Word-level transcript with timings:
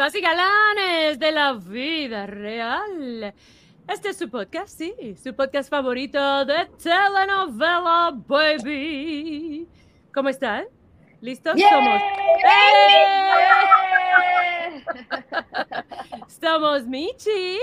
Divas 0.00 0.14
y 0.14 0.20
galanes 0.22 1.18
de 1.18 1.30
la 1.30 1.52
vida 1.52 2.26
real. 2.26 3.34
Este 3.86 4.08
es 4.08 4.16
su 4.16 4.30
podcast, 4.30 4.78
sí, 4.78 4.94
su 5.22 5.34
podcast 5.34 5.68
favorito 5.68 6.46
de 6.46 6.70
telenovela, 6.82 8.10
baby. 8.26 9.68
¿Cómo 10.14 10.30
están? 10.30 10.64
¿Listos? 11.20 11.52
Somos. 11.60 12.00
¡Eh! 12.46 13.10
Somos 16.40 16.86
Michi. 16.86 17.58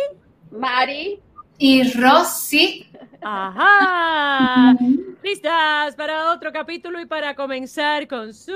Mari. 0.51 1.19
Y 1.57 1.91
Rosy. 1.91 2.87
Ajá. 3.23 4.75
¿Listas 5.23 5.95
para 5.95 6.31
otro 6.31 6.53
capítulo 6.53 7.01
y 7.01 7.07
para 7.07 7.33
comenzar 7.33 8.07
con 8.07 8.31
su 8.31 8.53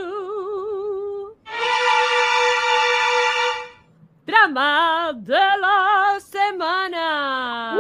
drama 4.31 5.11
de 5.13 5.39
la 5.59 6.19
semana? 6.19 7.75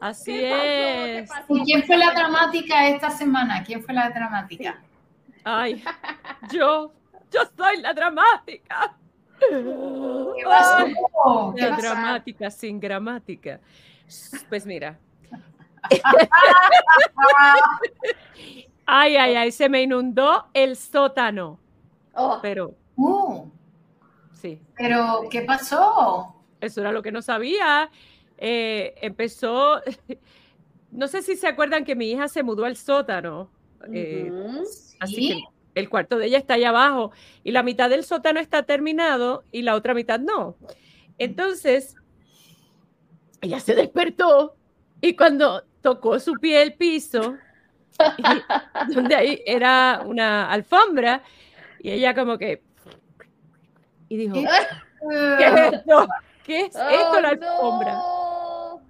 Así 0.00 0.32
¿Qué 0.32 1.18
es. 1.20 1.28
pasó? 1.28 1.56
¿Y 1.56 1.64
quién 1.64 1.82
fue 1.84 1.96
la 1.96 2.12
dramática 2.12 2.88
esta 2.88 3.10
semana? 3.10 3.64
¿Quién 3.64 3.82
fue 3.82 3.94
la 3.94 4.10
dramática? 4.10 4.80
Ay, 5.44 5.82
yo, 6.52 6.92
yo 7.32 7.40
soy 7.56 7.80
la 7.80 7.92
dramática. 7.94 8.94
¿Qué 9.40 10.44
pasó? 10.44 10.86
¿Qué 11.56 11.62
La 11.62 11.70
pasó? 11.70 11.82
dramática 11.82 12.50
sin 12.50 12.78
gramática. 12.78 13.60
Pues 14.48 14.66
mira. 14.66 14.96
Ay, 18.90 19.16
ay, 19.16 19.34
ay, 19.36 19.52
se 19.52 19.68
me 19.68 19.82
inundó 19.82 20.46
el 20.54 20.74
sótano. 20.76 21.60
Oh, 22.14 22.38
Pero 22.42 22.74
Uh, 22.96 23.48
sí, 24.32 24.60
pero, 24.76 25.28
¿qué 25.30 25.42
pasó? 25.42 26.34
eso 26.60 26.80
era 26.80 26.92
lo 26.92 27.02
que 27.02 27.12
no 27.12 27.22
sabía. 27.22 27.90
Eh, 28.38 28.94
empezó, 29.02 29.80
no 30.90 31.08
sé 31.08 31.22
si 31.22 31.36
se 31.36 31.46
acuerdan 31.48 31.84
que 31.84 31.96
mi 31.96 32.10
hija 32.10 32.28
se 32.28 32.42
mudó 32.42 32.64
al 32.64 32.76
sótano. 32.76 33.50
eh. 33.92 34.32
Así 35.00 35.14
¿Sí? 35.14 35.28
que 35.74 35.80
el 35.80 35.88
cuarto 35.88 36.18
de 36.18 36.26
ella 36.26 36.38
está 36.38 36.54
allá 36.54 36.70
abajo 36.70 37.12
y 37.44 37.52
la 37.52 37.62
mitad 37.62 37.88
del 37.90 38.04
sótano 38.04 38.40
está 38.40 38.64
terminado 38.64 39.44
y 39.52 39.62
la 39.62 39.76
otra 39.76 39.94
mitad 39.94 40.18
no. 40.20 40.56
Entonces, 41.18 41.96
ella 43.40 43.60
se 43.60 43.74
despertó 43.74 44.56
y 45.00 45.14
cuando 45.16 45.64
tocó 45.80 46.18
su 46.20 46.38
pie 46.38 46.62
el 46.62 46.74
piso, 46.74 47.40
y- 48.18 48.38
donde 48.94 49.14
ahí 49.14 49.42
era 49.46 50.02
una 50.04 50.50
alfombra, 50.50 51.22
y 51.80 51.90
ella 51.90 52.14
como 52.14 52.38
que... 52.38 52.62
Y 54.08 54.16
dijo, 54.16 54.34
¿Qué? 54.34 54.48
¿qué 55.38 55.46
es 55.46 55.72
esto? 55.74 56.08
¿Qué 56.44 56.60
es 56.66 56.76
Oh, 56.76 56.88
esto 56.88 57.20
la 57.20 57.28
alfombra? 57.30 57.92
no. 57.94 58.80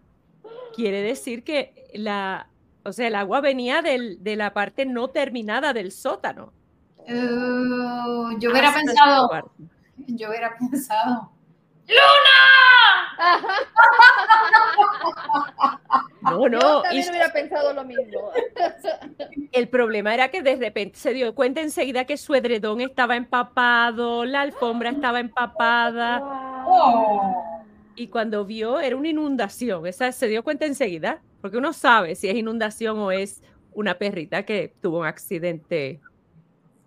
Quiere 0.75 1.03
decir 1.03 1.45
que 1.45 1.89
la... 1.95 2.49
O 2.85 2.93
sea, 2.93 3.09
el 3.09 3.15
agua 3.17 3.41
venía 3.41 3.83
del- 3.83 4.23
de 4.23 4.37
la 4.37 4.55
parte 4.55 4.87
no 4.87 5.09
terminada 5.09 5.73
del 5.73 5.91
sótano. 5.93 6.53
Uh, 6.99 8.39
yo 8.39 8.51
hubiera 8.51 8.69
hasta 8.69 8.81
pensado, 8.81 9.51
yo 10.07 10.29
hubiera 10.29 10.57
pensado. 10.57 11.33
No, 16.31 16.43
Yo 16.43 16.49
no, 16.49 16.79
y 16.81 16.83
también 16.83 17.11
hubiera 17.11 17.33
pensado 17.33 17.73
lo 17.73 17.85
mismo. 17.85 18.31
el 19.53 19.69
problema 19.69 20.15
era 20.15 20.29
que 20.31 20.43
de 20.43 20.57
repente 20.57 20.99
se 20.99 21.13
dio 21.13 21.35
cuenta 21.35 21.61
enseguida 21.61 22.05
que 22.05 22.17
su 22.17 22.35
edredón 22.35 22.81
estaba 22.81 23.17
empapado, 23.17 24.25
la 24.25 24.43
alfombra 24.43 24.91
estaba 24.91 25.21
empapada 25.21 26.23
Oh. 26.71 27.33
y 27.97 28.09
cuando 28.09 28.45
vio 28.45 28.79
era 28.81 28.95
una 28.97 29.09
inundación, 29.09 29.87
esa 29.87 30.13
se 30.13 30.29
dio 30.29 30.45
cuenta 30.45 30.67
enseguida, 30.67 31.23
porque 31.41 31.57
uno 31.57 31.73
sabe 31.73 32.15
si 32.15 32.29
es 32.29 32.37
inundación 32.37 32.99
o 32.99 33.11
es 33.11 33.43
una 33.73 33.97
perrita 33.99 34.45
que 34.45 34.75
tuvo 34.83 35.01
un 35.01 35.07
accidente, 35.07 36.01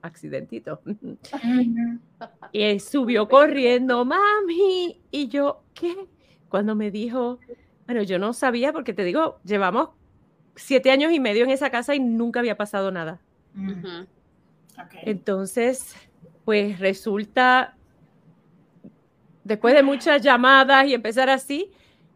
accidentito. 0.02 0.81
Y 2.52 2.62
él 2.62 2.79
subió 2.81 3.28
corriendo, 3.28 4.03
mami, 4.06 5.00
y 5.09 5.28
yo, 5.29 5.63
¿qué? 5.73 5.96
Cuando 6.50 6.75
me 6.75 6.91
dijo, 6.91 7.40
bueno, 7.86 8.03
yo 8.03 8.19
no 8.19 8.34
sabía 8.34 8.72
porque 8.74 8.94
te 8.94 9.03
digo, 9.03 9.40
llevamos 9.44 9.90
siete 10.56 10.92
años 10.92 11.12
y 11.12 11.19
medio 11.19 11.44
en 11.44 11.50
esa 11.50 11.69
casa 11.69 11.96
y 11.96 12.00
nunca 12.00 12.40
había 12.40 12.58
pasado 12.58 12.92
nada. 12.92 13.19
Entonces, 15.03 15.96
pues 16.46 16.80
resulta, 16.80 17.75
después 19.44 19.74
de 19.74 19.84
muchas 19.84 20.22
llamadas 20.22 20.88
y 20.88 20.94
empezar 20.94 21.30
así, 21.30 21.72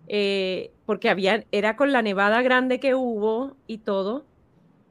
eh, 0.08 0.72
porque 0.86 1.10
había, 1.10 1.46
era 1.52 1.76
con 1.76 1.92
la 1.92 2.02
nevada 2.02 2.42
grande 2.42 2.80
que 2.80 2.96
hubo 2.96 3.56
y 3.68 3.80
todo, 3.80 4.26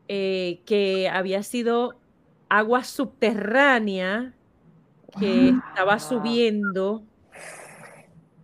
eh, 0.09 0.61
que 0.67 1.09
había 1.09 1.43
sido 1.43 1.99
agua 2.49 2.85
subterránea 2.85 4.35
que 5.19 5.53
Ah. 5.55 5.63
estaba 5.71 5.99
subiendo 5.99 7.03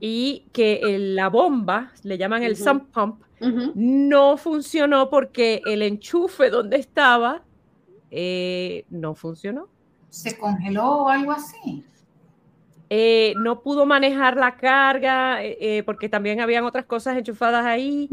y 0.00 0.47
que 0.53 0.81
el- 0.83 1.15
la 1.15 1.28
bomba, 1.28 1.93
le 2.03 2.16
llaman 2.19 2.43
el 2.43 2.55
Ujú. 2.55 2.65
sump 2.65 2.93
pump, 2.93 3.22
no 3.75 4.37
funcionó 4.37 5.09
porque 5.11 5.61
el 5.66 5.83
enchufe 5.83 6.50
donde 6.50 6.78
estaba 6.78 7.43
eh, 8.10 8.84
no 8.91 9.15
funcionó. 9.15 9.69
¿Se 10.09 10.37
congeló 10.37 11.03
o 11.03 11.09
algo 11.09 11.31
así? 11.31 11.84
Eh, 12.89 13.34
no 13.37 13.62
pudo 13.62 13.87
manejar 13.87 14.37
la 14.37 14.56
carga 14.56 15.44
eh, 15.44 15.56
eh, 15.60 15.83
porque 15.84 16.09
también 16.09 16.41
habían 16.41 16.65
otras 16.65 16.87
cosas 16.87 17.16
enchufadas 17.16 17.65
ahí. 17.65 18.10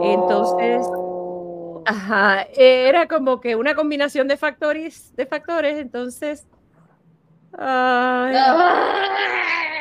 Entonces, 0.00 0.86
Oh. 0.96 1.82
Ajá, 1.86 2.42
eh, 2.56 2.88
era 2.88 3.06
como 3.08 3.40
que 3.40 3.56
una 3.56 3.74
combinación 3.74 4.26
de 4.26 4.36
factores, 4.36 5.12
de 5.16 5.26
factores, 5.26 5.76
entonces. 5.78 6.46
Ay. 7.58 8.34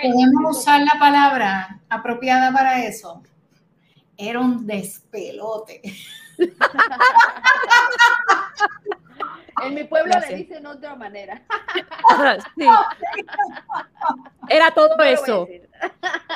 Podemos 0.04 0.58
usar 0.58 0.82
la 0.82 1.00
palabra 1.00 1.80
apropiada 1.90 2.52
para 2.52 2.84
eso. 2.84 3.22
Era 4.18 4.40
un 4.40 4.66
despelote. 4.68 5.82
En 9.62 9.76
mi 9.76 9.84
pueblo 9.86 10.12
Gracias. 10.12 10.32
le 10.32 10.38
dicen 10.38 10.66
otra 10.66 10.96
manera. 10.96 11.42
sí. 12.58 12.66
Era 14.50 14.72
todo 14.72 14.98
No 14.98 15.04
eso. 15.04 15.48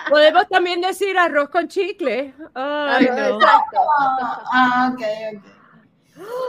Podemos 0.09 0.47
también 0.47 0.79
decir 0.81 1.17
arroz 1.17 1.49
con 1.49 1.67
chicle. 1.67 2.33
Ay, 2.53 3.07
no. 3.07 3.17
Exacto. 3.35 3.79
Ah, 4.53 4.93
ok, 4.93 5.01
ok. 5.35 5.45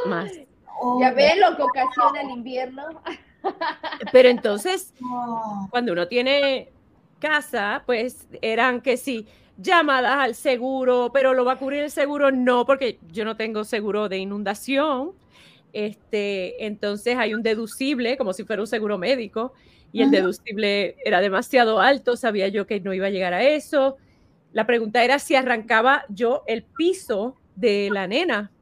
Más. 0.07 0.31
Oh, 0.81 1.01
Ya 1.01 1.11
ven 1.11 1.41
lo 1.41 1.57
que 1.57 1.63
ocasiona 1.63 2.21
el 2.21 2.31
invierno. 2.31 3.03
Pero 4.13 4.29
entonces, 4.29 4.95
oh. 5.03 5.69
cuando 5.71 5.93
uno 5.93 6.09
tiene 6.09 6.71
casa, 7.19 7.83
pues 7.87 8.27
eran 8.43 8.81
que 8.81 8.97
sí, 8.97 9.27
llamadas 9.57 10.19
al 10.19 10.35
seguro, 10.35 11.11
pero 11.13 11.35
lo 11.35 11.45
va 11.45 11.55
a 11.55 11.57
cubrir 11.57 11.83
el 11.83 11.91
seguro, 11.91 12.31
no, 12.31 12.65
porque 12.65 12.99
yo 13.11 13.25
no 13.25 13.37
tengo 13.37 13.65
seguro 13.65 14.09
de 14.09 14.19
inundación. 14.19 15.13
Este, 15.73 16.65
entonces 16.65 17.17
hay 17.19 17.35
un 17.35 17.43
deducible, 17.43 18.17
como 18.17 18.33
si 18.33 18.45
fuera 18.45 18.63
un 18.63 18.69
seguro 18.69 18.99
médico, 18.99 19.53
y 19.93 20.03
el 20.03 20.11
deducible 20.11 20.97
era 21.05 21.21
demasiado 21.21 21.81
alto, 21.81 22.17
sabía 22.17 22.49
yo 22.49 22.67
que 22.67 22.81
no 22.81 22.93
iba 22.93 23.07
a 23.07 23.11
llegar 23.11 23.33
a 23.33 23.43
eso. 23.43 23.97
La 24.53 24.67
pregunta 24.67 25.03
era 25.03 25.19
si 25.19 25.35
arrancaba 25.35 26.05
yo 26.09 26.43
el 26.47 26.63
piso 26.63 27.37
de 27.57 27.89
la 27.91 28.07
nena, 28.07 28.53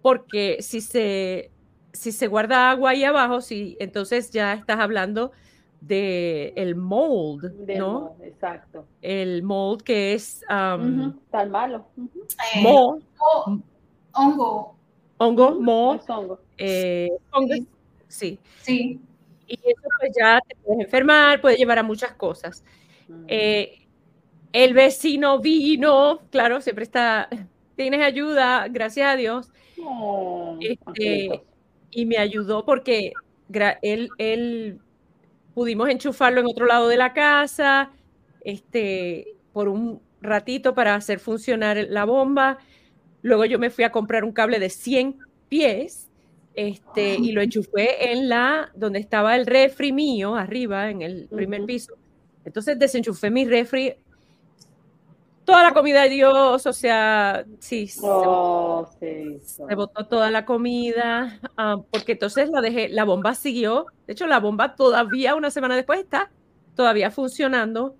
porque 0.00 0.58
si 0.60 0.80
se, 0.80 1.50
si 1.92 2.12
se 2.12 2.26
guarda 2.26 2.70
agua 2.70 2.90
ahí 2.90 3.04
abajo, 3.04 3.40
si, 3.40 3.76
entonces 3.80 4.30
ya 4.30 4.54
estás 4.54 4.78
hablando 4.78 5.32
de 5.80 6.52
el 6.56 6.76
mold, 6.76 7.66
Del 7.66 7.78
¿no? 7.78 8.16
Exacto. 8.22 8.86
El 9.00 9.42
mold 9.42 9.82
que 9.82 10.14
es 10.14 10.44
um, 10.50 11.18
Tan 11.30 11.50
malo. 11.50 11.86
Ujú. 11.96 12.20
Eh, 12.54 12.62
moho, 12.62 12.98
oh, 13.18 13.58
hongo, 14.12 14.76
hongo, 15.16 15.60
moho, 15.60 15.94
Es 15.94 16.10
hongo. 16.10 16.40
eh, 16.58 17.08
fungus, 17.30 17.60
sí. 18.08 18.38
sí. 18.62 19.00
Y 19.46 19.54
eso 19.54 19.88
pues 19.98 20.12
ya 20.16 20.40
te 20.46 20.54
puedes 20.56 20.84
enfermar, 20.84 21.40
puede 21.40 21.56
llevar 21.56 21.78
a 21.78 21.82
muchas 21.82 22.12
cosas. 22.12 22.62
Mm. 23.08 23.24
Eh, 23.26 23.88
el 24.52 24.74
vecino 24.74 25.38
vino, 25.40 26.20
claro, 26.30 26.60
siempre 26.60 26.84
está, 26.84 27.28
tienes 27.76 28.02
ayuda, 28.02 28.68
gracias 28.68 29.12
a 29.12 29.16
Dios, 29.16 29.50
Oh, 29.82 30.58
este, 30.60 30.78
angelitos. 30.84 31.40
Y 31.90 32.06
me 32.06 32.18
ayudó 32.18 32.64
porque 32.64 33.12
él, 33.82 34.08
él 34.18 34.78
pudimos 35.54 35.88
enchufarlo 35.88 36.40
en 36.40 36.46
otro 36.46 36.66
lado 36.66 36.88
de 36.88 36.96
la 36.96 37.12
casa, 37.12 37.90
este, 38.42 39.34
por 39.52 39.68
un 39.68 40.00
ratito 40.20 40.74
para 40.74 40.94
hacer 40.94 41.18
funcionar 41.18 41.76
la 41.88 42.04
bomba. 42.04 42.58
Luego 43.22 43.44
yo 43.44 43.58
me 43.58 43.70
fui 43.70 43.84
a 43.84 43.92
comprar 43.92 44.24
un 44.24 44.32
cable 44.32 44.58
de 44.58 44.70
100 44.70 45.18
pies 45.48 46.08
este, 46.54 47.14
y 47.14 47.32
lo 47.32 47.42
enchufé 47.42 48.12
en 48.12 48.28
la, 48.28 48.70
donde 48.74 48.98
estaba 48.98 49.36
el 49.36 49.46
refri 49.46 49.92
mío, 49.92 50.34
arriba, 50.34 50.90
en 50.90 51.02
el 51.02 51.28
primer 51.28 51.64
piso. 51.64 51.94
Entonces 52.44 52.78
desenchufé 52.78 53.30
mi 53.30 53.44
refri. 53.44 53.94
Toda 55.50 55.62
la 55.64 55.72
comida 55.74 56.02
de 56.02 56.08
Dios, 56.10 56.66
o 56.66 56.72
sea, 56.72 57.44
sí, 57.58 57.86
se, 57.88 58.00
Oh, 58.04 58.88
sí. 59.00 59.38
se 59.42 59.74
botó 59.74 60.06
toda 60.06 60.30
la 60.30 60.44
comida, 60.44 61.40
ah, 61.56 61.78
porque 61.90 62.12
entonces 62.12 62.48
la 62.50 62.60
dejé, 62.60 62.88
la 62.88 63.04
bomba 63.04 63.34
siguió. 63.34 63.86
De 64.06 64.12
hecho, 64.12 64.26
la 64.26 64.38
bomba 64.40 64.76
todavía, 64.76 65.34
una 65.34 65.50
semana 65.50 65.74
después, 65.76 66.00
está 66.00 66.30
todavía 66.76 67.10
funcionando. 67.10 67.96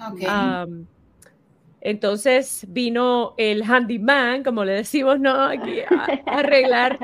Ok. 0.00 0.22
Am, 0.28 0.86
entonces 1.80 2.64
vino 2.68 3.34
el 3.36 3.64
handyman, 3.64 4.44
como 4.44 4.64
le 4.64 4.72
decimos, 4.74 5.18
¿no? 5.18 5.34
Aquí 5.42 5.80
a, 5.80 6.30
a 6.30 6.38
arreglar 6.38 6.98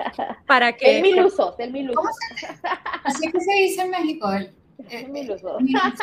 para 0.47 0.73
que... 0.77 0.99
El 0.99 1.03
mil 1.03 1.25
usos, 1.25 1.59
el 1.59 1.73
mil 1.73 1.91
usos. 1.91 2.05
¿Cómo 2.05 2.95
Así 3.05 3.31
que 3.33 3.41
se 3.41 3.53
dice 3.55 3.83
en 3.83 3.91
México. 3.91 4.31
el- 4.33 4.53
El 4.89 5.05
eh, 5.07 5.09
mil 5.09 5.29
usos. 5.33 5.61
mil 5.61 5.75
usos. 5.77 5.99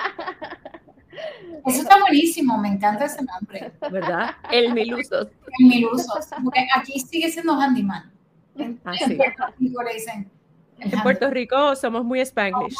Eso 1.65 1.81
está 1.81 1.99
buenísimo, 1.99 2.57
me 2.57 2.69
encanta 2.69 3.05
ese 3.05 3.23
nombre. 3.23 3.71
¿Verdad? 3.91 4.35
El 4.51 4.73
mil 4.73 4.93
usos. 4.93 5.27
El 5.59 5.67
mil 5.67 5.85
usos. 5.87 6.27
Porque 6.43 6.67
aquí 6.75 6.99
sigue 6.99 7.29
siendo 7.31 7.53
handyman. 7.53 8.11
En, 8.57 8.79
Ah, 8.85 8.93
en 8.99 9.07
sí. 9.09 9.15
Puerto 9.15 9.43
Rico 9.59 9.83
le 9.83 9.93
dicen. 9.93 10.31
En 10.79 10.91
Puerto 11.01 11.29
Rico 11.29 11.75
somos 11.75 12.03
muy 12.03 12.19
spanglish. 12.21 12.75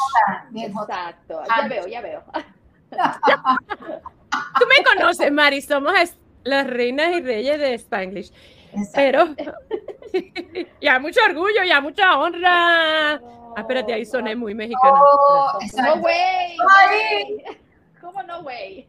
Exacto. 0.55 1.41
Ya 1.47 1.67
veo, 1.67 1.87
ya 1.87 2.01
veo. 2.01 2.23
Tú 4.59 4.65
me 4.67 4.83
conoces, 4.83 5.31
Mari, 5.31 5.61
somos 5.61 5.93
las 6.43 6.67
reinas 6.67 7.11
y 7.15 7.21
reyes 7.21 7.59
de 7.59 7.73
spanglish. 7.75 8.31
Exacto. 8.73 8.93
Pero 8.95 9.25
ya 10.81 10.99
mucho 10.99 11.21
orgullo, 11.27 11.63
ya 11.65 11.79
mucha 11.81 12.17
honra. 12.17 13.13
Ah, 13.15 13.61
espérate, 13.61 13.93
ahí 13.93 14.05
soné 14.05 14.35
muy 14.35 14.53
mexicana. 14.53 14.99
Oh, 14.99 15.59
No, 15.81 15.99
güey. 15.99 16.57
¿Cómo 18.05 18.21
no, 18.21 18.43
güey? 18.43 18.87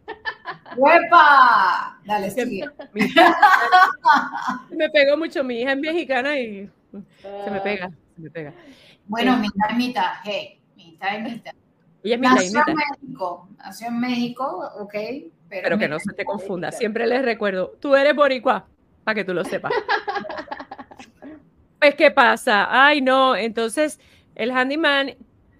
¡Huepa! 0.77 1.99
Dale, 2.05 2.31
sigue. 2.31 2.69
Mi- 2.93 3.09
me 4.77 4.91
pegó 4.91 5.17
mucho 5.17 5.43
mi 5.43 5.63
hija 5.63 5.73
es 5.73 5.79
mexicana 5.79 6.39
y 6.39 6.71
se 7.45 7.51
me 7.51 7.61
pega, 7.63 7.89
se 8.15 8.21
me 8.21 8.31
pega. 8.31 8.53
Bueno, 9.07 9.39
mitad 9.39 9.71
y 9.71 9.75
mitad, 9.75 10.13
hey, 10.23 10.61
mitad 10.77 11.19
y 11.19 11.23
mitad. 11.23 11.53
Ella 12.05 12.15
es 12.17 12.21
mitad 12.21 12.31
y 12.31 12.35
Nació 12.35 12.63
en 12.67 12.75
México, 12.75 13.49
nació 13.57 13.87
en 13.87 14.01
México, 14.01 14.71
ok, 14.81 14.93
pero, 14.93 15.33
pero 15.49 15.79
que 15.79 15.89
no 15.89 15.99
se 15.99 16.13
te 16.13 16.27
confunda. 16.27 16.71
Siempre 16.71 17.07
les 17.07 17.25
recuerdo, 17.25 17.73
tú 17.81 17.97
eres 17.97 18.15
boricua, 18.15 18.67
para 19.03 19.15
que 19.15 19.25
tú 19.25 19.33
lo 19.33 19.45
sepas. 19.45 19.73
Pues, 21.79 21.95
¿qué 21.95 22.11
pasa? 22.11 22.67
Ay, 22.71 23.01
no, 23.01 23.37
entonces 23.37 24.01
el 24.35 24.51
handyman 24.51 25.15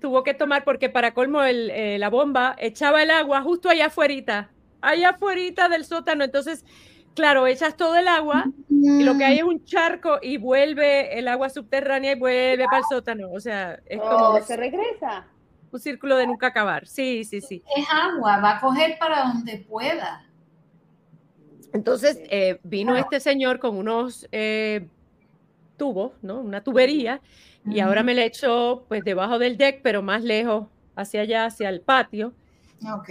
tuvo 0.07 0.23
que 0.23 0.35
tomar, 0.35 0.63
porque 0.63 0.89
para 0.89 1.13
colmo 1.15 1.43
el, 1.43 1.69
eh, 1.71 1.99
la 1.99 2.11
bomba 2.11 2.55
echaba 2.61 3.03
el 3.03 3.11
agua 3.11 3.43
justo 3.43 3.69
allá 3.69 3.87
afuera, 3.87 4.49
allá 4.81 5.09
afuera 5.11 5.69
del 5.69 5.85
sótano. 5.85 6.23
Entonces, 6.23 6.65
claro, 7.17 7.49
echas 7.49 7.77
todo 7.77 7.97
el 7.97 8.07
agua 8.07 8.45
y 8.71 9.03
lo 9.03 9.19
que 9.19 9.25
hay 9.25 9.39
es 9.39 9.43
un 9.43 9.65
charco 9.65 10.19
y 10.23 10.37
vuelve 10.37 11.19
el 11.19 11.27
agua 11.27 11.51
subterránea 11.51 12.13
y 12.13 12.15
vuelve 12.15 12.67
para 12.67 12.79
el 12.79 12.85
sótano. 12.89 13.33
O 13.33 13.41
sea, 13.41 13.81
es 13.85 13.99
como 13.99 14.17
Oh, 14.29 14.41
se 14.41 14.57
regresa. 14.57 15.27
un 15.73 15.81
círculo 15.81 16.17
de 16.17 16.29
nunca 16.29 16.47
acabar. 16.47 16.87
Sí, 16.87 17.25
sí, 17.25 17.41
sí. 17.41 17.65
Es 17.77 17.87
agua, 17.91 18.39
va 18.39 18.59
a 18.59 18.61
coger 18.61 18.99
para 19.01 19.25
donde 19.25 19.59
pueda. 19.69 20.25
Entonces 21.73 22.21
eh, 22.31 22.61
vino 22.63 22.95
este 22.97 23.19
señor 23.19 23.59
con 23.59 23.77
unos 23.77 24.29
eh, 24.31 24.87
tubos, 25.77 26.13
¿no? 26.23 26.39
Una 26.39 26.63
tubería, 26.63 27.21
y 27.71 27.81
ahora 27.81 28.03
me 28.03 28.15
le 28.15 28.25
echó 28.25 28.85
pues 28.89 29.05
debajo 29.05 29.39
del 29.39 29.57
deck, 29.57 29.81
pero 29.83 30.03
más 30.03 30.23
lejos, 30.23 30.67
hacia 30.95 31.23
allá, 31.23 31.47
hacia 31.47 31.69
el 31.69 31.81
patio. 31.81 32.33
Ok. 32.93 33.11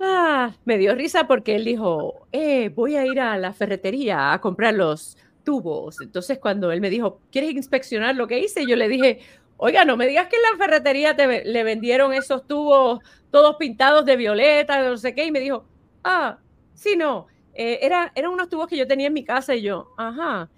Ah, 0.00 0.52
me 0.64 0.78
dio 0.78 0.94
risa 0.94 1.26
porque 1.26 1.54
él 1.54 1.64
dijo, 1.64 2.26
eh, 2.32 2.70
voy 2.70 2.96
a 2.96 3.06
ir 3.06 3.20
a 3.20 3.38
la 3.38 3.52
ferretería 3.52 4.32
a 4.32 4.40
comprar 4.40 4.74
los 4.74 5.16
tubos. 5.44 6.00
Entonces 6.00 6.38
cuando 6.38 6.72
él 6.72 6.80
me 6.80 6.90
dijo, 6.90 7.20
¿quieres 7.30 7.52
inspeccionar 7.52 8.16
lo 8.16 8.26
que 8.26 8.40
hice? 8.40 8.66
Yo 8.66 8.76
le 8.76 8.88
dije, 8.88 9.20
oiga, 9.56 9.84
no 9.84 9.96
me 9.96 10.06
digas 10.06 10.26
que 10.28 10.36
en 10.36 10.42
la 10.42 10.64
ferretería 10.64 11.14
te, 11.14 11.44
le 11.44 11.64
vendieron 11.64 12.12
esos 12.12 12.46
tubos 12.46 13.00
todos 13.30 13.56
pintados 13.56 14.04
de 14.04 14.16
violeta, 14.16 14.82
no 14.82 14.96
sé 14.96 15.14
qué, 15.14 15.24
y 15.24 15.32
me 15.32 15.40
dijo, 15.40 15.64
ah, 16.04 16.38
sí, 16.74 16.96
no, 16.96 17.26
eh, 17.54 17.78
era, 17.82 18.12
eran 18.14 18.32
unos 18.32 18.48
tubos 18.48 18.68
que 18.68 18.76
yo 18.76 18.86
tenía 18.86 19.06
en 19.06 19.14
mi 19.14 19.24
casa 19.24 19.54
y 19.54 19.62
yo, 19.62 19.88
ajá, 19.96 20.50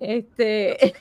este, 0.00 0.94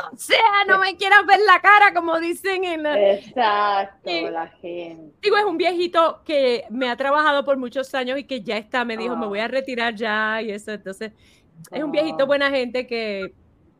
o 0.12 0.16
sea, 0.16 0.38
no 0.66 0.78
me 0.78 0.96
quieras 0.96 1.24
ver 1.26 1.40
la 1.46 1.60
cara 1.60 1.92
como 1.94 2.18
dicen 2.18 2.64
en 2.64 2.82
la... 2.82 3.12
Exacto, 3.12 4.08
Sí. 4.10 4.22
la 4.30 4.48
gente. 4.48 5.14
Digo, 5.22 5.36
es 5.36 5.44
un 5.44 5.56
viejito 5.58 6.22
que 6.24 6.64
me 6.70 6.88
ha 6.90 6.96
trabajado 6.96 7.44
por 7.44 7.56
muchos 7.56 7.94
años 7.94 8.18
y 8.18 8.24
que 8.24 8.42
ya 8.42 8.56
está, 8.56 8.84
me 8.84 8.96
dijo, 8.96 9.16
me 9.16 9.26
voy 9.26 9.40
a 9.40 9.48
retirar 9.48 9.94
ya 9.94 10.40
y 10.42 10.50
eso. 10.50 10.72
Entonces, 10.72 11.12
es 11.70 11.82
un 11.82 11.90
viejito 11.92 12.26
buena 12.26 12.50
gente 12.50 12.86
que, 12.86 13.34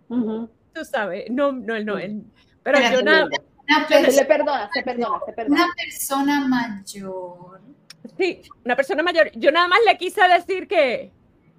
Ujú. 0.09 0.49
tú 0.75 0.85
sabes, 0.85 1.31
no, 1.31 1.53
no, 1.53 1.75
él 1.77 1.85
no, 1.87 1.99
él- 1.99 2.23
pero 2.63 2.79
yo 2.81 3.03
nada, 3.03 3.29
Una, 3.71 3.87
Se 3.87 4.13
le 4.13 4.25
perdona, 4.25 4.71
se 4.73 4.83
perdona, 4.83 5.21
se 5.27 5.33
perdona. 5.33 5.65
una 5.65 5.75
persona 5.77 6.41
mayor. 6.49 7.61
sí, 8.19 8.41
una 8.65 8.75
persona 8.77 9.03
mayor, 9.03 9.31
yo 9.35 9.53
nada 9.53 9.69
más 9.69 9.79
le 9.87 9.97
quise 9.99 10.23
decir 10.27 10.67
que 10.67 11.13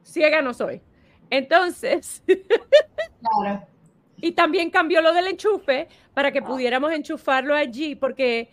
ciega 0.04 0.42
no 0.42 0.54
soy. 0.54 0.82
Entonces, 1.30 2.24
Claro. 3.22 3.64
Y 4.22 4.32
también 4.34 4.70
cambió 4.70 5.02
lo 5.02 5.14
del 5.14 5.28
enchufe 5.28 5.88
para 6.14 6.32
que 6.32 6.42
pudiéramos 6.42 6.92
enchufarlo 6.92 7.56
allí, 7.56 7.96
porque 7.96 8.50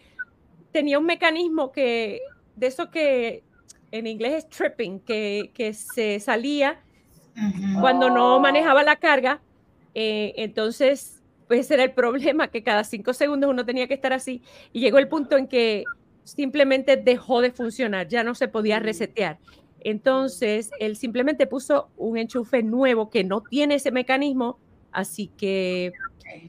tenía 0.73 0.99
un 0.99 1.07
mecanismo 1.07 1.73
que, 1.73 2.21
de 2.55 2.67
eso 2.67 2.91
que 2.91 3.43
en 3.91 4.07
inglés 4.07 4.45
es 4.45 4.49
tripping, 4.49 5.01
que, 5.01 5.51
que 5.55 5.73
se 5.75 6.21
salía 6.21 6.81
cuando 7.81 8.09
no 8.11 8.37
Oh. 8.37 8.41
manejaba 8.41 8.83
la 8.83 8.97
carga, 8.97 9.41
eh, 9.95 10.33
entonces, 10.37 11.23
pues 11.49 11.61
ese 11.61 11.75
era 11.75 11.85
el 11.85 11.93
problema, 11.93 12.49
que 12.49 12.63
cada 12.63 12.85
cinco 12.85 13.13
segundos 13.13 13.51
uno 13.51 13.65
tenía 13.65 13.87
que 13.87 13.95
estar 13.95 14.13
así, 14.13 14.43
y 14.73 14.81
llegó 14.81 14.99
el 14.99 15.09
punto 15.09 15.37
en 15.37 15.47
que 15.47 15.85
simplemente 16.25 16.97
dejó 16.97 17.41
de 17.41 17.53
funcionar, 17.53 18.09
ya 18.09 18.25
no 18.25 18.35
se 18.35 18.49
podía 18.49 18.79
resetear. 18.79 19.39
Entonces, 19.81 20.71
él 20.81 20.97
simplemente 20.97 21.47
puso 21.47 21.91
un 21.97 22.19
enchufe 22.19 22.63
nuevo 22.63 23.09
que 23.11 23.23
no 23.23 23.43
tiene 23.43 23.77
ese 23.77 23.93
mecanismo, 23.93 24.59
así 24.97 25.29
que 25.37 25.93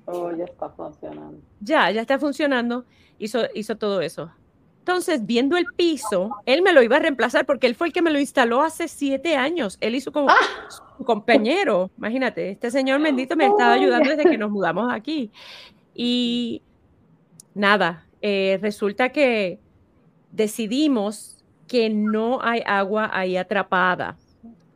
Oh, 0.06 0.32
ya 0.36 0.46
está 0.46 0.70
funcionando. 0.70 1.38
ya, 1.62 1.92
ya 1.92 2.02
está 2.02 2.18
funcionando, 2.18 2.86
hizo, 3.20 3.42
hizo 3.54 3.78
todo 3.78 4.02
eso. 4.02 4.32
Entonces, 4.80 5.26
viendo 5.26 5.58
el 5.58 5.66
piso, 5.76 6.30
él 6.46 6.62
me 6.62 6.72
lo 6.74 6.82
iba 6.82 6.96
a 6.96 7.00
reemplazar 7.00 7.46
porque 7.46 7.68
él 7.68 7.76
fue 7.76 7.88
el 7.88 7.94
que 7.94 8.02
me 8.02 8.10
lo 8.10 8.20
instaló 8.20 8.62
hace 8.62 8.88
siete 8.88 9.36
años. 9.36 9.78
Él 9.82 9.96
hizo 9.96 10.12
como 10.14 10.30
su 10.98 11.04
compañero. 11.04 11.92
Imagínate, 11.98 12.52
este 12.52 12.72
señor 12.72 13.02
bendito 13.02 13.36
me 13.36 13.46
estaba 13.48 13.74
ayudando 13.74 14.10
desde 14.10 14.24
que 14.24 14.38
nos 14.38 14.50
mudamos 14.50 14.92
aquí. 14.92 15.30
Y 15.94 16.62
nada, 17.54 18.06
eh, 18.22 18.58
resulta 18.62 19.10
que 19.10 19.60
decidimos 20.32 21.44
que 21.68 21.90
no 21.90 22.42
hay 22.42 22.62
agua 22.66 23.10
ahí 23.14 23.36
atrapada 23.38 24.18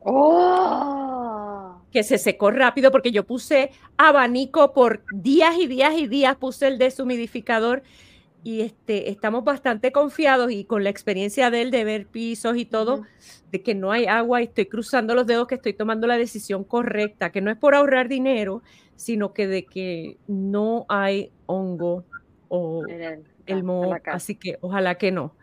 ¡Oh! 0.04 1.11
Que 1.92 2.04
se 2.04 2.18
secó 2.18 2.52
rápido 2.52 2.92
porque 2.92 3.12
yo 3.12 3.26
puse 3.26 3.72
abanico 3.98 4.74
por 4.74 5.04
días 5.14 5.56
y 5.58 5.68
días 5.68 5.94
y 5.98 6.08
días, 6.08 6.38
puse 6.38 6.68
el 6.68 6.78
deshumidificador 6.78 7.84
y 8.44 8.62
este, 8.62 9.10
estamos 9.10 9.44
bastante 9.44 9.92
confiados 9.92 10.52
y 10.52 10.66
con 10.66 10.84
la 10.84 10.90
experiencia 10.90 11.52
de 11.52 11.62
él 11.62 11.72
de 11.72 11.84
ver 11.84 12.08
pisos 12.08 12.58
y 12.58 12.66
todo, 12.66 13.04
de 13.52 13.62
que 13.62 13.76
no 13.76 13.92
hay 13.92 14.08
agua 14.08 14.42
y 14.42 14.46
estoy 14.46 14.66
cruzando 14.66 15.14
los 15.14 15.28
dedos 15.28 15.48
que 15.48 15.56
estoy 15.56 15.74
tomando 15.74 16.08
la 16.08 16.18
decisión 16.18 16.64
correcta, 16.64 17.32
que 17.32 17.42
no 17.42 17.52
es 17.52 17.58
por 17.58 17.76
ahorrar 17.76 18.08
dinero, 18.08 18.64
sino 18.96 19.34
que 19.34 19.48
de 19.48 19.66
que 19.66 20.18
no 20.28 20.86
hay 20.90 21.32
hongo 21.46 22.04
o 22.48 22.86
el, 22.88 23.24
el 23.46 23.64
moho, 23.64 23.96
así 24.06 24.36
que 24.36 24.58
ojalá 24.62 24.96
que 24.96 25.12
no, 25.12 25.36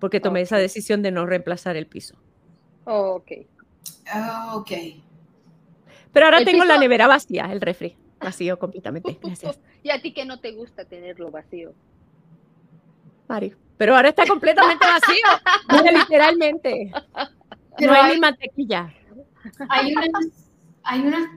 porque 0.00 0.18
tomé 0.18 0.40
esa 0.40 0.58
decisión 0.58 1.02
de 1.02 1.12
no 1.12 1.26
reemplazar 1.26 1.76
el 1.76 1.86
piso. 1.86 2.16
Oh, 2.84 3.16
ok. 3.16 3.32
Ah, 4.08 4.52
ok. 4.56 4.72
Pero 6.16 6.28
ahora 6.28 6.38
El 6.38 6.46
tengo 6.46 6.64
la 6.64 6.78
nevera 6.78 7.06
vacía, 7.06 7.44
el 7.52 7.60
refri, 7.60 7.94
vacío 8.18 8.58
completamente. 8.58 9.18
Gracias. 9.22 9.60
Y 9.82 9.90
a 9.90 10.00
ti 10.00 10.14
que 10.14 10.24
no 10.24 10.40
te 10.40 10.52
gusta 10.52 10.86
tenerlo 10.86 11.30
vacío. 11.30 11.74
Mari. 13.28 13.54
Pero 13.76 13.94
ahora 13.94 14.08
está 14.08 14.24
completamente 14.26 14.86
vacío. 14.86 15.92
literalmente. 16.00 16.90
Pero 17.76 17.92
no 17.92 17.98
hay 17.98 18.04
hay- 18.06 18.14
ni 18.14 18.20
mantequilla. 18.20 18.94
Hay 19.68 19.92
unas, 19.92 20.08
hay 20.82 21.00
unas, 21.02 21.28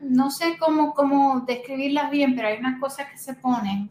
no 0.00 0.30
sé 0.30 0.56
cómo, 0.60 0.94
cómo 0.94 1.40
describirlas 1.40 2.12
bien, 2.12 2.36
pero 2.36 2.46
hay 2.46 2.58
unas 2.58 2.78
cosas 2.78 3.10
que 3.10 3.18
se 3.18 3.34
ponen 3.34 3.90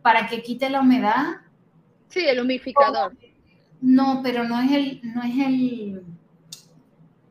para 0.00 0.28
que 0.28 0.42
quite 0.42 0.70
la 0.70 0.80
humedad. 0.80 1.38
Sí, 2.08 2.20
el 2.24 2.40
humidificador. 2.40 3.16
No, 3.80 4.20
pero 4.22 4.44
no 4.44 4.60
es 4.60 4.70
el, 4.70 5.00
no 5.12 5.24
es 5.24 5.34
el, 5.44 6.04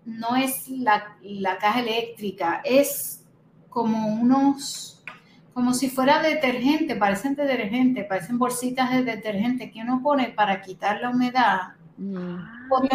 no 0.09 0.35
es 0.35 0.67
la, 0.69 1.17
la 1.21 1.57
caja 1.57 1.81
eléctrica, 1.81 2.61
es 2.63 3.25
como 3.69 4.07
unos, 4.07 5.03
como 5.53 5.73
si 5.73 5.89
fuera 5.89 6.21
detergente, 6.21 6.95
parecen 6.95 7.35
detergente, 7.35 8.03
parecen 8.03 8.39
bolsitas 8.39 8.91
de 8.91 9.03
detergente 9.03 9.71
que 9.71 9.81
uno 9.81 10.01
pone 10.01 10.29
para 10.29 10.61
quitar 10.61 10.99
la 11.01 11.09
humedad. 11.09 11.73
Mm. 11.97 12.69
Por 12.69 12.87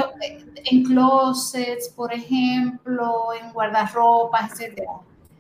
en 0.65 0.85
closets, 0.85 1.91
por 1.91 2.13
ejemplo, 2.13 3.29
en 3.41 3.53
guardarropas, 3.53 4.53
etcétera. 4.53 4.93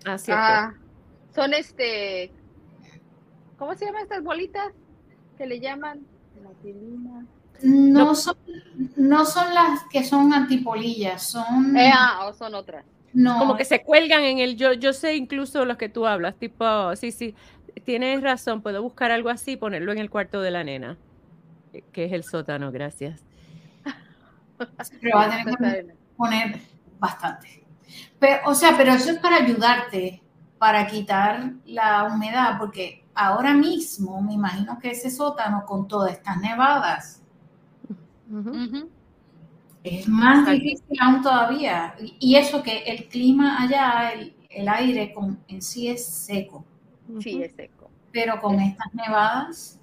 Ah, 0.04 0.18
cierto. 0.18 0.42
Ah, 0.44 0.74
son 1.34 1.54
este. 1.54 2.30
¿Cómo 3.58 3.74
se 3.74 3.86
llaman 3.86 4.02
estas 4.02 4.22
bolitas? 4.22 4.72
Que 5.38 5.46
le 5.46 5.60
llaman 5.60 6.06
platilina. 6.34 7.24
No, 7.64 8.04
No. 8.06 8.14
son, 8.14 8.36
no 8.96 9.24
son 9.24 9.54
las 9.54 9.84
que 9.90 10.04
son 10.04 10.32
antipolillas, 10.34 11.22
son 11.22 11.76
Eh, 11.76 11.90
ah, 11.94 12.26
o 12.26 12.34
son 12.34 12.54
otras. 12.54 12.84
no, 13.14 13.38
Como 13.38 13.56
que 13.56 13.64
se 13.64 13.82
cuelgan 13.82 14.22
en 14.22 14.38
el, 14.38 14.56
yo, 14.56 14.72
yo 14.74 14.92
sé 14.92 15.16
incluso 15.16 15.64
los 15.64 15.76
que 15.78 15.88
tú 15.88 16.06
hablas, 16.06 16.36
tipo, 16.36 16.94
sí, 16.96 17.10
sí, 17.10 17.34
tienes 17.84 18.22
razón, 18.22 18.60
puedo 18.62 18.82
buscar 18.82 19.10
algo 19.10 19.30
así 19.30 19.52
y 19.52 19.56
ponerlo 19.56 19.92
en 19.92 19.98
el 19.98 20.10
cuarto 20.10 20.40
de 20.42 20.50
la 20.50 20.62
nena, 20.64 20.98
eh, 21.72 21.82
que 21.92 22.04
es 22.04 22.12
el 22.12 22.24
sótano, 22.24 22.70
gracias. 22.70 23.22
pero 25.00 25.16
va 25.16 25.24
a 25.24 25.30
tener 25.30 25.46
que 25.86 25.94
poner 26.16 26.60
bastante. 26.98 27.64
Pero, 28.18 28.42
o 28.46 28.54
sea, 28.54 28.76
pero 28.76 28.92
eso 28.92 29.10
es 29.12 29.18
para 29.18 29.36
ayudarte, 29.36 30.22
para 30.58 30.86
quitar 30.86 31.52
la 31.64 32.04
humedad, 32.04 32.58
porque 32.58 33.04
ahora 33.14 33.54
mismo 33.54 34.20
me 34.22 34.34
imagino 34.34 34.78
que 34.78 34.90
ese 34.90 35.10
sótano 35.10 35.64
con 35.66 35.88
todas 35.88 36.12
estas 36.12 36.38
nevadas 36.40 37.20
Es 39.82 40.08
más 40.08 40.46
difícil 40.50 40.98
aún 41.00 41.22
todavía. 41.22 41.94
Y- 42.20 42.36
eso 42.36 42.62
que 42.62 42.78
el 42.84 43.08
clima 43.08 43.62
allá, 43.62 44.12
el, 44.12 44.34
el 44.50 44.68
aire 44.68 45.12
con, 45.12 45.38
en 45.48 45.60
sí 45.62 45.88
es 45.88 46.04
seco, 46.06 46.64
Sí, 47.20 47.42
es 47.42 47.52
seco. 47.54 47.90
pero 48.12 48.40
con 48.40 48.58
estas 48.60 48.92
nevadas, 48.94 49.80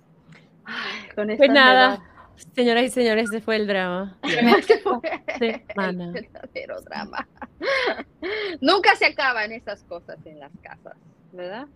Ay, 0.64 1.10
con 1.16 1.26
Pues 1.28 1.40
estas 1.40 1.50
nada, 1.56 1.90
nevadas. 1.92 2.48
señoras 2.56 2.84
y 2.86 2.90
señores, 2.90 3.30
ese 3.30 3.42
fue 3.42 3.56
el 3.58 3.68
drama. 3.68 4.18
El 5.40 5.62
Semana. 5.68 6.12
verdadero 6.12 6.82
drama. 6.82 7.28
Nunca 8.62 8.96
se 8.96 9.06
acaban 9.08 9.52
esas 9.52 9.84
cosas 9.84 10.18
en 10.26 10.40
las 10.40 10.52
casas, 10.64 10.96
¿verdad? 11.32 11.68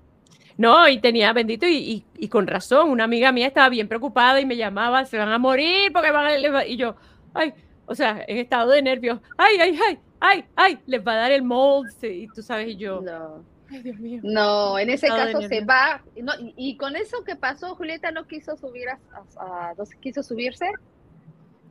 No, 0.57 0.87
y 0.87 0.99
tenía 0.99 1.33
bendito, 1.33 1.65
y, 1.67 1.75
y- 1.75 2.05
y 2.17 2.27
con 2.29 2.47
razón, 2.47 2.89
una 2.89 3.03
amiga 3.03 3.31
mía 3.33 3.47
estaba 3.47 3.67
bien 3.69 3.87
preocupada 3.89 4.39
y 4.39 4.45
me 4.45 4.55
llamaba, 4.55 5.03
se 5.05 5.17
van 5.17 5.29
a 5.29 5.37
morir 5.37 5.91
porque 5.91 6.11
van 6.11 6.27
a... 6.27 6.37
les 6.37 6.53
va-". 6.53 6.65
Y 6.65 6.77
yo, 6.77 6.95
ay, 7.33 7.53
o 7.85 7.93
sea, 7.93 8.23
en 8.27 8.37
estado 8.37 8.71
de 8.71 8.81
nervios, 8.81 9.19
ay, 9.37 9.57
ay, 9.59 9.79
ay, 9.85 9.99
ay, 10.21 10.45
ay, 10.55 10.79
les 10.85 11.05
va 11.05 11.11
a 11.11 11.15
dar 11.17 11.31
el 11.33 11.43
mold, 11.43 11.89
y 12.03 12.27
tú 12.27 12.41
sabes, 12.41 12.69
y 12.69 12.77
yo, 12.77 13.01
No, 13.01 13.43
ay, 13.69 13.81
Dios 13.83 13.97
mío. 13.99 14.21
no, 14.23 14.79
en 14.79 14.89
ese 14.91 15.07
caso 15.09 15.41
se 15.41 15.49
nervios. 15.49 15.69
va. 15.69 16.01
no, 16.23 16.31
y, 16.39 16.53
y 16.55 16.77
con 16.77 16.95
eso 16.95 17.21
que 17.25 17.35
pasó, 17.35 17.75
Julieta 17.75 18.11
no 18.11 18.25
quiso 18.25 18.55
subir 18.55 18.87
a, 18.87 18.97
a- 19.37 19.69
a- 19.71 19.73
no 19.77 19.83
quiso 19.99 20.23
subirse. 20.23 20.67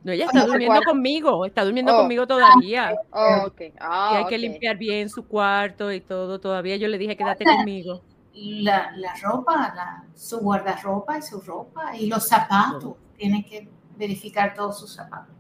No, 0.05 0.13
ella 0.13 0.27
está 0.27 0.41
no 0.41 0.45
sé 0.45 0.51
durmiendo 0.51 0.83
conmigo, 0.83 1.47
está 1.47 1.65
durmiendo 1.65 1.95
Oh. 1.95 2.01
conmigo 2.03 2.27
todavía. 2.27 2.95
Oh, 3.13 3.45
ok. 3.47 3.61
Y 3.63 3.73
Ah, 3.81 4.19
hay 4.19 4.27
que 4.27 4.37
limpiar 4.37 4.77
bien 4.77 5.09
su 5.09 5.27
cuarto 5.27 5.91
y 5.91 6.03
todo, 6.03 6.39
todavía 6.39 6.77
yo 6.77 6.89
le 6.89 6.99
dije, 6.99 7.17
quédate 7.17 7.45
conmigo. 7.67 8.03
La, 8.35 8.93
la 8.97 9.15
ropa, 9.23 9.73
la- 9.75 10.05
su 10.15 10.39
guardarropa 10.41 11.19
y 11.19 11.23
su 11.23 11.41
ropa 11.41 11.97
y 11.97 12.07
los 12.07 12.27
zapatos. 12.29 12.95
Tiene 13.17 13.45
que 13.47 13.69
verificar 13.97 14.55
todos 14.55 14.79
sus 14.81 14.93
zapatos. 14.95 15.35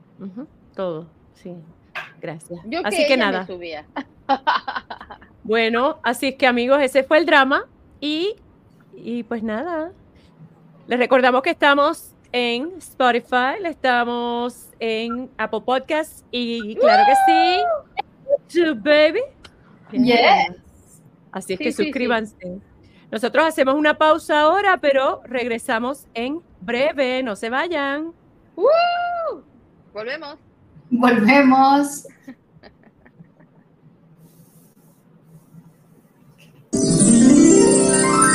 Todo, 0.74 1.06
sí. 1.34 1.54
Gracias. 2.20 2.60
Yo 2.64 2.80
que 2.82 2.88
así 2.88 2.96
que 3.06 3.14
ella 3.14 3.26
me 3.26 3.32
nada. 3.32 3.46
subía. 3.46 3.84
Bueno, 5.42 5.98
así 6.02 6.28
es 6.28 6.34
que 6.36 6.46
amigos, 6.46 6.80
ese 6.80 7.02
fue 7.04 7.18
el 7.18 7.26
drama. 7.26 7.64
Y, 8.00 8.34
y 8.94 9.22
pues 9.24 9.42
nada. 9.42 9.92
Les 10.86 10.98
recordamos 10.98 11.42
que 11.42 11.50
estamos 11.50 12.14
en 12.32 12.72
Spotify, 12.78 13.56
estamos 13.64 14.68
en 14.80 15.30
Apple 15.38 15.60
Podcasts 15.64 16.24
y 16.30 16.74
claro 16.76 17.04
que 17.06 17.14
sí. 17.26 18.62
To 18.64 18.74
baby. 18.76 19.20
Yes. 19.92 21.00
Así 21.32 21.52
es 21.54 21.58
Sí, 21.58 21.64
que 21.64 21.72
sí, 21.72 21.84
sí. 21.84 21.92
Nosotros 23.14 23.47
hacemos 23.47 23.76
una 23.76 23.97
pausa 23.97 24.40
ahora, 24.40 24.78
pero 24.80 25.23
regresamos 25.25 26.09
en 26.14 26.42
breve. 26.61 27.23
No 27.23 27.37
se 27.37 27.49
vayan. 27.49 28.12
Volvemos. 29.92 30.37
Volvemos. 30.90 32.09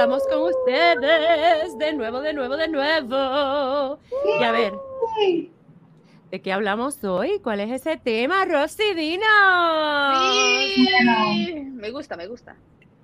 estamos 0.00 0.22
con 0.32 0.44
ustedes 0.44 1.76
de 1.76 1.92
nuevo, 1.92 2.22
de 2.22 2.32
nuevo, 2.32 2.56
de 2.56 2.68
nuevo. 2.68 3.98
Y 4.40 4.42
a 4.42 4.50
ver, 4.50 4.72
¿de 6.30 6.40
qué 6.40 6.54
hablamos 6.54 7.04
hoy? 7.04 7.38
¿Cuál 7.40 7.60
es 7.60 7.70
ese 7.70 7.98
tema, 7.98 8.46
Rosy? 8.46 8.94
Dinos. 8.94 9.26
Sí. 11.34 11.52
Me 11.74 11.90
gusta, 11.90 12.16
me 12.16 12.28
gusta. 12.28 12.56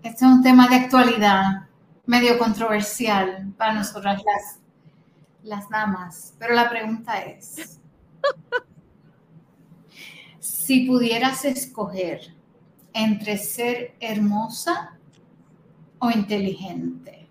Este 0.02 0.24
es 0.24 0.30
un 0.30 0.42
tema 0.42 0.68
de 0.68 0.76
actualidad, 0.76 1.66
medio 2.06 2.38
controversial 2.38 3.52
para 3.58 3.74
nosotras 3.74 4.22
las, 4.24 4.60
las 5.42 5.68
damas. 5.68 6.34
Pero 6.38 6.54
la 6.54 6.70
pregunta 6.70 7.20
es, 7.20 7.78
si 10.38 10.86
pudieras 10.86 11.44
escoger 11.44 12.34
entre 12.94 13.36
ser 13.36 13.96
hermosa 14.00 14.95
o 16.06 16.10
inteligente, 16.10 17.28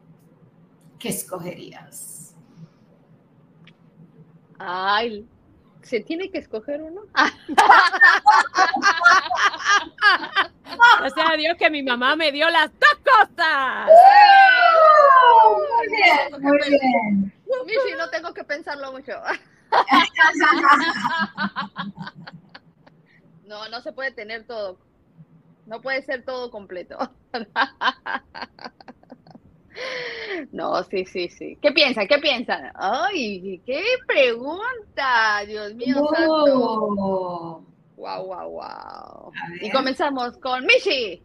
¿qué 1.00 1.10
escogerías? 1.10 2.36
Ay, 4.58 5.28
¿se 5.82 6.00
tiene 6.02 6.30
que 6.30 6.40
escoger 6.40 6.82
uno? 6.82 7.02
Gracias 11.00 11.30
a 11.30 11.38
Dios 11.38 11.56
que 11.58 11.70
mi 11.70 11.84
mamá 11.84 12.16
me 12.16 12.32
dio 12.32 12.50
las 12.50 12.72
dos 12.80 12.96
cosas. 13.04 13.90
Muy 15.78 15.88
bien, 15.88 16.42
muy 16.42 16.58
bien. 16.70 17.34
Michi, 17.66 17.96
no 17.98 18.10
tengo 18.10 18.34
que 18.34 18.44
pensarlo 18.44 18.92
mucho. 18.92 19.14
No, 23.46 23.70
no 23.70 23.82
se 23.82 23.94
puede 23.94 24.12
tener 24.12 24.46
todo. 24.48 24.80
No 25.66 25.82
puede 25.82 26.02
ser 26.04 26.26
todo 26.26 26.52
completo. 26.52 26.98
No, 30.52 30.84
sí, 30.84 31.06
sí, 31.06 31.30
sí. 31.30 31.58
¿Qué 31.62 31.72
piensan? 31.72 32.08
¿Qué 32.08 32.18
piensan? 32.20 32.72
Ay, 32.76 33.62
qué 33.66 33.84
pregunta. 34.08 35.44
Dios 35.46 35.74
mío, 35.76 36.08
santo. 36.14 37.64
Wow, 37.98 38.26
wow, 38.26 38.50
wow. 38.50 39.32
Y 39.62 39.72
comenzamos 39.72 40.38
con 40.38 40.66
Michi. 40.66 41.22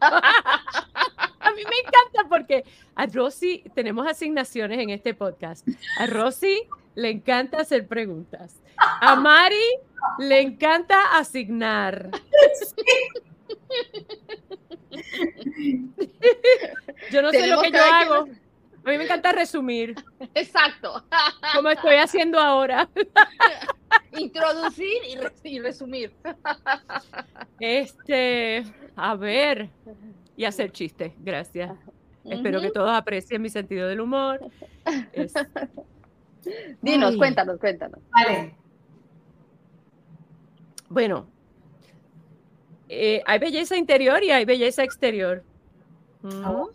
A 0.00 1.50
mí 1.54 1.62
me 1.64 1.76
encanta 1.80 2.28
porque 2.28 2.64
a 2.94 3.06
Rosy 3.06 3.64
tenemos 3.74 4.06
asignaciones 4.06 4.78
en 4.78 4.90
este 4.90 5.12
podcast. 5.12 5.66
A 5.98 6.06
Rosy 6.06 6.62
le 6.94 7.10
encanta 7.10 7.60
hacer 7.60 7.86
preguntas. 7.86 8.60
A 8.76 9.16
Mari 9.16 9.56
le 10.18 10.40
encanta 10.40 11.16
asignar. 11.16 12.10
Yo 17.10 17.22
no 17.22 17.30
sé 17.30 17.46
lo 17.46 17.60
que 17.62 17.70
yo 17.70 17.78
hago. 17.82 18.28
A 18.84 18.90
mí 18.90 18.98
me 18.98 19.04
encanta 19.04 19.30
resumir, 19.32 19.94
Exacto. 20.34 21.04
como 21.54 21.68
estoy 21.70 21.94
haciendo 21.96 22.38
ahora. 22.40 22.88
Introducir 24.18 24.92
y, 25.08 25.14
res- 25.16 25.40
y 25.44 25.60
resumir. 25.60 26.12
Este, 27.60 28.64
a 28.96 29.14
ver, 29.14 29.68
y 30.36 30.44
hacer 30.44 30.72
chistes, 30.72 31.12
gracias. 31.18 31.70
Espero 32.24 32.60
que 32.60 32.70
todos 32.70 32.90
aprecien 32.90 33.40
mi 33.40 33.50
sentido 33.50 33.86
del 33.88 34.00
humor. 34.00 34.40
Es- 35.12 35.32
Dinos, 36.80 37.12
Ay. 37.12 37.18
cuéntanos, 37.18 37.58
cuéntanos. 37.60 38.00
Vale. 38.10 38.54
Bueno, 40.88 41.28
eh, 42.94 43.22
hay 43.26 43.38
belleza 43.38 43.76
interior 43.76 44.22
y 44.22 44.30
hay 44.30 44.44
belleza 44.44 44.82
exterior. 44.84 45.42
Mm. 46.20 46.44
Oh, 46.44 46.68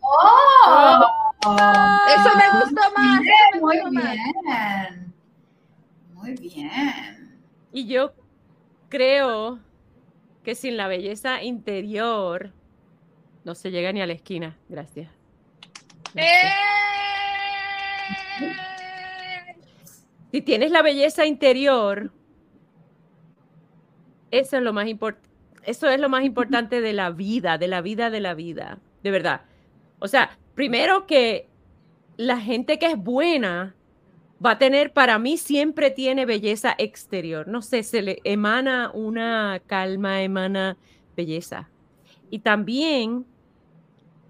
Eso 2.16 2.30
me 2.36 2.60
gustó 2.60 2.82
más. 2.98 3.22
Bien, 3.22 3.34
eso 3.54 3.56
me 3.56 3.62
muy 3.62 3.78
gustó 3.78 3.92
más. 3.92 4.14
bien. 4.14 5.14
Muy 6.14 6.34
bien. 6.34 7.40
Y 7.72 7.86
yo 7.86 8.14
creo 8.90 9.60
que 10.44 10.56
sin 10.56 10.76
la 10.76 10.88
belleza 10.88 11.44
interior 11.44 12.52
no 13.44 13.54
se 13.54 13.70
llega 13.70 13.92
ni 13.92 14.02
a 14.02 14.08
la 14.08 14.14
esquina. 14.14 14.58
Gracias. 14.70 15.12
¡Eh! 16.16 16.42
Si 20.32 20.42
tienes 20.42 20.72
la 20.72 20.82
belleza 20.82 21.26
interior, 21.26 22.12
eso 24.32 24.58
es 24.58 24.64
lo 24.64 24.74
más 24.74 24.88
importante. 24.88 25.27
Eso 25.68 25.90
es 25.90 26.00
lo 26.00 26.08
más 26.08 26.24
importante 26.24 26.80
de 26.80 26.94
la 26.94 27.10
vida, 27.10 27.58
de 27.58 27.68
la 27.68 27.82
vida, 27.82 28.10
de 28.10 28.22
la 28.22 28.34
vida, 28.34 28.80
de 29.04 29.12
verdad. 29.12 29.42
O 30.00 30.08
sea, 30.08 30.40
primero 30.56 31.06
que 31.06 31.50
la 32.16 32.40
gente 32.40 32.80
que 32.80 32.86
es 32.86 32.98
buena 32.98 33.76
va 34.44 34.52
a 34.52 34.58
tener, 34.60 34.94
para 34.94 35.20
mí 35.20 35.36
siempre 35.36 35.92
tiene 35.92 36.26
belleza 36.26 36.74
exterior. 36.78 37.50
No 37.50 37.62
sé, 37.62 37.84
se 37.84 38.02
le 38.02 38.22
emana 38.24 38.92
una 38.94 39.62
calma, 39.68 40.22
emana 40.22 40.78
belleza. 41.18 41.70
Y 42.30 42.40
también 42.40 43.26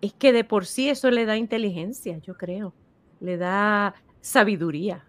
es 0.02 0.14
que 0.14 0.34
de 0.34 0.44
por 0.44 0.66
sí 0.66 0.90
eso 0.90 1.12
le 1.12 1.28
da 1.28 1.38
inteligencia, 1.38 2.18
yo 2.18 2.36
creo. 2.36 2.74
Le 3.20 3.38
da 3.38 3.94
sabiduría. 4.22 5.06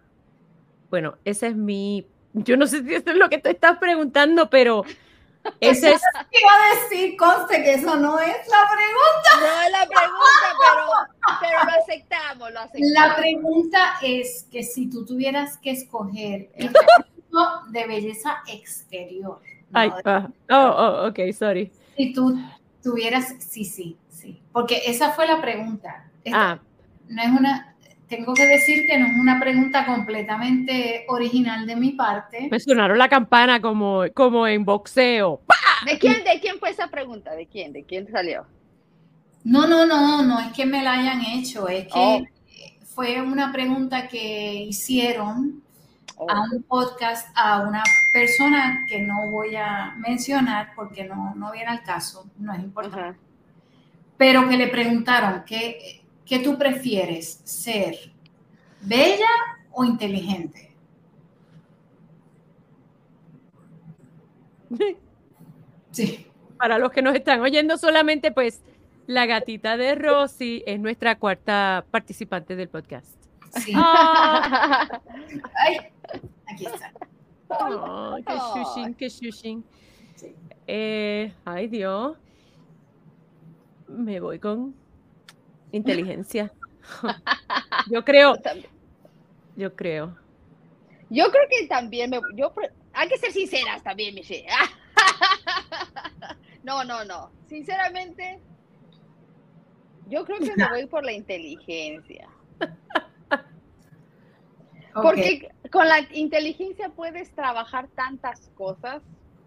Bueno, 0.90 1.16
ese 1.24 1.46
es 1.46 1.56
mi... 1.56 2.06
Yo 2.34 2.58
no 2.58 2.66
sé 2.66 2.84
si 2.84 2.94
eso 2.94 3.12
es 3.12 3.16
lo 3.16 3.30
que 3.30 3.38
tú 3.38 3.48
estás 3.48 3.78
preguntando, 3.78 4.50
pero 4.50 4.84
ese 5.60 5.92
es... 5.92 6.02
Iba 6.30 6.50
a 6.52 6.74
decir, 6.74 7.16
conste 7.16 7.62
que 7.62 7.74
eso 7.74 7.96
no 7.96 8.18
es 8.18 8.36
la 8.48 8.68
pregunta. 8.70 9.30
No 9.40 9.62
es 9.62 9.72
la 9.72 9.86
pregunta, 9.86 10.48
pero, 10.60 11.40
pero 11.40 11.64
lo 11.64 11.82
aceptamos, 11.82 12.52
lo 12.52 12.60
aceptamos. 12.60 12.90
La 12.92 13.16
pregunta 13.16 13.94
es 14.02 14.46
que 14.50 14.62
si 14.62 14.88
tú 14.88 15.04
tuvieras 15.04 15.58
que 15.58 15.70
escoger 15.70 16.50
el 16.54 16.68
tipo 16.68 17.38
de 17.70 17.86
belleza 17.86 18.42
exterior. 18.46 19.40
¿no? 19.70 19.78
Ay, 19.78 19.90
ah, 20.04 20.28
oh, 20.50 20.54
oh, 20.56 21.08
ok, 21.08 21.32
sorry. 21.32 21.70
Si 21.96 22.12
tú 22.12 22.38
tuvieras, 22.82 23.34
sí, 23.40 23.64
sí, 23.64 23.96
sí. 24.08 24.40
Porque 24.52 24.82
esa 24.86 25.12
fue 25.12 25.26
la 25.26 25.40
pregunta. 25.40 26.10
Esta 26.24 26.52
Ah, 26.52 26.60
no 27.08 27.22
es 27.22 27.28
una, 27.28 27.74
tengo 28.08 28.34
que 28.34 28.46
decir 28.46 28.86
que 28.86 28.98
no 28.98 29.06
es 29.06 29.16
una 29.18 29.38
pregunta 29.38 29.84
completamente 29.86 31.04
original 31.08 31.66
de 31.66 31.76
mi 31.76 31.92
parte. 31.92 32.48
me 32.50 32.58
sonaron 32.58 32.98
la 32.98 33.08
campana 33.08 33.60
como, 33.60 34.04
como 34.14 34.46
en 34.46 34.64
boxeo. 34.64 35.42
¿De 35.86 35.98
quién, 35.98 36.24
¿De 36.24 36.40
quién 36.40 36.58
fue 36.58 36.70
esa 36.70 36.88
pregunta? 36.88 37.32
¿De 37.34 37.46
quién? 37.46 37.72
¿De 37.72 37.84
quién 37.84 38.10
salió? 38.10 38.46
No, 39.44 39.66
no, 39.66 39.86
no, 39.86 40.22
no 40.22 40.40
es 40.40 40.52
que 40.52 40.66
me 40.66 40.82
la 40.82 40.92
hayan 40.94 41.20
hecho, 41.24 41.68
es 41.68 41.84
que 41.84 41.90
Oh. 41.94 42.20
fue 42.84 43.20
una 43.22 43.52
pregunta 43.52 44.08
que 44.08 44.54
hicieron 44.54 45.62
Oh. 46.20 46.28
a 46.28 46.40
un 46.52 46.64
podcast 46.64 47.28
a 47.36 47.60
una 47.60 47.84
persona 48.12 48.84
que 48.88 48.98
no 49.00 49.30
voy 49.30 49.54
a 49.54 49.94
mencionar 49.98 50.72
porque 50.74 51.04
no, 51.04 51.32
no 51.36 51.52
viene 51.52 51.70
al 51.70 51.84
caso, 51.84 52.28
no 52.38 52.52
es 52.54 52.58
importante, 52.60 53.16
pero 54.16 54.48
que 54.48 54.56
le 54.56 54.66
preguntaron, 54.66 55.44
¿qué, 55.46 55.97
¿qué 56.28 56.38
tú 56.40 56.58
prefieres, 56.58 57.40
ser 57.44 57.96
bella 58.82 59.26
o 59.72 59.84
inteligente? 59.84 60.76
Sí. 65.90 66.26
Para 66.58 66.78
los 66.78 66.92
que 66.92 67.00
nos 67.02 67.14
están 67.14 67.40
oyendo 67.40 67.78
solamente, 67.78 68.30
pues 68.30 68.60
la 69.06 69.24
gatita 69.24 69.76
de 69.78 69.94
Rosy 69.94 70.62
es 70.66 70.78
nuestra 70.78 71.18
cuarta 71.18 71.86
participante 71.90 72.54
del 72.56 72.68
podcast. 72.68 73.16
Sí. 73.64 73.72
Ah, 73.74 75.00
Ay, 75.54 75.78
aquí 76.46 76.66
está. 76.66 76.92
oh, 77.48 78.18
qué 78.26 78.34
shushin, 78.34 78.94
qué 78.94 79.08
shushin. 79.08 79.64
Sí. 80.14 80.34
Eh, 80.66 81.32
ay, 81.46 81.68
Dios. 81.68 82.18
Me 83.88 84.20
voy 84.20 84.38
con 84.38 84.74
inteligencia. 85.72 86.52
Yo 87.90 88.04
creo, 88.04 88.34
yo 89.56 89.74
creo. 89.76 90.16
Yo 91.10 91.30
creo 91.30 91.42
que 91.50 91.66
también 91.66 92.10
me, 92.10 92.20
yo 92.34 92.52
pre- 92.52 92.70
hay 92.92 93.08
que 93.08 93.18
ser 93.18 93.32
sinceras 93.32 93.82
también, 93.82 94.14
Michelle. 94.14 94.46
No, 96.62 96.84
no, 96.84 97.02
no. 97.04 97.30
Sinceramente, 97.46 98.40
yo 100.08 100.24
creo 100.26 100.38
que 100.38 100.54
me 100.54 100.68
voy 100.68 100.86
por 100.86 101.02
la 101.04 101.12
inteligencia. 101.12 102.28
Porque 104.92 105.48
con 105.72 105.88
la 105.88 106.00
inteligencia 106.12 106.90
puedes 106.90 107.30
trabajar 107.30 107.88
tantas 107.94 108.50
cosas 108.54 109.02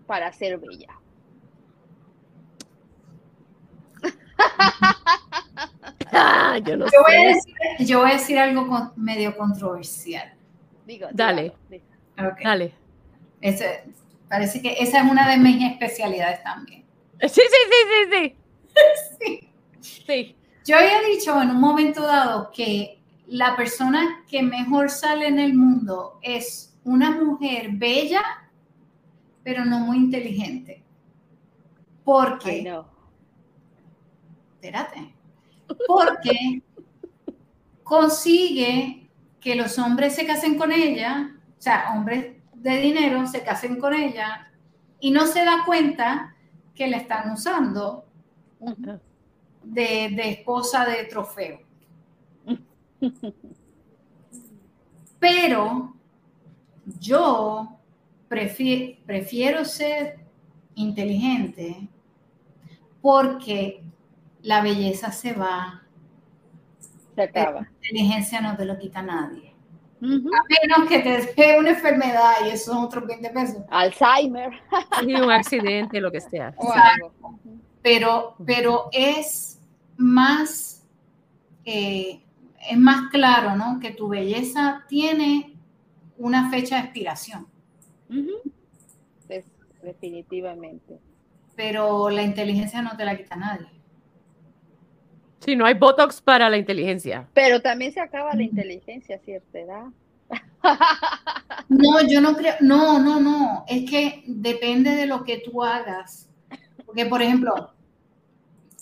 para 0.08 0.32
ser 0.34 0.58
bella. 0.58 0.98
Ah, 6.12 6.58
yo 6.64 6.76
no 6.78 6.86
Yo 6.86 6.92
voy, 7.08 7.16
a 7.16 7.28
decir, 7.28 7.56
yo 7.80 8.00
voy 8.02 8.12
a 8.12 8.14
decir 8.14 8.38
algo 8.38 8.68
con- 8.68 8.92
medio 8.96 9.36
controversial. 9.38 10.34
Digo, 10.86 11.08
Dale. 11.14 11.54
Ok. 12.18 12.42
Dale. 12.44 12.74
Ese- 13.40 13.84
parece 14.30 14.62
que 14.62 14.74
esa 14.80 15.00
es 15.04 15.10
una 15.12 15.30
de 15.30 15.38
mis 15.38 15.64
especialidades 15.72 16.44
también. 16.44 16.84
Sí, 17.22 17.30
sí, 17.30 17.42
sí, 17.42 18.10
sí, 18.12 18.36
Sí. 19.20 19.50
sí. 19.82 20.04
Sí. 20.06 20.36
Yo 20.66 20.78
había 20.78 21.02
dicho 21.02 21.42
en 21.42 21.50
un 21.52 21.60
momento 21.60 22.04
dado 22.06 22.52
que 22.52 23.00
la 23.28 23.56
persona 23.56 24.24
que 24.30 24.44
mejor 24.44 24.90
sale 24.90 25.28
en 25.28 25.40
el 25.40 25.54
mundo 25.54 26.20
es 26.22 26.76
una 26.84 27.12
mujer 27.12 27.70
bella, 27.72 28.22
pero 29.44 29.66
no 29.66 29.80
muy 29.80 29.98
inteligente. 29.98 30.84
Porque, 32.04 32.68
espérate, 34.56 35.14
porque 35.88 36.62
consigue 37.84 39.10
que 39.40 39.56
los 39.56 39.78
hombres 39.80 40.16
se 40.16 40.26
casen 40.26 40.58
con 40.58 40.72
ella, 40.72 41.32
o 41.58 41.62
sea, 41.62 41.94
hombres 41.96 42.36
de 42.54 42.78
dinero 42.78 43.26
se 43.28 43.44
casen 43.44 43.80
con 43.80 43.94
ella 43.94 44.52
y 45.00 45.12
no 45.12 45.26
se 45.26 45.44
da 45.44 45.64
cuenta 45.66 46.36
que 46.76 46.88
la 46.88 46.98
están 46.98 47.32
usando 47.32 48.06
de, 49.64 50.30
esposa 50.30 50.86
de 50.86 51.06
trofeo. 51.06 51.60
Pero 55.20 55.94
yo 57.00 57.78
prefi- 58.30 58.98
prefiero 59.06 59.66
ser 59.66 60.20
inteligente 60.76 61.88
porque 63.02 63.84
la 64.44 64.62
belleza 64.62 65.12
se 65.12 65.34
va, 65.34 65.84
Se 67.16 67.22
acaba. 67.24 67.62
la 67.62 67.70
inteligencia 67.82 68.42
no 68.42 68.56
te 68.58 68.66
lo 68.66 68.78
quita 68.78 69.02
nadie. 69.02 69.50
A 70.04 70.06
menos 70.08 70.90
que 70.90 71.00
te 71.00 71.34
dé 71.36 71.60
una 71.60 71.70
enfermedad 71.72 72.34
y 72.46 72.50
eso 72.50 72.74
son 72.74 72.84
otros 72.86 73.06
20 73.06 73.30
pesos. 73.30 73.58
Alzheimer 73.70 74.50
Sí, 75.00 75.14
un 75.14 75.30
accidente, 75.32 76.02
lo 76.02 76.12
que 76.12 76.22
sea. 76.22 76.54
o 76.58 76.72
algo. 76.74 77.14
Pero, 77.84 78.36
pero 78.44 78.90
es 78.92 79.60
más, 79.98 80.84
eh, 81.66 82.24
es 82.70 82.78
más 82.80 83.10
claro, 83.12 83.56
¿no? 83.56 83.80
Que 83.80 83.92
tu 83.92 84.08
belleza 84.08 84.84
tiene 84.88 85.56
una 86.18 86.50
fecha 86.50 86.78
de 86.78 86.82
expiración, 86.84 87.48
definitivamente. 89.84 91.00
pero 91.56 92.10
la 92.10 92.22
inteligencia 92.24 92.82
no 92.82 92.96
te 92.98 93.06
la 93.06 93.18
quita 93.18 93.36
nadie. 93.36 93.68
Sí, 95.44 95.56
no 95.56 95.66
hay 95.66 95.74
Botox 95.74 96.22
para 96.22 96.50
la 96.50 96.58
inteligencia. 96.58 97.28
Pero 97.34 97.62
también 97.62 97.92
se 97.92 98.00
acaba 98.00 98.34
la 98.36 98.44
inteligencia 98.44 99.16
a 99.16 99.20
cierta 99.20 99.60
edad. 99.60 99.86
No, 101.70 102.08
yo 102.08 102.22
no 102.22 102.36
creo, 102.36 102.56
no, 102.62 103.00
no, 103.00 103.20
no, 103.20 103.66
es 103.68 103.90
que 103.90 104.24
depende 104.28 104.92
de 104.92 105.06
lo 105.06 105.24
que 105.24 105.38
tú 105.40 105.64
hagas. 105.64 106.30
Porque, 106.86 107.06
por 107.06 107.22
ejemplo, 107.22 107.72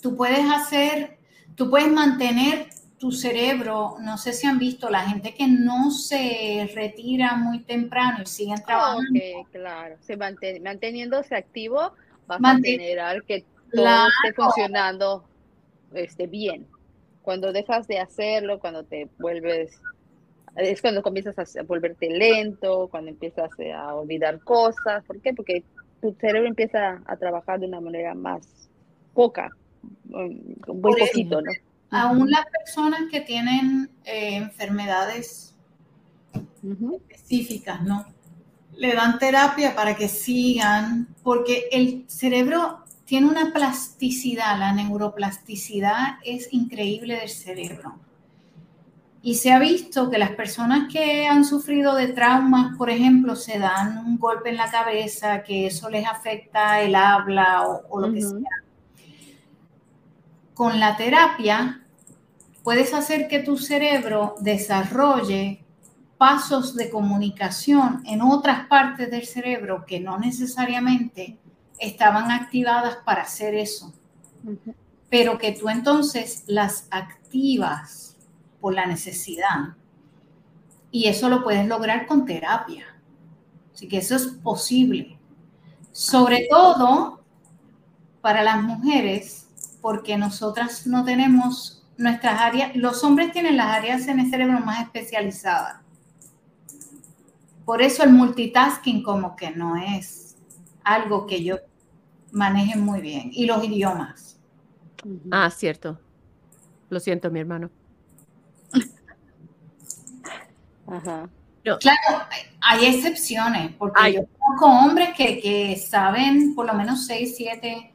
tú 0.02 0.16
puedes 0.16 0.44
hacer, 0.50 1.18
tú 1.54 1.70
puedes 1.70 1.90
mantener 1.90 2.68
tu 2.98 3.12
cerebro, 3.12 3.96
no 4.00 4.18
sé 4.18 4.32
si 4.34 4.46
han 4.46 4.58
visto 4.58 4.90
la 4.90 5.00
gente 5.08 5.34
que 5.34 5.46
no 5.46 5.90
se 5.90 6.70
retira 6.74 7.34
muy 7.36 7.60
temprano 7.60 8.18
y 8.22 8.26
siguen 8.26 8.62
trabajando. 8.62 9.08
Claro. 9.52 9.96
Se 10.00 10.18
manten- 10.18 10.62
manteniéndose 10.62 11.34
activo, 11.34 11.94
vas 12.26 12.40
Manten- 12.40 12.78
a 12.78 12.82
generar 12.82 13.22
que 13.22 13.40
todo 13.72 13.82
Claro. 13.82 14.10
esté 14.24 14.34
funcionando 14.34 15.24
este, 15.94 16.26
bien. 16.26 16.66
Cuando 17.22 17.52
dejas 17.52 17.86
de 17.86 17.98
hacerlo, 17.98 18.60
cuando 18.60 18.84
te 18.84 19.08
vuelves, 19.18 19.80
es 20.56 20.80
cuando 20.80 21.02
comienzas 21.02 21.56
a 21.56 21.62
volverte 21.62 22.08
lento, 22.08 22.88
cuando 22.90 23.10
empiezas 23.10 23.50
eh, 23.58 23.72
a 23.72 23.94
olvidar 23.94 24.40
cosas. 24.40 25.04
¿Por 25.04 25.20
qué? 25.20 25.32
Porque 25.34 25.64
tu 26.00 26.14
cerebro 26.20 26.48
empieza 26.48 27.02
a 27.06 27.16
trabajar 27.16 27.60
de 27.60 27.66
una 27.66 27.80
manera 27.80 28.14
más 28.14 28.46
poca, 29.14 29.50
um, 30.10 30.28
muy 30.66 30.80
Por 30.80 30.98
eso. 30.98 31.06
poquito, 31.06 31.42
¿no? 31.42 31.52
Aún 31.90 32.30
las 32.30 32.46
personas 32.46 33.00
que 33.10 33.20
tienen 33.20 33.90
eh, 34.04 34.36
enfermedades 34.36 35.56
específicas, 37.08 37.82
¿no? 37.82 38.06
Le 38.76 38.94
dan 38.94 39.18
terapia 39.18 39.74
para 39.74 39.96
que 39.96 40.08
sigan, 40.08 41.08
porque 41.22 41.68
el 41.72 42.04
cerebro 42.08 42.84
tiene 43.10 43.26
una 43.26 43.52
plasticidad, 43.52 44.56
la 44.56 44.72
neuroplasticidad 44.72 46.18
es 46.24 46.46
increíble 46.52 47.16
del 47.16 47.28
cerebro. 47.28 47.98
Y 49.20 49.34
se 49.34 49.50
ha 49.50 49.58
visto 49.58 50.08
que 50.08 50.16
las 50.16 50.30
personas 50.30 50.86
que 50.92 51.26
han 51.26 51.44
sufrido 51.44 51.96
de 51.96 52.06
traumas, 52.12 52.76
por 52.76 52.88
ejemplo, 52.88 53.34
se 53.34 53.58
dan 53.58 53.98
un 53.98 54.16
golpe 54.16 54.50
en 54.50 54.58
la 54.58 54.70
cabeza, 54.70 55.42
que 55.42 55.66
eso 55.66 55.90
les 55.90 56.06
afecta 56.06 56.82
el 56.82 56.94
habla 56.94 57.66
o, 57.66 57.98
lo 57.98 58.12
que 58.12 58.22
sea. 58.22 58.62
Con 60.54 60.78
la 60.78 60.96
terapia 60.96 61.84
puedes 62.62 62.94
hacer 62.94 63.26
que 63.26 63.40
tu 63.40 63.56
cerebro 63.56 64.36
desarrolle 64.38 65.64
pasos 66.16 66.76
de 66.76 66.88
comunicación 66.90 68.04
en 68.06 68.22
otras 68.22 68.68
partes 68.68 69.10
del 69.10 69.26
cerebro 69.26 69.84
que 69.84 69.98
no 69.98 70.16
necesariamente 70.16 71.40
estaban 71.80 72.30
activadas 72.30 72.98
para 73.04 73.22
hacer 73.22 73.54
eso, 73.54 73.92
pero 75.08 75.38
que 75.38 75.52
tú 75.52 75.68
entonces 75.68 76.44
las 76.46 76.86
activas 76.90 78.16
por 78.60 78.74
la 78.74 78.86
necesidad. 78.86 79.76
Y 80.92 81.06
eso 81.06 81.28
lo 81.28 81.42
puedes 81.42 81.66
lograr 81.66 82.06
con 82.06 82.24
terapia. 82.24 82.84
Así 83.72 83.88
que 83.88 83.98
eso 83.98 84.14
es 84.14 84.26
posible. 84.26 85.18
Sobre 85.92 86.46
todo 86.50 87.22
para 88.20 88.42
las 88.42 88.62
mujeres, 88.62 89.48
porque 89.80 90.18
nosotras 90.18 90.86
no 90.86 91.04
tenemos 91.04 91.82
nuestras 91.96 92.40
áreas, 92.40 92.76
los 92.76 93.02
hombres 93.02 93.32
tienen 93.32 93.56
las 93.56 93.76
áreas 93.76 94.06
en 94.08 94.20
el 94.20 94.30
cerebro 94.30 94.60
más 94.60 94.82
especializadas. 94.82 95.80
Por 97.64 97.82
eso 97.82 98.02
el 98.02 98.10
multitasking 98.10 99.02
como 99.02 99.36
que 99.36 99.50
no 99.52 99.76
es 99.76 100.36
algo 100.82 101.26
que 101.26 101.44
yo 101.44 101.56
maneje 102.32 102.76
muy 102.76 103.00
bien. 103.00 103.30
Y 103.32 103.46
los 103.46 103.64
idiomas. 103.64 104.38
Ah, 105.30 105.50
cierto. 105.50 105.98
Lo 106.88 107.00
siento, 107.00 107.30
mi 107.30 107.40
hermano. 107.40 107.70
Claro, 111.62 112.24
hay 112.62 112.86
excepciones, 112.86 113.72
porque 113.76 114.14
yo 114.14 114.22
conozco 114.38 114.66
hombres 114.66 115.10
que, 115.16 115.76
saben 115.76 116.54
por 116.54 116.66
lo 116.66 116.74
menos 116.74 117.06
seis, 117.06 117.36
siete 117.36 117.92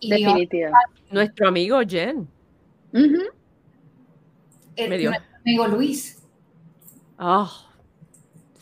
Definitivamente. 0.00 1.02
Nuestro 1.10 1.48
amigo 1.48 1.80
Jen. 1.86 2.28
nuestro 4.76 5.36
amigo 5.44 5.66
Luis. 5.68 6.22
Ah, 7.18 7.50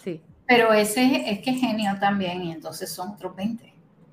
sí. 0.02 0.20
Pero 0.46 0.72
ese 0.72 1.30
es 1.30 1.40
que 1.40 1.50
es 1.50 1.60
genio 1.60 1.92
también, 2.00 2.42
y 2.42 2.52
entonces 2.52 2.92
son 2.92 3.10
otros 3.10 3.36
20. 3.36 3.69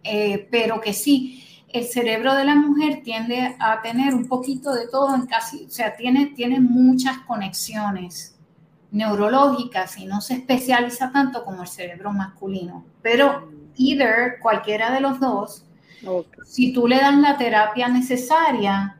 Eh, 0.09 0.47
pero 0.49 0.79
que 0.79 0.93
sí, 0.93 1.43
el 1.67 1.85
cerebro 1.85 2.33
de 2.35 2.45
la 2.45 2.55
mujer 2.55 3.01
tiende 3.03 3.55
a 3.59 3.81
tener 3.81 4.15
un 4.15 4.27
poquito 4.27 4.73
de 4.73 4.87
todo 4.87 5.13
en 5.15 5.25
casi, 5.25 5.65
o 5.65 5.69
sea, 5.69 5.95
tiene, 5.95 6.27
tiene 6.27 6.59
muchas 6.59 7.19
conexiones 7.19 8.37
neurológicas 8.91 9.97
y 9.97 10.05
no 10.05 10.21
se 10.21 10.35
especializa 10.35 11.11
tanto 11.11 11.43
como 11.43 11.63
el 11.63 11.67
cerebro 11.67 12.13
masculino. 12.13 12.85
Pero 13.01 13.51
either, 13.75 14.39
cualquiera 14.41 14.91
de 14.91 15.01
los 15.01 15.19
dos, 15.19 15.65
si 16.45 16.73
tú 16.73 16.87
le 16.87 16.97
das 16.97 17.17
la 17.17 17.37
terapia 17.37 17.89
necesaria, 17.89 18.99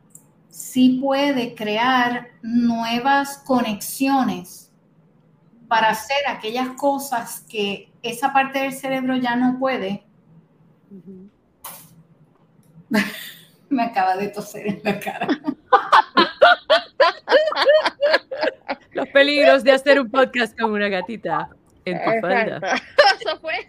sí 0.50 0.98
puede 1.00 1.54
crear 1.54 2.28
nuevas 2.42 3.38
conexiones 3.38 4.70
para 5.68 5.90
hacer 5.90 6.18
aquellas 6.28 6.70
cosas 6.70 7.44
que 7.48 7.92
esa 8.02 8.32
parte 8.32 8.60
del 8.60 8.72
cerebro 8.72 9.16
ya 9.16 9.36
no 9.36 9.58
puede. 9.58 10.07
Me 13.70 13.82
acaba 13.82 14.16
de 14.16 14.28
toser 14.28 14.66
en 14.66 14.80
la 14.82 14.98
cara. 14.98 15.28
Los 18.92 19.08
peligros 19.08 19.62
de 19.62 19.72
hacer 19.72 20.00
un 20.00 20.10
podcast 20.10 20.58
con 20.58 20.72
una 20.72 20.88
gatita 20.88 21.50
en 21.84 21.98
tu 21.98 22.10
falda. 22.20 22.58
Eso 23.20 23.38
fue. 23.40 23.68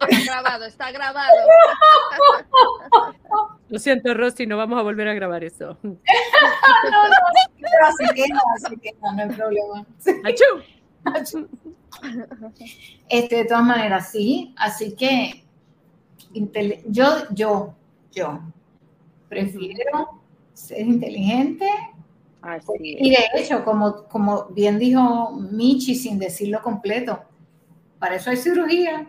Está 0.00 0.24
grabado, 0.24 0.64
está 0.64 0.90
grabado. 0.90 1.36
Lo 3.68 3.78
siento, 3.78 4.14
Rosy, 4.14 4.46
no 4.46 4.56
vamos 4.56 4.78
a 4.78 4.82
volver 4.82 5.08
a 5.08 5.14
grabar 5.14 5.44
eso. 5.44 5.76
No, 5.82 5.90
no, 5.90 5.98
así 7.86 8.06
que 8.14 8.26
no, 8.28 8.40
así 8.56 8.76
que 8.78 8.94
no, 9.02 9.12
no 9.12 9.22
hay 9.22 9.28
problema. 9.28 9.84
¡Achú! 10.24 10.62
Este, 13.08 13.36
de 13.36 13.44
todas 13.44 13.64
maneras, 13.64 14.10
sí. 14.10 14.54
Así 14.56 14.94
que 14.94 15.44
yo, 16.86 17.06
yo, 17.30 17.74
yo 18.12 18.40
prefiero 19.28 20.20
ser 20.52 20.86
inteligente. 20.86 21.68
Y 22.78 23.10
de 23.10 23.26
hecho, 23.34 23.64
como, 23.64 24.04
como 24.04 24.44
bien 24.46 24.78
dijo 24.78 25.32
Michi, 25.32 25.94
sin 25.94 26.18
decirlo 26.18 26.62
completo, 26.62 27.22
para 27.98 28.16
eso 28.16 28.30
hay 28.30 28.36
cirugía. 28.36 29.08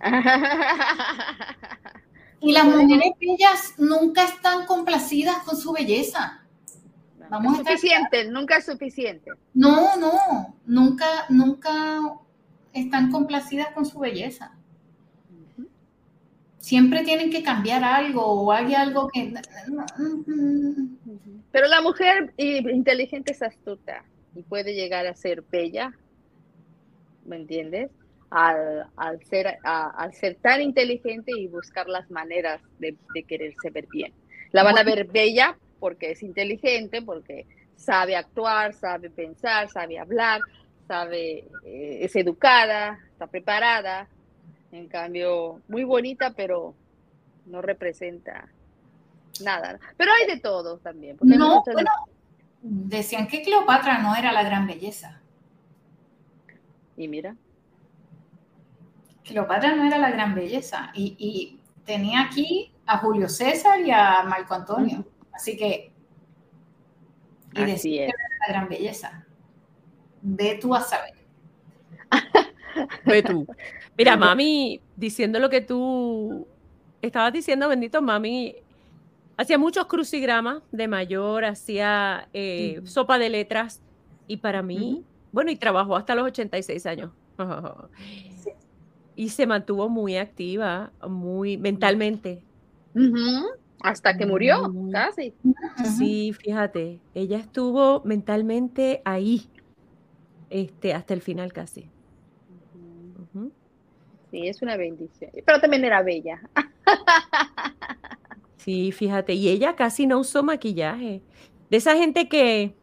y 2.40 2.52
las 2.52 2.64
mujeres 2.64 3.12
bellas 3.20 3.74
nunca 3.78 4.24
están 4.24 4.66
complacidas 4.66 5.42
con 5.44 5.56
su 5.56 5.72
belleza. 5.72 6.39
Vamos 7.30 7.60
es 7.60 7.66
suficiente, 7.66 8.30
nunca 8.30 8.56
es 8.56 8.66
suficiente. 8.66 9.30
No, 9.54 9.96
no, 9.96 10.56
nunca, 10.66 11.06
nunca 11.28 12.00
están 12.72 13.10
complacidas 13.10 13.68
con 13.72 13.86
su 13.86 13.98
belleza 13.98 14.52
siempre 16.60 17.02
tienen 17.02 17.30
que 17.30 17.42
cambiar 17.42 17.82
algo 17.82 18.22
o 18.24 18.52
hay 18.52 18.74
algo 18.74 19.08
que... 19.08 19.32
Pero 21.50 21.66
la 21.66 21.80
mujer 21.80 22.32
inteligente 22.36 23.32
es 23.32 23.42
astuta 23.42 24.04
y 24.36 24.42
puede 24.42 24.74
llegar 24.74 25.06
a 25.06 25.16
ser 25.16 25.42
bella, 25.42 25.92
¿me 27.24 27.36
entiendes? 27.36 27.90
Al, 28.30 28.86
ser, 29.28 29.58
al 29.64 30.14
ser 30.14 30.36
tan 30.36 30.62
inteligente 30.62 31.32
y 31.36 31.48
buscar 31.48 31.88
las 31.88 32.08
maneras 32.08 32.62
de, 32.78 32.96
quererse 33.24 33.70
ver 33.70 33.88
bien. 33.88 34.12
La 34.52 34.62
van 34.62 34.78
a 34.78 34.84
ver 34.84 35.08
bella 35.08 35.58
porque 35.80 36.12
es 36.12 36.22
inteligente, 36.22 37.02
porque 37.02 37.46
sabe 37.76 38.14
actuar, 38.14 38.74
sabe 38.74 39.10
pensar, 39.10 39.68
sabe 39.70 39.98
hablar, 39.98 40.40
sabe, 40.86 41.48
eh, 41.64 41.98
es 42.02 42.14
educada, 42.14 43.00
está 43.12 43.26
preparada, 43.26 44.06
en 44.70 44.86
cambio, 44.86 45.60
muy 45.66 45.84
bonita, 45.84 46.32
pero 46.32 46.74
no 47.46 47.62
representa 47.62 48.48
nada. 49.42 49.78
Pero 49.96 50.12
hay 50.12 50.34
de 50.34 50.40
todo 50.40 50.78
también. 50.78 51.16
No, 51.20 51.62
bueno, 51.64 51.90
decían 52.60 53.26
que 53.26 53.42
Cleopatra 53.42 53.98
no 53.98 54.14
era 54.14 54.32
la 54.32 54.42
gran 54.42 54.66
belleza. 54.66 55.20
Y 56.96 57.08
mira. 57.08 57.34
Cleopatra 59.24 59.74
no 59.74 59.84
era 59.84 59.98
la 59.98 60.10
gran 60.10 60.34
belleza. 60.34 60.90
Y, 60.94 61.56
tenía 61.84 62.22
aquí 62.22 62.72
a 62.86 62.98
Julio 62.98 63.28
César 63.28 63.80
y 63.80 63.90
a 63.90 64.22
Marco 64.22 64.54
Antonio. 64.54 65.04
Así 65.40 65.56
que. 65.56 65.90
Y 67.52 67.64
que 67.64 68.04
era 68.04 68.12
la 68.40 68.52
gran 68.52 68.68
belleza. 68.68 69.26
Ve 70.20 70.58
tú 70.60 70.74
a 70.74 70.82
saber. 70.82 71.14
Ve 73.06 73.22
tú. 73.22 73.46
Mira, 73.96 74.18
mami, 74.18 74.82
diciendo 74.96 75.38
lo 75.38 75.48
que 75.48 75.62
tú 75.62 76.46
estabas 77.00 77.32
diciendo, 77.32 77.68
bendito 77.68 78.02
mami, 78.02 78.54
hacía 79.38 79.56
muchos 79.56 79.86
crucigramas 79.86 80.62
de 80.70 80.86
mayor, 80.88 81.46
hacía 81.46 82.28
eh, 82.34 82.82
sopa 82.84 83.18
de 83.18 83.30
letras 83.30 83.80
y 84.28 84.36
para 84.36 84.62
mí, 84.62 85.02
bueno, 85.32 85.50
y 85.50 85.56
trabajó 85.56 85.96
hasta 85.96 86.14
los 86.14 86.26
86 86.26 86.86
años. 86.86 87.10
Y 89.16 89.28
se 89.28 89.46
mantuvo 89.46 89.90
muy 89.90 90.16
activa, 90.16 90.92
muy 91.06 91.58
mentalmente. 91.58 92.42
Hasta 93.82 94.16
que 94.16 94.26
murió, 94.26 94.72
casi. 94.92 95.34
Sí, 95.98 96.32
fíjate, 96.32 97.00
ella 97.14 97.38
estuvo 97.38 98.02
mentalmente 98.04 99.02
ahí, 99.04 99.48
este, 100.50 100.94
hasta 100.94 101.14
el 101.14 101.22
final 101.22 101.52
casi. 101.52 101.88
Sí, 104.30 104.46
es 104.46 104.62
una 104.62 104.76
bendición. 104.76 105.30
Pero 105.44 105.60
también 105.60 105.84
era 105.84 106.02
bella. 106.02 106.40
Sí, 108.60 108.92
fíjate, 108.92 109.32
y 109.32 109.48
ella 109.48 109.74
casi 109.74 110.06
no 110.06 110.18
usó 110.18 110.42
maquillaje. 110.42 111.22
De 111.70 111.76
esa 111.78 111.96
gente 111.96 112.28
que, 112.28 112.74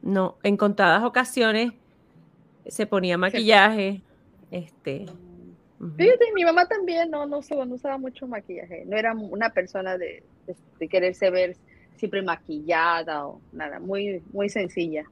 no, 0.00 0.38
en 0.44 0.56
contadas 0.56 1.02
ocasiones 1.02 1.72
se 2.66 2.86
ponía 2.86 3.18
maquillaje. 3.18 4.00
Este. 4.52 5.06
Fíjate, 5.96 6.26
mi 6.34 6.44
mamá 6.44 6.66
también 6.66 7.10
no, 7.10 7.24
no, 7.24 7.38
usaba, 7.38 7.96
mucho 7.96 8.26
maquillaje. 8.26 8.84
No 8.84 8.98
era 8.98 9.14
una 9.14 9.48
persona 9.48 9.96
de, 9.96 10.22
de, 10.78 10.88
quererse 10.88 11.30
ver 11.30 11.56
siempre 11.96 12.20
maquillada 12.20 13.26
o 13.26 13.40
nada, 13.50 13.80
muy, 13.80 14.22
muy 14.30 14.50
sencilla. 14.50 15.04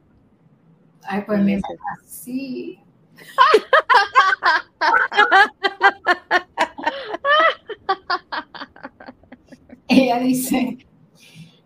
Ay, 1.04 1.22
pues 1.26 1.40
mi 1.40 1.58
sí. 2.04 2.78
Ella 9.88 10.18
dice, 10.18 10.76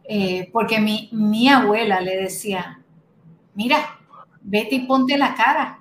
eh, 0.04 0.48
porque 0.52 0.78
mi, 0.78 1.08
mi 1.10 1.48
abuela 1.48 2.00
le 2.00 2.18
decía, 2.18 2.80
mira, 3.54 3.98
vete 4.42 4.76
y 4.76 4.86
ponte 4.86 5.18
la 5.18 5.34
cara. 5.34 5.80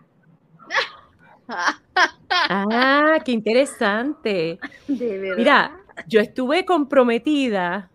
Ah, 2.32 3.20
qué 3.24 3.32
interesante. 3.32 4.60
Mira, 4.88 5.80
yo 6.08 6.22
estuve 6.22 6.66
comprometida 6.66 7.90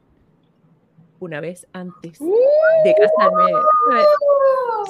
una 1.18 1.40
vez 1.40 1.66
antes 1.72 2.18
de 2.18 2.94
casarme. 2.94 3.52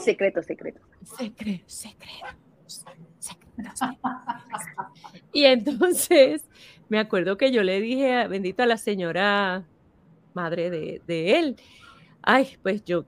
Secreto, 0.02 0.42
secreto. 0.42 0.80
Secreto, 1.04 1.64
secreto. 1.66 2.26
Y 5.32 5.44
entonces 5.44 6.44
me 6.88 6.98
acuerdo 6.98 7.36
que 7.36 7.52
yo 7.52 7.62
le 7.62 7.80
dije, 7.80 8.26
bendita 8.28 8.66
la 8.66 8.76
señora 8.76 9.64
madre 10.34 10.70
de, 10.70 11.00
de 11.06 11.38
él, 11.38 11.56
ay, 12.22 12.58
pues 12.62 12.84
yo 12.84 13.06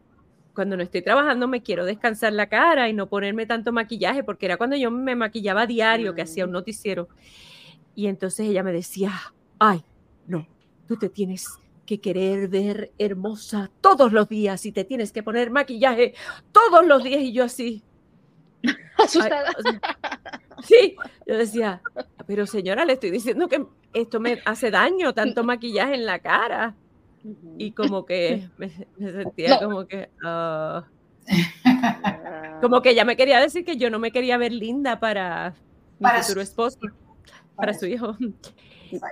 cuando 0.58 0.76
no 0.76 0.82
estoy 0.82 1.02
trabajando 1.02 1.46
me 1.46 1.62
quiero 1.62 1.84
descansar 1.84 2.32
la 2.32 2.48
cara 2.48 2.88
y 2.88 2.92
no 2.92 3.08
ponerme 3.08 3.46
tanto 3.46 3.72
maquillaje, 3.72 4.24
porque 4.24 4.46
era 4.46 4.56
cuando 4.56 4.74
yo 4.74 4.90
me 4.90 5.14
maquillaba 5.14 5.62
a 5.62 5.66
diario, 5.68 6.16
que 6.16 6.22
hacía 6.22 6.46
un 6.46 6.50
mm. 6.50 6.54
noticiero. 6.54 7.08
Y 7.94 8.08
entonces 8.08 8.48
ella 8.48 8.64
me 8.64 8.72
decía, 8.72 9.12
ay, 9.60 9.84
no, 10.26 10.48
tú 10.88 10.96
te 10.96 11.10
tienes 11.10 11.46
que 11.86 12.00
querer 12.00 12.48
ver 12.48 12.90
hermosa 12.98 13.70
todos 13.80 14.12
los 14.12 14.28
días 14.28 14.66
y 14.66 14.72
te 14.72 14.82
tienes 14.82 15.12
que 15.12 15.22
poner 15.22 15.52
maquillaje 15.52 16.14
todos 16.50 16.84
los 16.84 17.04
días 17.04 17.20
y 17.20 17.32
yo 17.32 17.44
así. 17.44 17.84
Asustada. 18.98 19.54
sí, 20.64 20.96
yo 21.24 21.36
decía, 21.36 21.82
pero 22.26 22.48
señora, 22.48 22.84
le 22.84 22.94
estoy 22.94 23.12
diciendo 23.12 23.46
que 23.46 23.64
esto 23.92 24.18
me 24.18 24.42
hace 24.44 24.72
daño, 24.72 25.14
tanto 25.14 25.44
maquillaje 25.44 25.94
en 25.94 26.04
la 26.04 26.18
cara. 26.18 26.74
Y 27.56 27.72
como 27.72 28.04
que 28.04 28.48
me, 28.58 28.70
sentía 28.70 29.58
como 29.58 29.86
que... 29.86 30.08
Ah, 30.24 30.86
como 32.60 32.80
que 32.80 32.90
ella 32.90 33.04
me 33.04 33.16
quería 33.16 33.40
decir 33.40 33.64
que 33.64 33.76
yo 33.76 33.90
no 33.90 33.98
me 33.98 34.10
quería 34.10 34.38
ver 34.38 34.52
linda 34.52 34.98
para 34.98 35.54
mi 35.98 36.08
futuro 36.22 36.40
esposo, 36.40 36.78
para 37.54 37.74
su 37.74 37.86
hijo. 37.86 38.16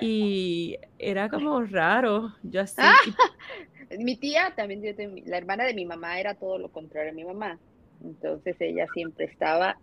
Y 0.01 0.79
era 0.99 1.29
como 1.29 1.61
raro, 1.63 2.33
yo 2.43 2.63
así. 2.63 2.77
Ah, 2.79 2.97
mi 3.99 4.17
tía 4.17 4.53
también, 4.57 4.83
la 5.27 5.37
hermana 5.37 5.65
de 5.65 5.75
mi 5.75 5.85
mamá 5.85 6.19
era 6.19 6.35
todo 6.35 6.59
lo 6.59 6.71
contrario 6.71 7.13
a 7.13 7.15
mi 7.15 7.25
mamá. 7.25 7.59
Entonces 8.03 8.57
ella 8.61 8.87
siempre 8.93 9.27
estaba 9.27 9.79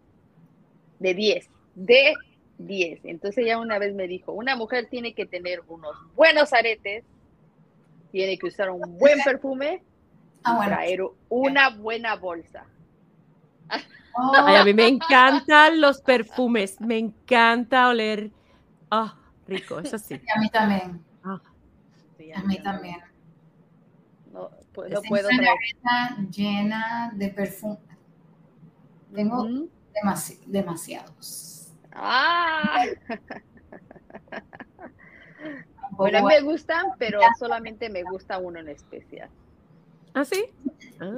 de 0.99 1.13
10, 1.13 1.49
de 1.75 2.13
10. 2.57 3.01
Entonces 3.03 3.45
ella 3.45 3.59
una 3.59 3.79
vez 3.79 3.93
me 3.93 4.07
dijo, 4.07 4.31
una 4.31 4.55
mujer 4.55 4.87
tiene 4.89 5.13
que 5.13 5.25
tener 5.25 5.61
unos 5.67 5.95
buenos 6.15 6.53
aretes, 6.53 7.03
tiene 8.13 8.37
que 8.37 8.45
usar 8.45 8.69
un 8.69 8.95
buen 8.99 9.19
perfume 9.25 9.83
ah, 10.43 10.59
y 10.61 10.67
traer 10.67 11.01
una 11.29 11.71
buena 11.71 12.15
bolsa. 12.15 12.63
a 14.15 14.63
mí 14.63 14.73
me 14.75 14.87
encantan 14.87 15.81
los 15.81 15.99
perfumes, 15.99 16.79
me 16.79 16.99
encanta 16.99 17.89
oler. 17.89 18.29
Ah, 18.91 19.17
rico, 19.47 19.79
eso 19.79 19.97
sí. 19.97 20.13
a 20.13 20.39
mí 20.39 20.47
también. 20.51 21.03
Ah. 21.23 21.41
a 22.35 22.43
mí 22.43 22.61
también. 22.61 22.99
No, 24.31 24.51
pues, 24.73 24.91
no 24.91 25.01
puedo 25.01 25.29
traer. 25.29 25.57
llena 26.29 27.11
de 27.15 27.29
perfume. 27.29 27.79
Tengo 29.11 29.47
demasiados. 30.45 31.73
Ah. 31.91 32.85
bueno, 35.97 36.17
a 36.17 36.21
mí 36.21 36.27
me 36.27 36.41
gustan, 36.41 36.87
pero 36.97 37.19
solamente 37.37 37.89
me 37.89 38.03
gusta 38.03 38.37
uno 38.37 38.59
en 38.59 38.69
especial. 38.69 39.29
¿Ah, 40.13 40.25
sí? 40.25 40.45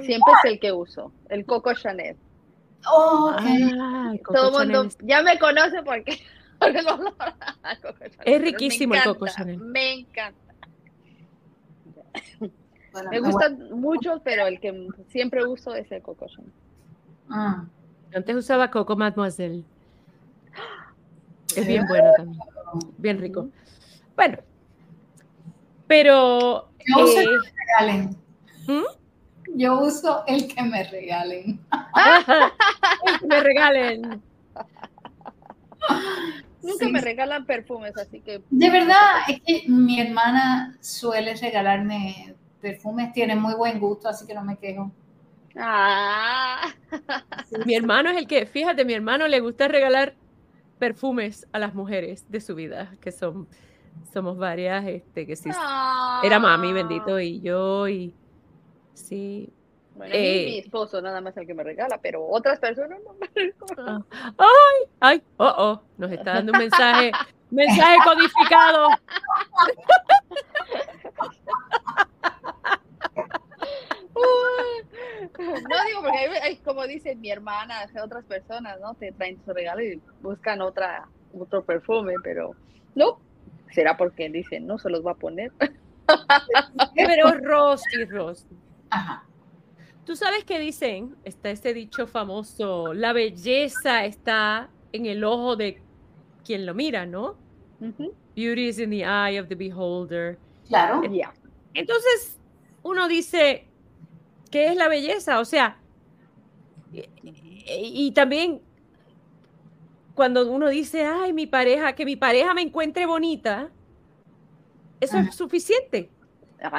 Siempre 0.00 0.32
es 0.42 0.50
el 0.52 0.60
que 0.60 0.72
uso, 0.72 1.12
el 1.28 1.44
Coco 1.44 1.74
Chanel. 1.74 2.16
Oh, 2.88 3.34
Todo 4.32 4.62
el 4.62 4.68
mundo 4.68 4.96
ya 5.02 5.22
me 5.22 5.38
conoce 5.38 5.82
porque 5.82 6.18
es 8.24 8.40
riquísimo 8.40 8.94
el 8.94 9.02
Coco 9.04 9.26
Chanel. 9.26 9.58
Me 9.58 10.00
encanta. 10.00 10.54
me 13.10 13.20
gustan 13.20 13.70
mucho, 13.72 14.20
pero 14.24 14.46
el 14.46 14.60
que 14.60 14.88
siempre 15.08 15.44
uso 15.44 15.74
es 15.74 15.90
el 15.92 16.02
Coco 16.02 16.26
Chanel. 16.28 16.52
Ah. 17.28 17.64
Antes 18.14 18.36
usaba 18.36 18.70
Coco 18.70 18.96
Mademoiselle. 18.96 19.64
Es 21.54 21.66
bien 21.66 21.86
bueno 21.88 22.10
también. 22.16 22.42
Bien 22.98 23.18
rico. 23.18 23.48
Bueno, 24.14 24.38
pero. 25.86 26.68
Yo 26.86 27.04
uso 27.04 27.20
el 27.20 27.26
que 27.26 27.52
me 27.52 27.60
regalen. 27.66 28.16
¿Mm? 28.66 29.58
Yo 29.58 29.80
uso 29.80 30.24
el 30.26 30.54
que 30.54 30.62
me 30.62 30.84
regalen. 30.84 31.60
el 33.06 33.18
que 33.20 33.26
me 33.26 33.40
regalen. 33.40 34.22
Nunca 36.62 36.88
me 36.88 37.00
regalan 37.00 37.46
perfumes, 37.46 37.96
así 37.96 38.20
que. 38.20 38.42
De 38.50 38.70
verdad, 38.70 38.96
es 39.28 39.40
que 39.40 39.68
mi 39.68 40.00
hermana 40.00 40.76
suele 40.80 41.34
regalarme 41.36 42.34
perfumes, 42.60 43.12
tiene 43.12 43.36
muy 43.36 43.54
buen 43.54 43.78
gusto, 43.78 44.08
así 44.08 44.26
que 44.26 44.34
no 44.34 44.42
me 44.42 44.56
quejo. 44.56 44.90
Ah. 45.56 46.72
Mi 47.64 47.74
hermano 47.74 48.10
es 48.10 48.16
el 48.16 48.26
que, 48.26 48.46
fíjate, 48.46 48.84
mi 48.84 48.94
hermano 48.94 49.28
le 49.28 49.40
gusta 49.40 49.68
regalar 49.68 50.14
perfumes 50.78 51.46
a 51.52 51.58
las 51.58 51.74
mujeres 51.74 52.26
de 52.28 52.40
su 52.40 52.54
vida, 52.54 52.94
que 53.00 53.12
son, 53.12 53.48
somos 54.12 54.38
varias, 54.38 54.86
este, 54.86 55.26
que 55.26 55.36
sí, 55.36 55.50
era 56.22 56.38
mami, 56.38 56.72
bendito, 56.72 57.20
y 57.20 57.40
yo, 57.40 57.88
y 57.88 58.14
sí. 58.94 59.52
Bueno, 59.94 60.12
eh, 60.14 60.44
mi 60.46 60.58
esposo 60.58 61.00
nada 61.00 61.20
más 61.20 61.36
el 61.38 61.46
que 61.46 61.54
me 61.54 61.62
regala, 61.62 61.98
pero 62.02 62.26
otras 62.26 62.58
personas 62.58 62.98
no 63.02 63.14
me 63.14 63.28
regalan. 63.34 64.04
Ay, 64.36 64.90
ay, 65.00 65.22
oh, 65.38 65.54
oh, 65.56 65.82
nos 65.96 66.12
está 66.12 66.34
dando 66.34 66.52
un 66.52 66.58
mensaje, 66.58 67.12
mensaje 67.50 67.96
codificado. 68.04 68.88
No 75.38 75.84
digo 75.86 76.00
porque 76.02 76.18
hay, 76.42 76.56
como 76.58 76.86
dice 76.86 77.14
mi 77.16 77.30
hermana, 77.30 77.86
otras 78.02 78.24
personas, 78.24 78.80
¿no? 78.80 78.94
Te 78.94 79.12
traen 79.12 79.38
su 79.44 79.52
regalo 79.52 79.82
y 79.82 80.00
buscan 80.22 80.60
otra, 80.62 81.08
otro 81.38 81.64
perfume, 81.64 82.14
pero 82.22 82.54
no, 82.94 83.18
será 83.76 83.96
porque 83.98 84.30
dicen, 84.30 84.66
no 84.66 84.78
se 84.78 84.88
los 84.88 85.06
va 85.06 85.12
a 85.12 85.16
poner. 85.16 85.52
Pero 86.96 87.32
Rosy, 87.42 88.04
Rosy. 88.06 88.48
Ajá. 88.88 89.22
Tú 90.06 90.16
sabes 90.16 90.44
que 90.44 90.58
dicen, 90.58 91.14
está 91.24 91.50
ese 91.50 91.74
dicho 91.74 92.06
famoso, 92.06 92.94
la 92.94 93.12
belleza 93.12 94.06
está 94.06 94.70
en 94.92 95.04
el 95.04 95.24
ojo 95.24 95.56
de 95.56 95.82
quien 96.44 96.64
lo 96.64 96.74
mira, 96.74 97.04
¿no? 97.04 97.36
Beauty 98.34 98.68
is 98.68 98.78
in 98.78 98.90
the 98.90 99.04
eye 99.04 99.38
of 99.38 99.48
the 99.48 99.54
beholder. 99.54 100.38
Claro. 100.68 101.02
Entonces, 101.74 102.38
uno 102.82 103.08
dice, 103.08 103.66
¿qué 104.50 104.68
es 104.68 104.76
la 104.76 104.88
belleza? 104.88 105.38
O 105.40 105.44
sea, 105.44 105.76
y, 106.92 108.12
también 108.12 108.62
cuando 110.16 110.50
uno 110.50 110.68
dice, 110.70 111.04
ay, 111.04 111.32
mi 111.32 111.46
pareja, 111.46 111.94
que 111.94 112.04
mi 112.04 112.16
pareja 112.16 112.54
me 112.54 112.62
encuentre 112.62 113.04
bonita, 113.06 113.70
eso 114.98 115.18
es 115.18 115.34
suficiente. 115.34 116.08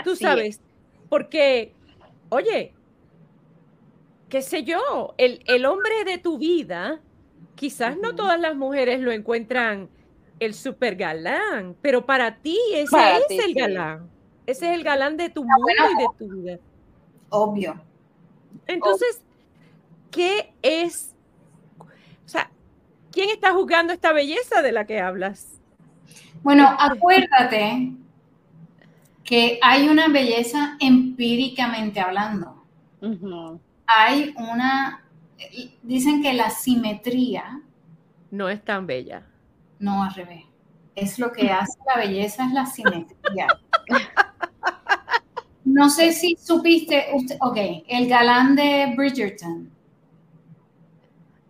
Tú 0.03 0.15
sabes, 0.15 0.59
porque, 1.07 1.73
oye, 2.29 2.73
qué 4.27 4.41
sé 4.41 4.63
yo, 4.63 5.13
el, 5.17 5.43
el, 5.45 5.65
hombre 5.65 6.03
de 6.03 6.17
tu 6.17 6.39
vida, 6.39 6.99
quizás 7.53 7.95
no 7.97 8.15
todas 8.15 8.39
las 8.39 8.55
mujeres 8.55 9.01
lo 9.01 9.11
encuentran 9.11 9.87
el 10.39 10.55
super 10.55 10.95
galán, 10.95 11.75
pero 11.81 12.07
para 12.07 12.37
ti 12.37 12.57
ese 12.73 12.97
es 13.29 13.45
el 13.45 13.53
galán. 13.53 14.09
Ese 14.47 14.71
es 14.71 14.75
el 14.77 14.83
galán 14.83 15.15
de 15.15 15.29
tu 15.29 15.43
mundo 15.43 15.67
y 15.67 16.01
de 16.01 16.07
tu 16.17 16.35
vida. 16.35 16.59
Obvio. 17.29 17.79
Entonces, 18.65 19.21
¿qué 20.09 20.53
es? 20.63 21.13
¿Quién 23.11 23.29
está 23.29 23.53
juzgando 23.53 23.93
esta 23.93 24.13
belleza 24.13 24.61
de 24.61 24.71
la 24.71 24.85
que 24.85 24.99
hablas? 24.99 25.59
Bueno, 26.43 26.67
acuérdate 26.79 27.91
que 29.23 29.59
hay 29.61 29.89
una 29.89 30.07
belleza 30.07 30.77
empíricamente 30.79 31.99
hablando. 31.99 32.63
Hay 33.85 34.33
una, 34.37 35.03
dicen 35.83 36.21
que 36.21 36.33
la 36.33 36.49
simetría 36.49 37.61
no 38.31 38.49
es 38.49 38.63
tan 38.63 38.87
bella. 38.87 39.23
No, 39.79 40.03
al 40.03 40.13
revés. 40.13 40.43
Es 40.95 41.19
lo 41.19 41.31
que 41.31 41.49
hace 41.51 41.77
la 41.87 42.01
belleza, 42.01 42.45
es 42.45 42.53
la 42.53 42.65
simetría. 42.65 43.47
No 45.69 45.89
sé 45.89 46.13
si 46.13 46.37
supiste, 46.41 47.07
ok, 47.41 47.57
el 47.89 48.07
galán 48.07 48.55
de 48.55 48.93
Bridgerton. 48.95 49.69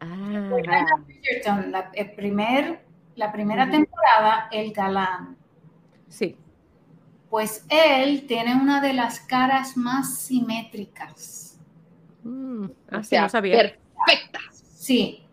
Ah. 0.10 0.98
Bridgerton, 1.06 1.72
la, 1.72 1.92
primer, 2.16 2.86
la 3.16 3.32
primera 3.32 3.70
temporada, 3.70 4.48
el 4.52 4.72
galán. 4.74 5.38
Sí. 6.08 6.36
Pues 7.30 7.66
él 7.70 8.26
tiene 8.28 8.56
una 8.56 8.80
de 8.82 8.94
las 8.94 9.20
caras 9.20 9.76
más 9.76 10.18
simétricas. 10.20 11.60
Mm, 12.24 12.66
O 12.66 12.72
así 12.98 13.10
sea, 13.10 13.24
no 13.24 13.30
sabía. 13.30 13.58
perfecta. 13.58 14.40
Sí. 14.52 15.24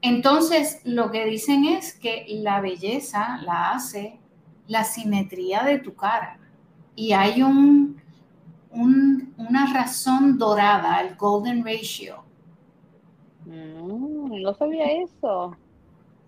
Entonces, 0.00 0.80
lo 0.84 1.10
que 1.10 1.24
dicen 1.26 1.64
es 1.64 1.92
que 1.94 2.24
la 2.28 2.60
belleza 2.60 3.38
la 3.42 3.70
hace 3.72 4.18
la 4.66 4.84
simetría 4.84 5.62
de 5.62 5.78
tu 5.78 5.94
cara. 5.94 6.38
Y 6.96 7.12
hay 7.12 7.42
un, 7.42 8.00
un- 8.70 9.34
una 9.36 9.72
razón 9.72 10.38
dorada, 10.38 11.00
el 11.02 11.14
golden 11.16 11.64
ratio. 11.64 12.24
Mm, 13.44 14.40
no 14.42 14.54
sabía 14.54 14.84
eso. 15.02 15.56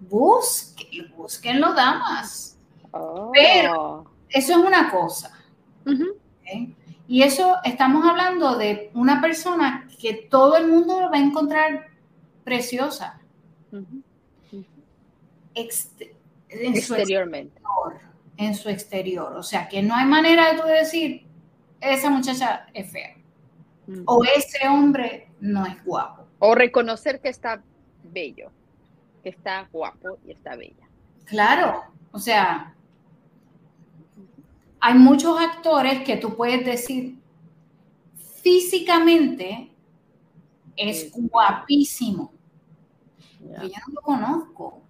Busquen, 0.00 1.12
búsquenlo, 1.16 1.72
damas. 1.74 2.58
Oh. 2.92 3.30
Pero- 3.32 4.10
Eso 4.28 4.52
es 4.52 4.58
una 4.58 4.90
cosa. 4.90 5.30
Y 7.06 7.22
eso 7.22 7.56
estamos 7.64 8.04
hablando 8.08 8.56
de 8.56 8.90
una 8.94 9.20
persona 9.20 9.86
que 10.00 10.14
todo 10.30 10.56
el 10.56 10.66
mundo 10.68 10.96
va 11.12 11.16
a 11.16 11.20
encontrar 11.20 11.86
preciosa. 12.42 13.20
En 13.70 13.82
su 16.80 16.94
Exteriormente. 16.94 17.58
exterior, 17.60 18.00
en 18.36 18.54
su 18.54 18.68
exterior. 18.68 19.36
O 19.36 19.42
sea, 19.42 19.68
que 19.68 19.82
no 19.82 19.94
hay 19.94 20.06
manera 20.06 20.52
de 20.52 20.60
tú 20.60 20.66
decir, 20.66 21.26
esa 21.80 22.10
muchacha 22.10 22.66
es 22.74 22.90
fea 22.90 23.16
o 24.06 24.24
ese 24.24 24.66
hombre 24.68 25.28
no 25.40 25.66
es 25.66 25.84
guapo. 25.84 26.23
O 26.46 26.54
reconocer 26.54 27.20
que 27.22 27.30
está 27.30 27.62
bello, 28.02 28.50
que 29.22 29.30
está 29.30 29.66
guapo 29.72 30.18
y 30.26 30.32
está 30.32 30.56
bella. 30.56 30.86
Claro, 31.24 31.84
o 32.12 32.18
sea, 32.18 32.74
hay 34.78 34.94
muchos 34.94 35.40
actores 35.40 36.04
que 36.04 36.18
tú 36.18 36.36
puedes 36.36 36.66
decir, 36.66 37.16
físicamente 38.42 39.70
es 40.76 41.10
guapísimo. 41.14 42.30
Pero 43.40 43.62
yo 43.62 43.78
no 43.86 43.94
lo 43.94 44.00
conozco 44.02 44.82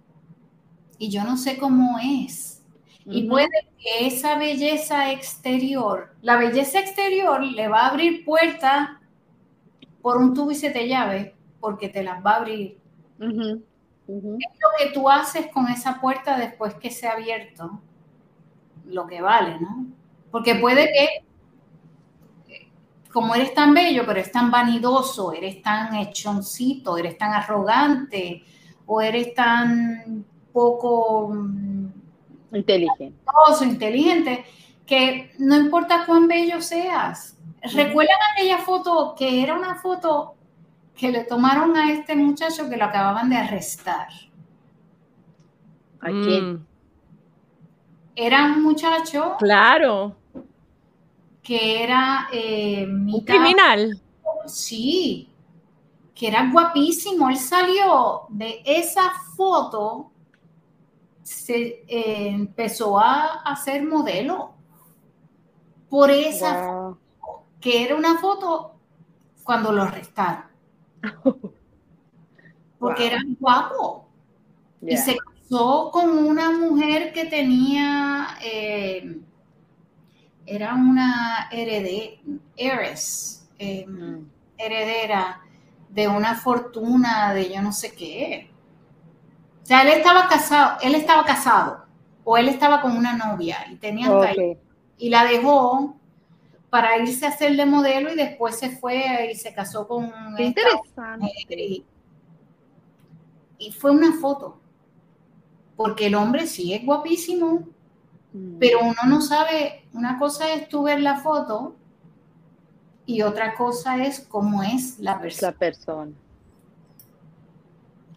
y 0.97 1.09
yo 1.09 1.23
no 1.23 1.37
sé 1.37 1.57
cómo 1.57 1.97
es. 2.03 2.61
Y 3.05 3.29
puede 3.29 3.69
que 3.77 4.07
esa 4.07 4.37
belleza 4.37 5.09
exterior, 5.13 6.17
la 6.21 6.35
belleza 6.35 6.81
exterior 6.81 7.41
le 7.41 7.69
va 7.69 7.83
a 7.83 7.89
abrir 7.91 8.25
puertas 8.25 8.89
por 10.01 10.17
un 10.17 10.33
tubo 10.33 10.51
y 10.51 10.55
siete 10.55 10.89
llaves, 10.89 11.34
porque 11.65 11.89
te 11.89 12.03
las 12.03 12.23
va 12.23 12.33
a 12.33 12.35
abrir. 12.35 12.77
Ujú. 13.17 13.63
Lo 14.07 14.69
que 14.77 14.91
tú 14.93 15.09
haces 15.09 15.47
con 15.51 15.67
esa 15.67 15.99
puerta 15.99 16.37
después 16.37 16.75
que 16.75 16.91
se 16.91 17.07
ha 17.07 17.13
abierto, 17.13 17.81
lo 18.85 19.07
que 19.07 19.19
vale, 19.19 19.59
¿no? 19.59 19.87
Porque 20.29 20.53
puede 20.53 20.91
que, 22.45 22.67
como 23.11 23.33
eres 23.33 23.55
tan 23.55 23.73
bello, 23.73 24.03
pero 24.05 24.19
eres 24.19 24.31
tan 24.31 24.51
vanidoso, 24.51 25.33
eres 25.33 25.59
tan 25.63 25.95
hechoncito, 25.95 26.99
eres 26.99 27.17
tan 27.17 27.33
arrogante, 27.33 28.43
o 28.85 29.01
eres 29.01 29.33
tan 29.33 30.23
poco 30.53 31.29
mm, 31.33 31.87
Inteligente. 32.53 33.11
inteligente, 33.63 34.45
que 34.85 35.31
no 35.39 35.55
importa 35.57 36.05
cuán 36.05 36.27
bello 36.27 36.61
seas. 36.61 37.39
¿Recuerdan 37.73 38.17
aquella 38.33 38.59
foto 38.59 39.15
que 39.17 39.41
era 39.41 39.55
una 39.55 39.73
foto 39.73 40.35
que 40.95 41.11
le 41.11 41.23
tomaron 41.25 41.75
a 41.75 41.91
este 41.91 42.15
muchacho 42.15 42.69
que 42.69 42.77
lo 42.77 42.85
acababan 42.85 43.29
de 43.29 43.35
arrestar? 43.37 44.07
¿A 45.99 46.07
quién? 46.07 46.65
Era 48.15 48.45
un 48.45 48.63
muchacho 48.63 49.35
claro. 49.37 50.15
que 51.41 51.83
era 51.83 52.29
eh, 52.31 52.85
Un 52.87 53.21
criminal. 53.25 53.99
Sí, 54.45 55.29
que 56.13 56.27
era 56.27 56.49
guapísimo. 56.49 57.29
Él 57.29 57.37
salió 57.37 58.21
de 58.29 58.61
esa 58.65 59.11
foto, 59.35 60.11
se 61.23 61.83
eh, 61.87 62.29
empezó 62.29 62.99
a 62.99 63.41
hacer 63.41 63.83
modelo 63.83 64.53
por 65.89 66.09
esa 66.09 66.71
Wow. 66.71 66.97
que 67.59 67.83
era 67.83 67.95
una 67.95 68.17
foto 68.19 68.75
cuando 69.43 69.71
lo 69.71 69.83
arrestaron. 69.83 70.54
Porque 72.79 73.03
Wow. 73.03 73.07
era 73.07 73.19
guapo. 73.39 74.07
Y 74.87 74.97
se 74.97 75.17
casó 75.17 75.91
con 75.91 76.09
una 76.17 76.51
mujer 76.51 77.13
que 77.13 77.25
tenía, 77.25 78.37
eh, 78.43 79.19
era 80.45 80.73
una 80.75 81.47
heredera, 81.51 82.21
eh, 83.59 83.85
Mm. 83.87 84.25
heredera 84.57 85.41
de 85.89 86.07
una 86.07 86.35
fortuna 86.35 87.33
de 87.33 87.53
yo 87.53 87.61
no 87.61 87.71
sé 87.71 87.93
qué. 87.95 88.49
O 89.63 89.65
sea, 89.65 89.81
él 89.81 89.89
estaba 89.89 90.27
casado, 90.27 90.77
él 90.81 90.95
estaba 90.95 91.25
casado, 91.25 91.85
o 92.23 92.37
él 92.37 92.49
estaba 92.49 92.81
con 92.81 92.95
una 92.95 93.13
novia 93.13 93.65
y 93.71 93.75
tenían 93.77 94.11
Ok. 94.11 94.37
hijos 94.37 94.57
y 94.97 95.09
la 95.09 95.25
dejó 95.25 95.97
para 96.75 96.97
irse 96.97 97.25
a 97.25 97.29
hacer 97.29 97.55
de 97.55 97.65
modelo 97.65 98.11
y 98.11 98.17
después 98.17 98.57
se 98.59 98.69
fue 98.69 99.29
y 99.31 99.35
se 99.35 99.53
casó 99.53 99.87
con 99.87 100.11
Qué 100.35 100.43
interesante. 100.43 101.31
y, 101.55 101.85
y 103.59 103.71
fue 103.71 103.91
una 103.91 104.11
foto. 104.19 104.59
Porque 105.77 106.07
el 106.07 106.15
hombre 106.15 106.47
sí 106.47 106.73
es 106.73 106.85
guapísimo, 106.85 107.63
Mm. 108.33 108.57
pero 108.59 108.79
uno 108.81 109.01
no 109.07 109.21
sabe, 109.21 109.85
una 109.93 110.19
cosa 110.19 110.51
es 110.53 110.67
tú 110.67 110.83
ver 110.83 110.99
la 110.99 111.15
foto 111.19 111.73
y 113.05 113.21
otra 113.21 113.55
cosa 113.55 114.03
es 114.05 114.19
cómo 114.19 114.61
es 114.61 114.99
la 114.99 115.13
la 115.13 115.19
persona. 115.21 115.51
persona. 115.53 116.11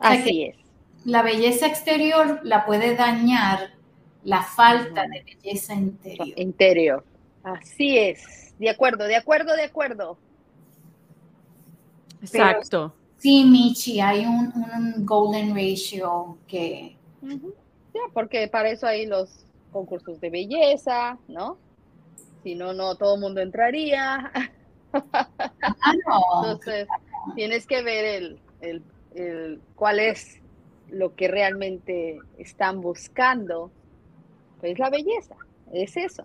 sea 0.01 0.11
Así 0.11 0.43
es. 0.47 0.57
La 1.05 1.23
belleza 1.23 1.69
exterior 1.69 2.41
la 2.43 2.67
puede 2.67 2.97
dañar 2.97 3.71
la 4.25 4.43
falta 4.43 5.03
de 5.07 5.23
belleza 5.23 5.75
interior. 5.75 6.37
Interior. 6.37 7.05
Así 7.45 7.97
es. 7.97 8.48
De 8.59 8.69
acuerdo, 8.71 9.05
de 9.05 9.17
acuerdo, 9.17 9.55
de 9.55 9.65
acuerdo. 9.65 10.19
Exacto. 12.21 12.95
Sí, 13.19 13.45
Michi, 13.45 14.01
hay 14.01 14.27
un, 14.27 14.53
un 14.77 15.07
golden 15.07 15.55
ratio 15.55 16.39
que. 16.47 16.97
Ya, 17.23 18.01
porque 18.13 18.49
para 18.49 18.71
eso 18.71 18.87
hay 18.87 19.07
los 19.07 19.45
concursos 19.73 20.21
de 20.21 20.31
belleza, 20.31 21.19
¿no? 21.29 21.59
Si 22.43 22.55
no, 22.55 22.73
no 22.73 22.95
todo 22.97 23.15
el 23.17 23.21
mundo 23.21 23.41
entraría. 23.41 24.31
Ah, 24.93 25.29
no, 26.07 26.53
Entonces, 26.53 26.89
tienes 27.35 27.67
que 27.67 27.83
ver 27.83 28.05
el, 28.05 28.41
el- 28.61 28.83
el- 29.15 29.61
cuál 29.75 29.99
es 30.01 30.39
lo 30.89 31.15
que 31.15 31.29
realmente 31.29 32.19
están 32.39 32.81
buscando. 32.81 33.71
Pues 34.61 34.79
la 34.79 34.91
belleza, 34.91 35.35
es 35.73 35.97
eso. 35.97 36.25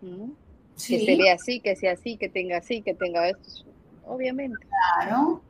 ¿Mm? 0.00 0.30
Sí, 0.76 0.98
Que 0.98 1.04
se 1.06 1.16
vea 1.16 1.34
así, 1.34 1.60
que 1.60 1.76
sea 1.76 1.92
así, 1.92 2.16
que 2.16 2.28
tenga 2.28 2.58
así, 2.58 2.82
que 2.82 2.94
tenga 2.94 3.28
esto. 3.28 3.64
Obviamente. 4.06 4.66
claro, 4.68 5.40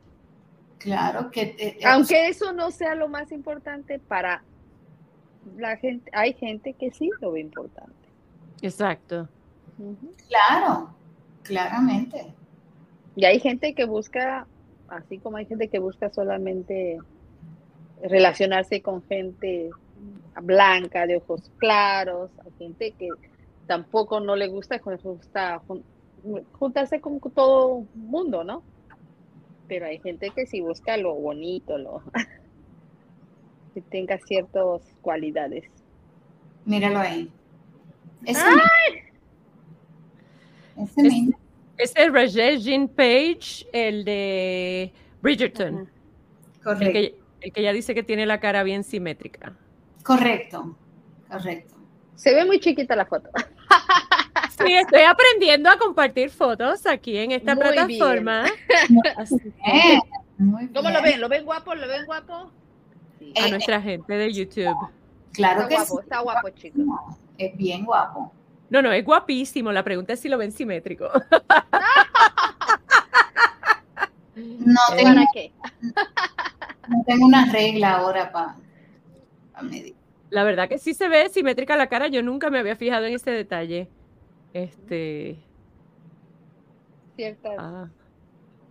claro 0.77 1.31
que 1.31 1.41
eh, 1.41 1.55
eh, 1.59 1.79
Aunque 1.85 2.29
eso 2.29 2.53
no 2.53 2.71
sea 2.71 2.95
lo 2.95 3.09
más 3.09 3.31
importante 3.31 3.99
para 3.99 4.43
la 5.57 5.77
gente, 5.77 6.09
hay 6.13 6.33
gente 6.33 6.73
que 6.73 6.91
sí 6.91 7.09
lo 7.21 7.33
ve 7.33 7.41
importante. 7.41 7.93
Exacto. 8.61 9.27
Claro, 10.29 10.95
claramente. 11.43 12.33
Y 13.15 13.25
hay 13.25 13.39
gente 13.39 13.73
que 13.73 13.85
busca, 13.85 14.47
así 14.87 15.17
como 15.19 15.37
hay 15.37 15.45
gente 15.45 15.67
que 15.67 15.79
busca 15.79 16.09
solamente 16.09 16.97
relacionarse 18.01 18.81
con 18.81 19.03
gente 19.03 19.69
blanca, 20.41 21.07
de 21.07 21.17
ojos 21.17 21.51
claros, 21.57 22.29
hay 22.43 22.51
gente 22.57 22.91
que 22.91 23.09
tampoco 23.67 24.19
no 24.19 24.35
le 24.35 24.47
gusta, 24.47 24.81
le 24.85 24.95
gusta 24.97 25.61
jun- 25.67 25.83
juntarse 26.53 26.99
con 27.01 27.19
todo 27.19 27.85
mundo, 27.95 28.43
¿no? 28.43 28.63
Pero 29.67 29.87
hay 29.87 29.99
gente 29.99 30.29
que 30.31 30.45
sí 30.45 30.61
busca 30.61 30.97
lo 30.97 31.15
bonito, 31.15 31.77
lo 31.77 32.01
que 33.73 33.81
tenga 33.81 34.17
ciertas 34.19 34.81
cualidades. 35.01 35.65
Míralo 36.65 36.99
ahí. 36.99 37.31
Ese. 38.25 38.41
Ese 40.77 41.29
Es- 41.77 41.93
es 41.95 42.11
Regine 42.11 42.87
Page, 42.87 43.67
el 43.73 44.05
de 44.05 44.93
Bridgerton, 45.21 45.75
Ajá. 45.75 45.83
el 45.83 46.63
Correcto. 46.63 46.93
que, 46.93 47.15
el 47.41 47.51
que 47.53 47.61
ya 47.63 47.73
dice 47.73 47.93
que 47.93 48.03
tiene 48.03 48.25
la 48.25 48.39
cara 48.39 48.63
bien 48.63 48.83
simétrica. 48.83 49.57
Correcto. 50.03 50.75
Correcto. 51.29 51.75
Se 52.15 52.33
ve 52.33 52.45
muy 52.45 52.59
chiquita 52.59 52.95
la 52.95 53.05
foto. 53.05 53.29
Sí, 54.57 54.73
estoy 54.73 55.01
aprendiendo 55.01 55.69
a 55.69 55.77
compartir 55.77 56.29
fotos 56.29 56.85
aquí 56.85 57.17
en 57.17 57.31
esta 57.31 57.55
Muy 57.55 57.63
plataforma. 57.63 58.45
¿Cómo 60.73 60.89
lo 60.89 61.01
ven? 61.01 61.19
¿Lo 61.19 61.27
ven 61.29 61.45
guapo? 61.45 61.75
¿Lo 61.75 61.87
ven 61.87 62.05
guapo? 62.05 62.51
Sí. 63.19 63.33
a 63.35 63.47
Eh, 63.47 63.51
nuestra 63.51 63.81
gente 63.81 64.13
de 64.13 64.31
YouTube. 64.33 64.75
Claro 65.33 65.61
Está 65.61 65.69
que 65.69 65.75
guapo, 65.75 65.95
sí. 65.97 66.03
está 66.03 66.19
guapo, 66.19 66.49
chicos. 66.51 66.83
Es 67.37 67.57
bien 67.57 67.83
guapo. 67.85 68.31
No, 68.69 68.81
no, 68.81 68.91
es 68.91 69.03
guapísimo. 69.05 69.71
La 69.71 69.83
pregunta 69.83 70.13
es 70.13 70.19
si 70.21 70.29
lo 70.29 70.37
ven 70.37 70.51
simétrico. 70.51 71.09
No 74.35 74.81
tengo, 74.95 75.13
¿Para 75.15 75.25
qué? 75.33 75.53
no 76.89 77.03
tengo 77.07 77.25
una 77.25 77.45
regla 77.51 77.97
ahora 77.97 78.31
para 78.31 78.55
medir. 79.61 79.95
La 80.29 80.43
verdad 80.43 80.67
que 80.67 80.77
sí 80.77 80.93
se 80.93 81.07
ve 81.07 81.29
simétrica 81.29 81.77
la 81.77 81.87
cara. 81.87 82.07
Yo 82.07 82.21
nunca 82.23 82.49
me 82.49 82.59
había 82.59 82.75
fijado 82.75 83.05
en 83.05 83.13
ese 83.13 83.31
detalle. 83.31 83.87
Este. 84.53 85.37
Ciertas 87.15 87.55
ah, 87.57 87.89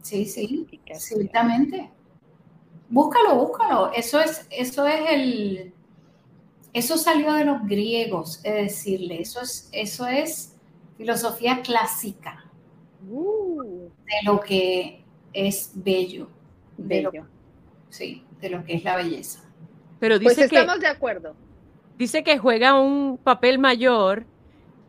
Sí, 0.03 0.27
sí, 0.27 0.67
ciertamente. 0.99 1.91
Búscalo, 2.89 3.37
búscalo. 3.37 3.93
Eso 3.93 4.21
es, 4.21 4.47
eso 4.51 4.87
es 4.87 5.01
el, 5.11 5.73
eso 6.75 6.99
salió 6.99 7.33
de 7.33 7.45
los 7.47 7.63
griegos, 7.67 8.41
es 8.45 8.55
decirle, 8.55 9.21
eso 9.21 9.41
es, 9.41 9.69
eso 9.73 10.07
es 10.07 10.57
filosofía 10.97 11.63
clásica 11.63 12.41
Uh, 13.07 13.91
de 14.07 14.23
lo 14.25 14.41
que 14.41 15.05
es 15.33 15.73
bello, 15.75 16.29
de 16.77 17.03
lo, 17.03 17.13
bello. 17.13 17.27
sí, 17.91 18.25
de 18.41 18.49
lo 18.51 18.65
que 18.65 18.75
es 18.75 18.85
la 18.85 18.97
belleza. 18.97 19.45
pero 19.99 20.19
Pues 20.23 20.37
dice 20.37 20.49
que. 20.49 20.57
estamos 20.57 20.81
de 20.81 20.87
acuerdo. 20.89 21.37
Dice 21.99 22.25
que 22.25 22.39
juega 22.39 22.81
un 22.81 23.19
papel 23.19 23.59
mayor 23.59 24.27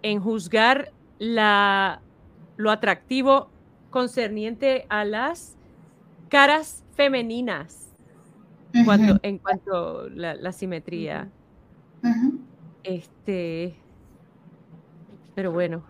en 0.02 0.20
juzgar 0.20 0.92
la, 1.20 2.02
lo 2.58 2.72
atractivo 2.72 3.50
concerniente 3.90 4.86
a 4.90 5.06
las 5.06 5.56
caras 6.30 6.84
femeninas 6.96 7.94
cuando, 8.84 9.20
en 9.24 9.38
cuanto 9.38 10.02
a 10.02 10.10
la, 10.10 10.36
la 10.36 10.52
simetría. 10.52 11.30
Este, 12.84 13.76
pero 15.34 15.52
bueno, 15.52 15.84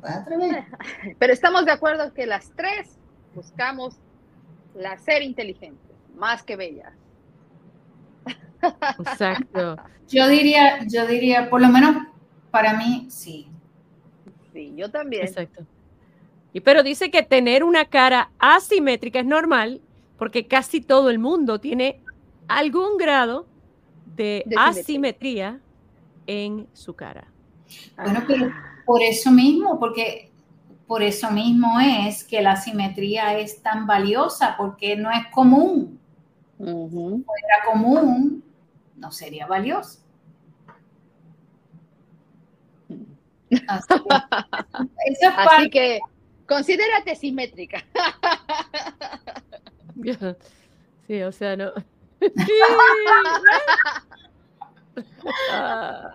vez. 0.00 0.64
Pero 1.18 1.32
estamos 1.32 1.64
de 1.64 1.72
acuerdo 1.72 2.12
que 2.12 2.26
las 2.26 2.50
tres 2.52 2.98
buscamos 3.34 3.96
la 4.74 4.98
ser 4.98 5.22
inteligente, 5.22 5.94
más 6.16 6.42
que 6.42 6.56
bella. 6.56 6.92
Exacto. 8.98 9.76
Yo 10.08 10.28
diría, 10.28 10.84
yo 10.86 11.06
diría, 11.06 11.50
por 11.50 11.60
lo 11.60 11.68
menos 11.68 11.96
para 12.50 12.74
mí, 12.74 13.06
sí. 13.10 13.48
Sí, 14.52 14.72
yo 14.76 14.90
también. 14.90 15.24
Exacto. 15.26 15.64
Y 16.52 16.60
pero 16.60 16.82
dice 16.82 17.10
que 17.10 17.22
tener 17.22 17.62
una 17.62 17.84
cara 17.84 18.30
asimétrica 18.38 19.20
es 19.20 19.26
normal 19.26 19.80
porque 20.16 20.46
casi 20.46 20.80
todo 20.80 21.10
el 21.10 21.18
mundo 21.18 21.60
tiene 21.60 22.00
algún 22.48 22.96
grado 22.96 23.46
de, 24.16 24.42
De 24.46 24.56
simetría. 24.56 24.66
asimetría 24.66 25.60
en 26.26 26.66
su 26.72 26.94
cara. 26.94 27.28
Bueno, 27.96 28.24
pero 28.26 28.50
por 28.84 29.02
eso 29.02 29.30
mismo, 29.30 29.78
porque 29.78 30.30
por 30.86 31.02
eso 31.02 31.30
mismo 31.30 31.78
es 31.80 32.24
que 32.24 32.40
la 32.40 32.56
simetría 32.56 33.38
es 33.38 33.62
tan 33.62 33.86
valiosa, 33.86 34.56
porque 34.56 34.96
no 34.96 35.10
es 35.10 35.26
común. 35.32 36.00
fuera 36.56 37.64
común, 37.70 38.42
no 38.98 39.10
sería 39.12 39.46
valioso. 39.46 40.00
Así 43.66 43.88
que, 44.04 44.04
esa 45.12 45.28
es 45.28 45.34
Así 45.36 45.46
parte- 45.46 45.70
que 45.70 46.00
considérate 46.46 47.14
simétrica. 47.16 47.84
Sí, 51.06 51.22
o 51.22 51.32
sea, 51.32 51.56
no. 51.56 51.72
Ah, 55.50 56.12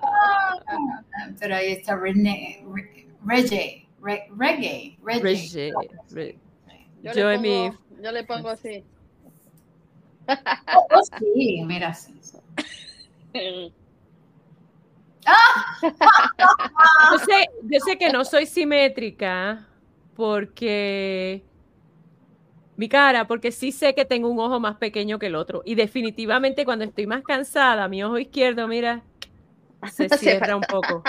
pero 1.39 1.55
ahí 1.55 1.71
está 1.71 1.95
Rene- 1.95 2.63
Re- 2.73 3.07
reggae, 3.25 3.87
re- 4.01 4.27
reggae, 4.37 4.97
reggae. 5.01 5.21
Reggae, 5.23 5.71
re- 6.11 6.37
Yo, 7.01 7.11
Yo 7.13 7.29
le, 7.29 7.35
en 7.35 7.41
mi- 7.41 7.69
pongo, 7.69 7.79
yo 8.01 8.11
le 8.11 8.23
pongo 8.23 8.49
así. 8.49 8.83
Oh, 10.27 10.87
oh, 10.91 11.01
sí, 11.19 11.61
mira, 11.65 11.93
sí. 11.93 12.13
Yo 17.11 17.19
sé, 17.19 17.49
yo 17.63 17.79
sé 17.79 17.97
que 17.97 18.09
no 18.11 18.25
soy 18.25 18.45
simétrica 18.45 19.65
porque 20.15 21.43
mi 22.75 22.89
cara, 22.89 23.25
porque 23.27 23.51
sí 23.51 23.71
sé 23.71 23.93
que 23.95 24.03
tengo 24.05 24.27
un 24.29 24.39
ojo 24.39 24.59
más 24.59 24.75
pequeño 24.77 25.19
que 25.19 25.27
el 25.27 25.35
otro. 25.35 25.61
Y 25.65 25.75
definitivamente 25.75 26.65
cuando 26.65 26.85
estoy 26.85 27.07
más 27.07 27.23
cansada, 27.23 27.87
mi 27.87 28.03
ojo 28.03 28.17
izquierdo, 28.17 28.67
mira, 28.67 29.03
se 29.91 30.09
cierra 30.17 30.55
un 30.55 30.61
poco. 30.63 31.03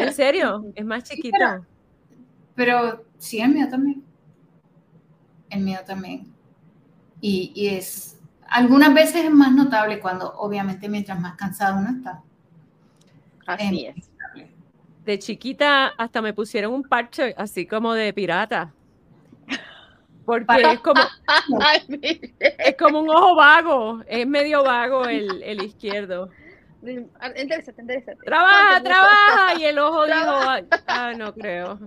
¿En 0.00 0.12
serio? 0.14 0.64
Es 0.74 0.84
más 0.84 1.04
chiquito. 1.04 1.36
pero- 1.38 1.66
Pero 2.54 3.04
sí, 3.18 3.40
el 3.40 3.50
mío 3.50 3.68
también. 3.68 4.02
El 5.50 5.60
mío 5.60 5.80
también. 5.86 6.31
Y, 7.22 7.52
y 7.54 7.68
es, 7.68 8.18
algunas 8.48 8.92
veces 8.92 9.24
es 9.24 9.30
más 9.30 9.52
notable 9.52 10.00
cuando, 10.00 10.34
obviamente, 10.34 10.88
mientras 10.88 11.18
más 11.20 11.36
cansado 11.36 11.78
uno 11.78 11.90
está. 11.96 12.20
Así 13.46 13.86
es. 13.86 14.10
De 15.04 15.18
chiquita 15.18 15.88
hasta 15.96 16.20
me 16.20 16.34
pusieron 16.34 16.74
un 16.74 16.82
parche 16.82 17.34
así 17.38 17.64
como 17.64 17.94
de 17.94 18.12
pirata. 18.12 18.72
Porque 20.24 20.62
es 20.62 20.80
como, 20.80 21.00
es 22.02 22.76
como 22.76 23.00
un 23.00 23.10
ojo 23.10 23.34
vago, 23.36 24.02
es 24.06 24.26
medio 24.26 24.64
vago 24.64 25.06
el, 25.06 25.42
el 25.44 25.62
izquierdo. 25.62 26.28
Enderezate, 26.82 27.80
enderezate. 27.80 28.24
Trabaja, 28.24 28.82
trabaja. 28.82 29.60
Y 29.60 29.64
el 29.64 29.78
ojo 29.78 30.04
dijo, 30.06 30.32
ah, 30.88 31.12
no 31.16 31.32
creo. 31.32 31.78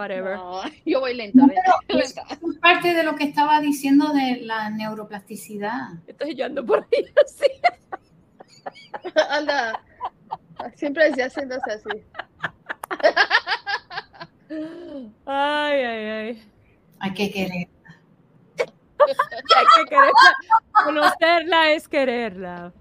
Whatever. 0.00 0.36
No, 0.36 0.62
yo 0.86 1.00
voy 1.00 1.14
lenta. 1.14 1.46
es 1.88 2.14
parte 2.62 2.94
de 2.94 3.02
lo 3.02 3.16
que 3.16 3.24
estaba 3.24 3.60
diciendo 3.60 4.14
de 4.14 4.38
la 4.40 4.70
neuroplasticidad. 4.70 5.90
Entonces 6.06 6.36
yo 6.36 6.46
ando 6.46 6.64
por 6.64 6.78
ahí 6.90 7.12
así. 7.22 7.46
Anda. 9.28 9.82
Siempre 10.74 11.10
decía 11.10 11.26
haciéndose 11.26 11.70
así. 11.70 12.04
Ay, 15.26 15.82
ay, 15.84 16.06
ay. 16.06 16.42
Hay 17.00 17.14
que 17.14 17.30
querer. 17.30 17.68
Hay 18.58 19.66
que 19.76 19.84
quererla. 19.88 20.12
Conocerla 20.84 21.72
es 21.72 21.88
quererla. 21.88 22.72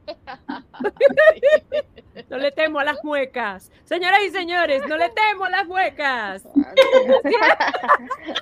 No 2.30 2.38
le 2.38 2.52
temo 2.52 2.80
a 2.80 2.84
las 2.84 3.04
muecas. 3.04 3.72
Señoras 3.86 4.20
y 4.28 4.32
señores, 4.32 4.82
no 4.88 4.98
le 4.98 5.10
temo 5.10 5.46
a 5.46 5.50
las 5.50 5.68
muecas. 5.68 6.48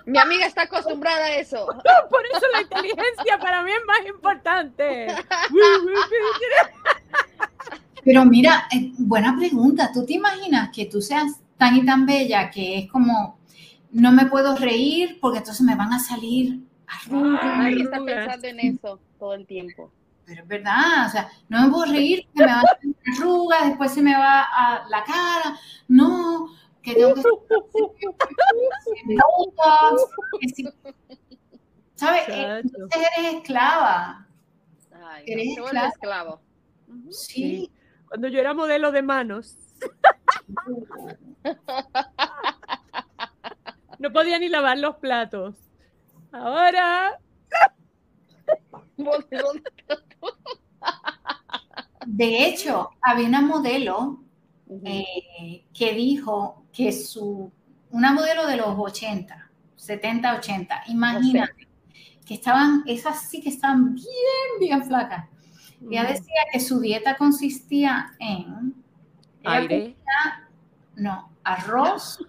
Mi 0.05 0.17
amiga 0.17 0.45
está 0.45 0.63
acostumbrada 0.63 1.25
a 1.25 1.35
eso. 1.35 1.67
Por 2.09 2.25
eso 2.25 2.45
la 2.53 2.61
inteligencia 2.61 3.37
para 3.39 3.63
mí 3.63 3.71
es 3.71 3.85
más 3.85 4.05
importante. 4.07 5.07
Pero 8.03 8.25
mira, 8.25 8.67
eh, 8.73 8.91
buena 8.97 9.35
pregunta. 9.37 9.91
¿Tú 9.93 10.05
te 10.05 10.13
imaginas 10.13 10.69
que 10.73 10.85
tú 10.85 11.01
seas 11.01 11.41
tan 11.57 11.75
y 11.75 11.85
tan 11.85 12.05
bella 12.05 12.49
que 12.49 12.79
es 12.79 12.89
como, 12.89 13.37
no 13.91 14.11
me 14.11 14.27
puedo 14.27 14.55
reír 14.55 15.19
porque 15.19 15.39
entonces 15.39 15.65
me 15.65 15.75
van 15.75 15.91
a 15.91 15.99
salir 15.99 16.61
arrugas? 16.87 17.43
Nadie 17.43 17.83
está 17.83 18.03
pensando 18.03 18.47
en 18.47 18.59
eso 18.61 18.99
todo 19.19 19.33
el 19.33 19.45
tiempo. 19.45 19.91
Pero 20.27 20.41
es 20.41 20.47
verdad, 20.49 21.07
o 21.07 21.09
sea, 21.09 21.31
no 21.47 21.61
me 21.61 21.69
puedo 21.69 21.85
reír 21.85 22.25
porque 22.25 22.43
me 22.43 22.51
van 22.51 22.65
a 22.65 22.67
salir 22.67 22.95
arrugas, 23.17 23.67
después 23.69 23.93
se 23.93 24.01
me 24.01 24.13
va 24.13 24.43
a 24.43 24.85
la 24.89 25.01
cara. 25.05 25.57
No, 25.87 26.49
que 26.83 26.95
tengo 26.95 27.13
que. 27.15 27.21
¿Sabes? 31.95 32.23
Entonces 32.27 33.07
eres 33.17 33.35
esclava. 33.35 34.27
Ay, 35.01 35.23
Eres 35.27 35.47
no, 35.47 35.53
se 35.53 35.61
vuelve 35.61 35.87
esclavo. 35.87 36.41
Sí. 37.09 37.71
Cuando 38.09 38.27
yo 38.27 38.41
era 38.41 38.53
modelo 38.53 38.91
de 38.91 39.01
manos, 39.01 39.55
no 43.99 44.11
podía 44.11 44.39
ni 44.39 44.49
lavar 44.49 44.77
los 44.77 44.97
platos. 44.97 45.55
Ahora. 46.33 47.17
De 52.05 52.45
hecho, 52.45 52.91
había 53.01 53.27
una 53.27 53.41
modelo 53.41 54.23
eh, 54.85 55.65
que 55.73 55.93
dijo 55.93 56.63
que 56.71 56.91
su, 56.91 57.51
una 57.91 58.13
modelo 58.13 58.47
de 58.47 58.57
los 58.57 58.75
80, 58.77 59.51
70, 59.75 60.35
80, 60.35 60.83
imagínate, 60.87 61.67
que 62.25 62.33
estaban, 62.33 62.83
esas 62.85 63.29
sí 63.29 63.41
que 63.41 63.49
estaban 63.49 63.93
bien, 63.93 64.05
bien 64.59 64.83
flacas. 64.83 65.27
Ella 65.89 66.05
decía 66.05 66.41
que 66.51 66.59
su 66.59 66.79
dieta 66.79 67.15
consistía 67.15 68.13
en, 68.19 68.73
aire. 69.43 69.95
no, 70.95 71.29
arroz, 71.43 72.19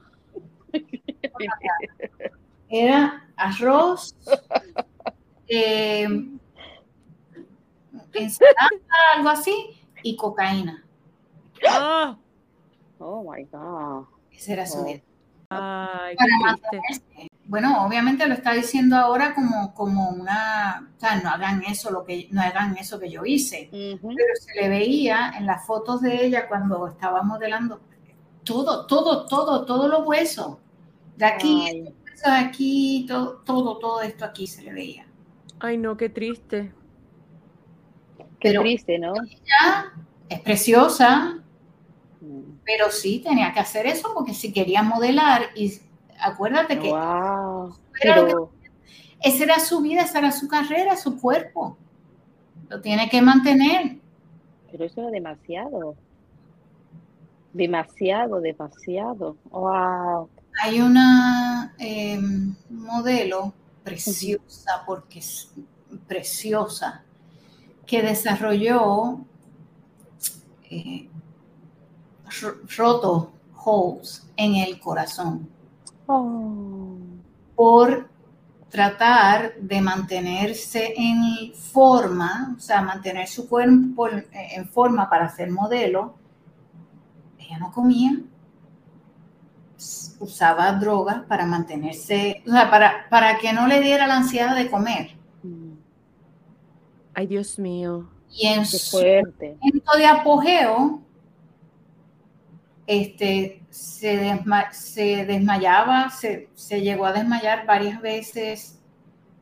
era 2.69 3.29
arroz, 3.37 4.15
eh, 5.49 6.07
ensalada, 8.13 8.69
algo 9.17 9.29
así, 9.31 9.81
y 10.03 10.17
cocaína. 10.17 10.85
Ah, 11.69 12.17
Oh 13.01 13.23
my 13.23 13.45
God. 13.45 14.07
Esa 14.33 14.53
era 14.55 14.67
su. 14.67 14.85
Ay, 14.85 15.01
Para 15.51 16.17
triste. 16.17 16.45
mantenerse. 16.45 17.29
Bueno, 17.45 17.87
obviamente 17.87 18.27
lo 18.27 18.35
está 18.35 18.53
diciendo 18.53 18.97
ahora 18.97 19.35
como, 19.35 19.73
como 19.73 20.11
una, 20.11 20.91
o 20.97 21.01
sea, 21.01 21.21
no 21.23 21.31
hagan 21.31 21.63
eso 21.65 21.91
lo 21.91 22.05
que 22.05 22.29
no 22.31 22.43
hagan 22.43 22.77
eso 22.77 22.99
que 23.01 23.09
yo 23.09 23.25
hice. 23.25 23.69
Pero 23.71 24.01
se 24.35 24.61
le 24.61 24.69
veía 24.69 25.33
en 25.39 25.47
las 25.47 25.65
fotos 25.65 26.03
de 26.03 26.27
ella 26.27 26.47
cuando 26.49 26.87
estaba 26.89 27.23
modelando 27.23 27.81
todo, 28.45 28.87
todo, 28.87 29.27
todo, 29.27 29.65
todos 29.65 29.89
los 29.89 30.07
huesos. 30.07 30.59
De 31.17 31.25
aquí, 31.25 31.65
Ay, 31.67 31.83
de 31.83 32.31
aquí, 32.31 33.07
todo, 33.09 33.37
todo, 33.45 33.79
todo 33.79 34.03
esto 34.03 34.25
aquí 34.27 34.47
se 34.47 34.63
le 34.63 34.73
veía. 34.73 35.07
Ay, 35.61 35.79
no, 35.79 35.97
qué 35.97 36.11
triste. 36.11 36.73
Qué 38.41 38.51
Pero- 38.51 38.61
triste, 38.63 38.99
¿no? 38.99 39.15
Ella 39.17 39.93
es 40.29 40.41
preciosa, 40.41 41.39
Mm. 42.21 42.41
pero 42.65 42.91
sí 42.91 43.21
tenía 43.25 43.53
que 43.53 43.61
hacer 43.61 43.87
eso 43.87 44.13
porque 44.15 44.35
si 44.35 44.53
quería 44.53 44.83
modelar 44.83 45.43
y 45.55 45.73
acuérdate 46.21 46.79
que 46.79 46.91
Wow. 46.91 47.75
era 48.01 48.15
que- 48.15 48.21
Pero, 48.27 48.53
esa 49.21 49.45
era 49.45 49.59
su 49.61 49.81
vida, 49.81 50.03
esa 50.03 50.19
era 50.19 50.33
su 50.33 50.47
carrera, 50.49 50.97
su 50.97 51.21
cuerpo. 51.21 51.77
Lo 52.69 52.81
tiene 52.81 53.09
que 53.09 53.23
mantener. 53.23 53.97
pero 54.71 54.85
eso 54.85 55.01
era 55.01 55.11
demasiado. 55.11 55.97
Demasiado, 57.53 58.41
demasiado. 58.41 59.37
Wow. 59.51 60.29
Hay 60.63 60.81
una 60.81 61.75
eh, 61.79 62.21
modelo 62.69 63.55
preciosa, 63.83 64.83
porque 64.87 65.21
es 65.21 65.51
preciosa, 66.07 67.03
que 67.89 68.03
desarrolló 68.03 69.19
eh, 70.71 71.09
ro- 72.41 72.57
roto 72.77 73.33
holes 73.65 74.29
en 74.37 74.55
el 74.57 74.79
corazón 74.79 75.49
Oh. 76.07 76.97
por 77.57 78.09
tratar 78.71 79.55
de 79.61 79.81
mantenerse 79.81 80.95
en 80.97 81.53
forma, 81.55 82.55
o 82.57 82.61
sea, 82.61 82.81
mantener 82.83 83.27
su 83.27 83.49
cuerpo 83.49 84.09
en- 84.09 84.27
en 84.33 84.69
forma 84.69 85.09
para 85.11 85.29
ser 85.29 85.51
modelo. 85.51 86.15
Ella 87.39 87.59
no 87.59 87.73
comía, 87.73 88.13
usaba 90.21 90.73
drogas 90.73 91.23
para 91.27 91.45
mantenerse, 91.47 92.43
o 92.47 92.51
sea, 92.51 92.71
para, 92.71 93.09
para 93.11 93.39
que 93.39 93.53
no 93.53 93.67
le 93.67 93.81
diera 93.81 94.07
la 94.07 94.17
ansiedad 94.17 94.55
de 94.57 94.71
comer. 94.71 95.18
Ay, 97.19 97.27
Dios 97.27 97.59
mío. 97.59 98.09
Y 98.31 98.47
en 98.47 98.61
Qué 98.61 98.67
su 98.67 98.91
fuerte. 98.97 99.57
momento 99.61 99.97
de 99.97 100.07
apogeo, 100.07 101.01
este, 102.87 103.61
se, 103.71 104.23
desma- 104.23 104.71
se 104.71 105.25
desmayaba, 105.27 106.11
se, 106.11 106.49
se 106.55 106.81
llegó 106.81 107.07
a 107.07 107.13
desmayar 107.13 107.67
varias 107.67 108.01
veces. 108.01 108.79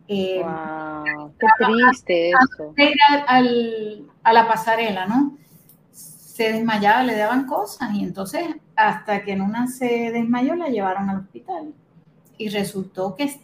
eh, 0.08 0.40
Wow. 0.42 1.32
Qué 1.38 1.46
triste 1.66 2.30
eso. 2.30 2.72
ir 2.78 2.94
al- 3.10 3.24
al- 3.26 4.06
a 4.22 4.32
la 4.32 4.48
pasarela, 4.48 5.06
¿no? 5.06 5.36
Se 5.90 6.52
desmayaba, 6.52 7.02
le 7.02 7.14
daban 7.16 7.46
cosas 7.46 7.92
y 7.92 8.04
entonces 8.04 8.42
hasta 8.74 9.22
que 9.22 9.32
en 9.32 9.40
una 9.42 9.66
se 9.66 10.12
desmayó 10.12 10.54
la 10.54 10.68
llevaron 10.68 11.10
al 11.10 11.18
hospital 11.20 11.74
y 12.38 12.48
resultó 12.48 13.16
que, 13.16 13.38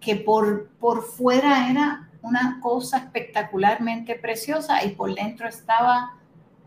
que 0.00 0.16
por, 0.16 0.68
por 0.80 1.02
fuera 1.04 1.70
era 1.70 2.08
una 2.24 2.58
cosa 2.60 2.98
espectacularmente 2.98 4.14
preciosa 4.16 4.82
y 4.84 4.90
por 4.90 5.14
dentro 5.14 5.48
estaba 5.48 6.16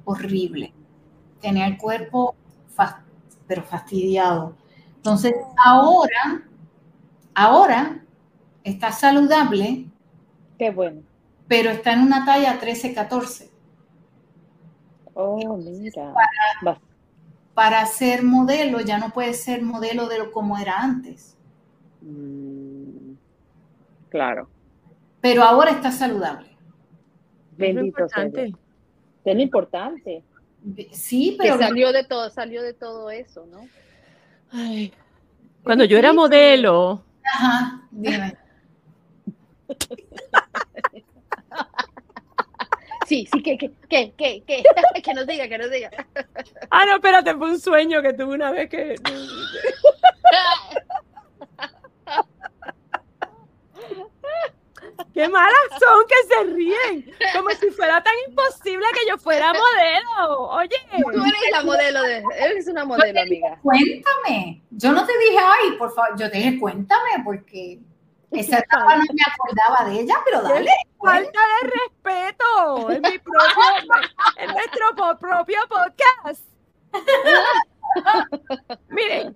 horrible. 0.05 0.73
Tenía 1.41 1.67
el 1.67 1.77
cuerpo 1.77 2.35
pero 3.47 3.63
fastidiado. 3.63 4.55
Entonces 4.97 5.33
ahora, 5.63 6.43
ahora 7.33 8.03
está 8.63 8.91
saludable, 8.91 9.85
Qué 10.59 10.69
bueno. 10.69 11.01
pero 11.47 11.69
está 11.71 11.93
en 11.93 12.01
una 12.01 12.25
talla 12.25 12.59
13-14. 12.59 13.49
Oh, 15.13 15.57
mira. 15.57 16.13
Va- 16.65 16.79
Para 17.53 17.83
ser 17.87 18.21
modelo 18.23 18.81
ya 18.81 18.99
no 18.99 19.09
puede 19.09 19.33
ser 19.33 19.63
modelo 19.63 20.07
de 20.07 20.19
lo 20.19 20.31
como 20.31 20.57
era 20.57 20.79
antes, 20.79 21.33
Mm. 22.01 23.13
Claro. 24.09 24.47
Pero 25.27 25.43
ahora 25.43 25.71
está 25.71 25.91
saludable. 25.91 26.47
Es 26.47 27.57
Bendito 27.57 28.07
sea 28.07 28.23
importante. 28.23 28.53
Es 29.25 29.35
lo 29.35 29.41
importante. 29.41 30.23
Sí, 30.93 31.31
Que 31.31 31.37
pero 31.43 31.57
salió 31.57 31.91
de 31.91 32.05
todo, 32.05 32.29
salió 32.29 32.63
de 32.63 32.73
todo 32.73 33.11
eso, 33.11 33.45
¿no? 33.47 33.67
Ay. 34.51 34.93
Cuando 35.63 35.83
yo 35.83 35.97
era 35.97 36.13
modelo, 36.13 37.03
Ajá, 37.23 37.81
dime. 37.91 38.37
Sí, 43.05 43.27
sí, 43.31 43.41
que, 43.41 43.57
que, 43.57 43.71
que, 43.87 44.11
que, 44.17 44.43
que, 44.43 44.63
que 45.01 45.13
nos 45.13 45.25
diga, 45.25 45.47
que 45.47 45.57
nos 45.57 45.71
diga. 45.71 45.89
Ah, 46.69 46.85
no, 46.85 46.95
espérate, 46.95 47.33
fue 47.35 47.51
un 47.51 47.59
sueño 47.59 48.01
que 48.01 48.11
tuve 48.11 48.35
una 48.35 48.51
vez 48.51 48.69
que. 48.69 48.95
¡Qué 55.17 55.27
malas 55.29 55.55
son 55.79 56.05
que 56.07 56.27
se 56.27 56.43
ríen! 56.53 57.11
Como 57.33 57.49
si 57.49 57.71
fuera 57.71 58.03
tan 58.03 58.13
imposible 58.29 58.85
que 58.93 59.09
yo 59.09 59.17
fuera 59.17 59.51
modelo. 59.51 60.41
Oye, 60.49 60.75
Tú 60.91 61.09
eres 61.09 61.51
la 61.51 61.63
modelo 61.63 62.03
de, 62.03 62.23
eres 62.37 62.67
una 62.67 62.85
modelo, 62.85 63.21
amiga. 63.21 63.57
Cuéntame. 63.63 64.61
Yo 64.69 64.91
no 64.91 65.03
te 65.07 65.17
dije, 65.17 65.39
ay, 65.43 65.71
por 65.79 65.91
favor, 65.95 66.19
yo 66.19 66.29
te 66.29 66.37
dije, 66.37 66.59
cuéntame, 66.59 67.23
porque 67.25 67.79
esa 68.29 68.59
etapa 68.59 68.95
no 68.95 69.05
me 69.11 69.23
acordaba 69.25 69.89
de 69.89 70.01
ella, 70.01 70.21
pero 70.23 70.43
dale. 70.43 70.69
falta 70.99 71.39
de 71.63 71.69
respeto. 71.71 72.89
Es 72.91 73.01
mi 73.01 73.17
propio, 73.17 73.63
es 74.37 74.53
nuestro 74.53 75.17
propio 75.19 75.57
podcast. 75.67 76.45
Miren, 78.89 79.35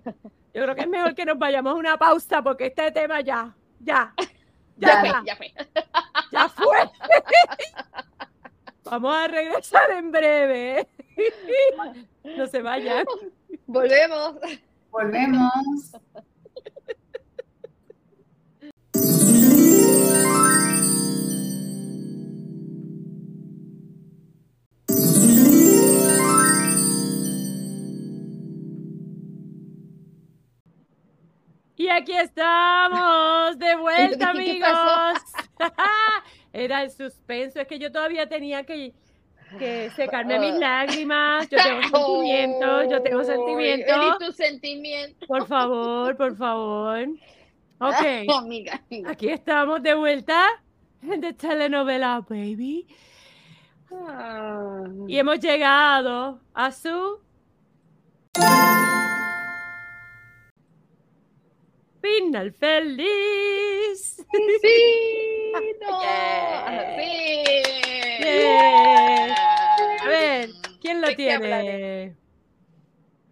yo 0.54 0.62
creo 0.62 0.76
que 0.76 0.82
es 0.82 0.88
mejor 0.88 1.16
que 1.16 1.26
nos 1.26 1.40
vayamos 1.40 1.74
a 1.74 1.78
una 1.78 1.98
pausa 1.98 2.44
porque 2.44 2.68
este 2.68 2.92
tema 2.92 3.22
ya, 3.22 3.56
ya, 3.80 4.14
ya, 4.82 5.00
fue, 5.00 5.10
ya 5.26 5.36
fue. 5.36 5.54
Ya 6.32 6.50
fue. 6.50 6.78
Vamos 8.84 9.16
a 9.16 9.28
regresar 9.28 9.92
en 9.92 10.12
breve. 10.12 10.88
No 12.24 12.48
se 12.48 12.62
vayan. 12.62 13.06
Volvemos. 13.68 14.36
Volvemos. 14.92 15.92
Aquí 32.02 32.14
estamos, 32.14 33.58
de 33.60 33.76
vuelta, 33.76 34.34
dije, 34.34 34.46
¿qué 34.60 34.66
amigos. 34.66 35.24
Era 36.54 36.84
el 36.84 36.92
suspenso, 36.92 37.62
es 37.62 37.68
que 37.68 37.80
yo 37.80 37.92
todavía 37.92 38.28
tenía 38.28 38.64
que, 38.64 38.94
que 39.58 39.90
secarme 39.92 40.40
mis 40.40 40.56
lágrimas. 40.56 41.48
Yo 41.50 41.58
tengo 41.58 41.82
sentimientos, 41.92 42.88
yo 42.90 43.02
tengo 43.02 43.24
sentimientos. 43.24 44.18
Tu 44.20 44.32
sentimiento. 44.34 45.28
Por 45.28 45.48
favor, 45.48 46.18
por 46.18 46.36
favor. 46.36 47.08
Ok, 47.80 48.30
Amiga, 48.38 48.80
amiga. 48.88 49.12
aquí 49.12 49.30
estamos 49.30 49.82
de 49.82 49.96
vuelta 49.96 50.46
en 51.02 51.22
The 51.22 51.34
Telenovela 51.34 52.24
Baby. 52.28 52.86
Ah. 53.92 54.84
Y 55.08 55.18
hemos 55.18 55.40
llegado 55.40 56.40
a 56.54 56.72
su 56.72 57.20
final 62.02 62.52
feliz. 62.54 64.16
Sí, 64.62 65.54
no. 65.82 66.02
Yeah. 66.02 66.96
Sí. 66.98 68.24
Yeah. 68.24 69.36
A 70.04 70.08
ver, 70.08 70.50
¿quién 70.82 71.02
lo 71.02 71.08
¿De 71.08 71.16
qué 71.16 71.32
hablaremos? 71.32 71.72
tiene? 71.80 72.16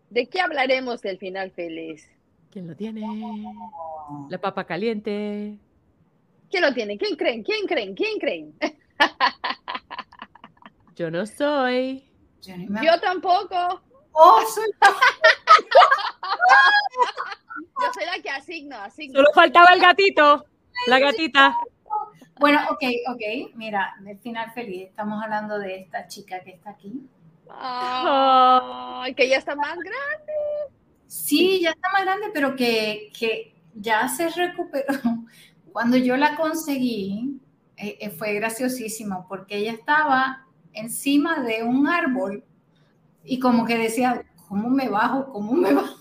¿De 0.10 0.28
qué 0.28 0.42
hablaremos 0.42 1.02
del 1.02 1.18
final 1.18 1.52
feliz? 1.52 2.08
¿Quién 2.52 2.68
lo 2.68 2.76
tiene? 2.76 3.02
La 4.30 4.40
papa 4.40 4.66
caliente. 4.66 5.58
¿Quién 6.50 6.64
lo 6.64 6.74
tiene? 6.74 6.98
¿Quién 6.98 7.16
creen? 7.16 7.44
¿Quién 7.44 7.68
creen? 7.68 7.94
¿Quién 7.96 8.18
creen? 8.20 8.56
Yo 10.96 11.12
no 11.12 11.26
soy. 11.26 12.10
Yo, 12.42 12.56
me- 12.58 12.84
Yo 12.86 13.00
tampoco. 13.00 13.82
Oh, 14.12 14.42
soy- 14.54 14.72
Yo 17.82 17.94
soy 17.94 18.06
la 18.06 18.22
que 18.22 18.30
asigno, 18.30 18.78
asigno. 18.78 19.20
Solo 19.20 19.32
faltaba 19.34 19.74
el 19.74 19.82
gatito, 19.82 20.46
la 20.88 21.00
gatita. 21.00 21.58
Bueno, 22.40 22.60
ok, 22.70 22.84
ok. 23.10 23.56
Mira, 23.56 23.96
del 24.00 24.18
final 24.20 24.52
feliz. 24.54 24.88
Estamos 24.88 25.22
hablando 25.22 25.60
de 25.60 25.82
esta 25.82 26.08
chica 26.08 26.40
que 26.42 26.52
está 26.52 26.72
aquí. 26.72 27.08
Ay, 27.50 29.14
que 29.14 29.28
ya 29.28 29.38
está 29.38 29.56
más 29.56 29.76
grande. 29.76 30.34
Sí, 31.08 31.60
ya 31.62 31.72
está 31.72 31.90
más 31.92 32.04
grande, 32.04 32.28
pero 32.34 32.56
que, 32.56 33.12
que 33.18 33.56
ya 33.74 34.08
se 34.08 34.30
recuperó. 34.30 34.94
Cuando 35.74 35.98
yo 35.98 36.16
la 36.18 36.36
conseguí, 36.36 37.40
eh, 37.78 37.98
eh, 38.00 38.10
fue 38.10 38.34
graciosísimo 38.34 39.26
porque 39.28 39.58
ella 39.58 39.72
estaba 39.72 40.46
encima 40.74 41.42
de 41.42 41.64
un 41.64 41.88
árbol 41.88 42.44
y 43.24 43.40
como 43.40 43.66
que 43.66 43.78
decía, 43.78 44.24
¿cómo 44.50 44.70
me 44.70 44.90
bajo? 44.90 45.32
¿Cómo 45.32 45.54
me 45.54 45.74
bajo? 45.76 45.96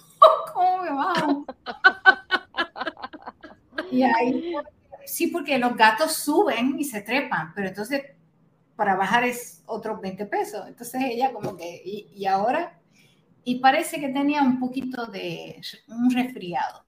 ¿Cómo 0.52 0.82
me 0.82 0.90
bajo? 0.90 1.44
y 3.92 4.02
ahí, 4.02 4.54
sí, 5.06 5.28
porque 5.28 5.58
los 5.58 5.76
gatos 5.76 6.14
suben 6.14 6.76
y 6.78 6.84
se 6.84 7.02
trepan, 7.02 7.52
pero 7.54 7.68
entonces 7.68 8.02
para 8.74 8.94
bajar 8.94 9.24
es 9.24 9.62
otros 9.66 10.00
20 10.00 10.26
pesos. 10.26 10.66
Entonces 10.66 11.02
ella 11.04 11.32
como 11.32 11.56
que, 11.56 11.82
y, 11.84 12.26
ahora, 12.26 12.80
y 13.44 13.58
parece 13.58 14.00
que 14.00 14.08
tenía 14.08 14.42
un 14.42 14.58
poquito 14.60 15.06
de 15.06 15.60
un 15.88 16.10
resfriado. 16.10 16.84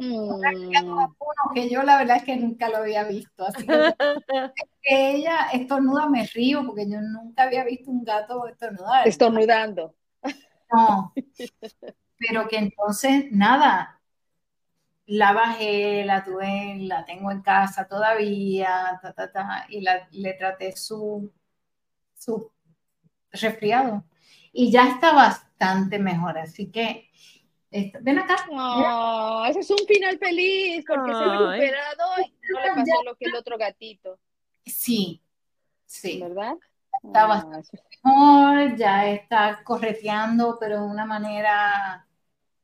Mm. 0.00 0.40
que 1.54 1.68
yo 1.68 1.82
la 1.82 1.98
verdad 1.98 2.18
es 2.18 2.24
que 2.24 2.36
nunca 2.36 2.68
lo 2.68 2.78
había 2.78 3.04
visto. 3.04 3.46
Así 3.46 3.66
que, 4.82 5.10
ella 5.10 5.48
estornuda, 5.52 6.08
me 6.08 6.26
río 6.26 6.64
porque 6.66 6.88
yo 6.88 7.00
nunca 7.00 7.44
había 7.44 7.64
visto 7.64 7.90
un 7.90 8.04
gato 8.04 8.46
estornudar. 8.48 9.06
Estornudando. 9.06 9.94
No, 10.72 11.14
pero 12.18 12.48
que 12.48 12.58
entonces, 12.58 13.26
nada, 13.30 14.00
la 15.06 15.32
bajé, 15.32 16.04
la 16.04 16.22
tuve, 16.22 16.76
la 16.80 17.04
tengo 17.04 17.30
en 17.30 17.40
casa 17.40 17.88
todavía, 17.88 19.00
y 19.68 19.82
le 20.12 20.34
traté 20.34 20.76
su, 20.76 21.32
su 22.14 22.52
resfriado. 23.32 24.04
Y 24.52 24.70
ya 24.70 24.88
está 24.88 25.12
bastante 25.12 25.98
mejor, 25.98 26.38
así 26.38 26.70
que 26.70 27.08
ven 27.70 28.18
acá. 28.18 28.36
Oh, 28.50 29.44
ese 29.48 29.60
es 29.60 29.70
un 29.70 29.86
final 29.86 30.18
feliz 30.18 30.84
porque 30.86 31.12
se 31.12 31.18
ha 31.18 31.38
recuperado 31.38 32.04
y 32.26 32.52
no 32.52 32.60
le 32.60 32.68
pasó 32.74 33.02
lo 33.04 33.14
que 33.16 33.26
el 33.26 33.34
otro 33.36 33.56
gatito. 33.58 34.18
Sí, 34.64 35.22
sí. 35.86 36.20
¿Verdad? 36.20 36.56
Está 37.02 37.26
bastante 37.26 37.78
mejor, 38.02 38.76
ya 38.76 39.08
está 39.08 39.62
correteando, 39.64 40.56
pero 40.58 40.80
de 40.80 40.86
una 40.86 41.06
manera 41.06 42.06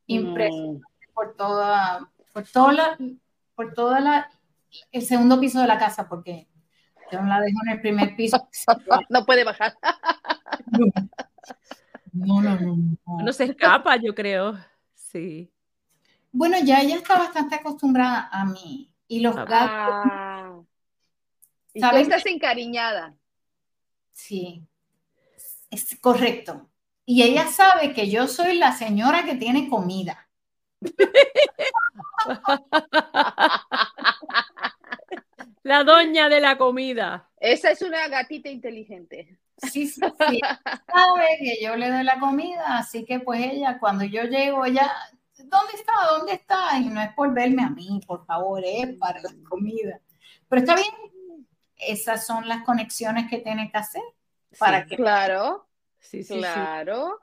impresionante 0.06 0.84
por 1.14 1.36
toda, 1.36 2.10
por 2.32 2.44
toda 2.44 2.72
la, 2.72 2.98
por 3.54 3.74
toda 3.74 4.00
la, 4.00 4.30
el 4.90 5.02
segundo 5.02 5.38
piso 5.40 5.60
de 5.60 5.68
la 5.68 5.78
casa, 5.78 6.08
porque 6.08 6.48
yo 7.10 7.20
no 7.20 7.28
la 7.28 7.40
dejo 7.40 7.58
en 7.64 7.72
el 7.72 7.80
primer 7.80 8.16
piso. 8.16 8.48
no 9.08 9.24
puede 9.24 9.44
bajar. 9.44 9.74
No, 12.12 12.40
no, 12.40 12.58
no, 12.58 12.98
no. 13.22 13.32
se 13.32 13.44
escapa, 13.44 13.96
yo 13.96 14.14
creo. 14.14 14.56
Sí. 14.94 15.50
Bueno, 16.32 16.56
ya 16.64 16.80
ella 16.80 16.96
está 16.96 17.18
bastante 17.18 17.56
acostumbrada 17.56 18.28
a 18.30 18.44
mí. 18.44 18.92
Y 19.06 19.20
los 19.20 19.36
ah. 19.36 19.44
gatos. 19.44 20.66
¿Y 21.72 21.80
¿Sabes? 21.80 22.02
estás 22.02 22.26
encariñada. 22.26 23.14
Sí. 24.14 24.66
Es 25.70 25.98
correcto. 26.00 26.70
Y 27.04 27.22
ella 27.22 27.48
sabe 27.48 27.92
que 27.92 28.08
yo 28.08 28.28
soy 28.28 28.56
la 28.56 28.72
señora 28.72 29.24
que 29.24 29.34
tiene 29.34 29.68
comida. 29.68 30.28
La 35.64 35.82
doña 35.82 36.28
de 36.28 36.40
la 36.40 36.58
comida. 36.58 37.30
Esa 37.40 37.70
es 37.70 37.80
una 37.80 38.06
gatita 38.08 38.50
inteligente. 38.50 39.38
Sí, 39.56 39.86
sí, 39.86 40.00
sí. 40.28 40.40
Sabe 40.92 41.38
que 41.40 41.56
yo 41.62 41.74
le 41.76 41.90
doy 41.90 42.04
la 42.04 42.20
comida, 42.20 42.76
así 42.76 43.06
que 43.06 43.20
pues 43.20 43.40
ella, 43.40 43.78
cuando 43.80 44.04
yo 44.04 44.24
llego, 44.24 44.66
ella, 44.66 44.92
¿dónde 45.38 45.72
está? 45.74 45.92
¿Dónde 46.10 46.34
está? 46.34 46.78
Y 46.78 46.90
no 46.90 47.00
es 47.00 47.14
por 47.14 47.32
verme 47.32 47.64
a 47.64 47.70
mí, 47.70 47.98
por 48.06 48.26
favor, 48.26 48.62
es 48.62 48.94
para 48.98 49.22
la 49.22 49.30
comida. 49.48 50.00
Pero 50.48 50.60
está 50.60 50.74
bien, 50.74 50.92
esas 51.76 52.26
son 52.26 52.48
las 52.48 52.64
conexiones 52.64 53.28
que 53.28 53.38
tiene 53.38 53.70
que 53.70 53.78
hacer. 53.78 54.02
Para 54.58 54.86
que... 54.86 54.96
Claro, 54.96 55.66
sí, 56.00 56.22
sí, 56.22 56.38
claro. 56.38 57.20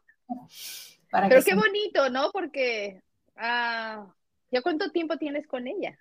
Pero 1.11 1.43
qué 1.43 1.55
bonito, 1.55 2.09
¿no? 2.09 2.31
Porque, 2.31 3.01
ah, 3.35 4.13
¿ya 4.49 4.61
cuánto 4.61 4.91
tiempo 4.91 5.17
tienes 5.17 5.47
con 5.47 5.67
ella? 5.67 5.97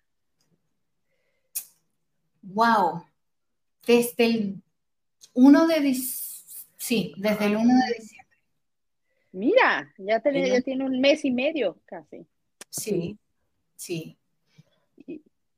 Wow, 2.43 3.05
desde 3.87 4.25
el 4.25 4.63
1 5.35 5.67
de 5.67 5.81
diciembre, 5.81 6.71
sí, 6.77 7.15
desde 7.17 7.47
el 7.47 7.57
1 7.57 7.65
de 7.65 7.95
diciembre. 7.95 8.21
Mira, 9.33 9.93
ya, 9.99 10.21
tiene, 10.21 10.49
ya 10.49 10.61
tiene 10.61 10.85
un 10.85 11.01
mes 11.01 11.25
y 11.25 11.31
medio 11.31 11.79
casi. 11.85 12.27
Sí, 12.69 13.19
sí. 13.77 14.17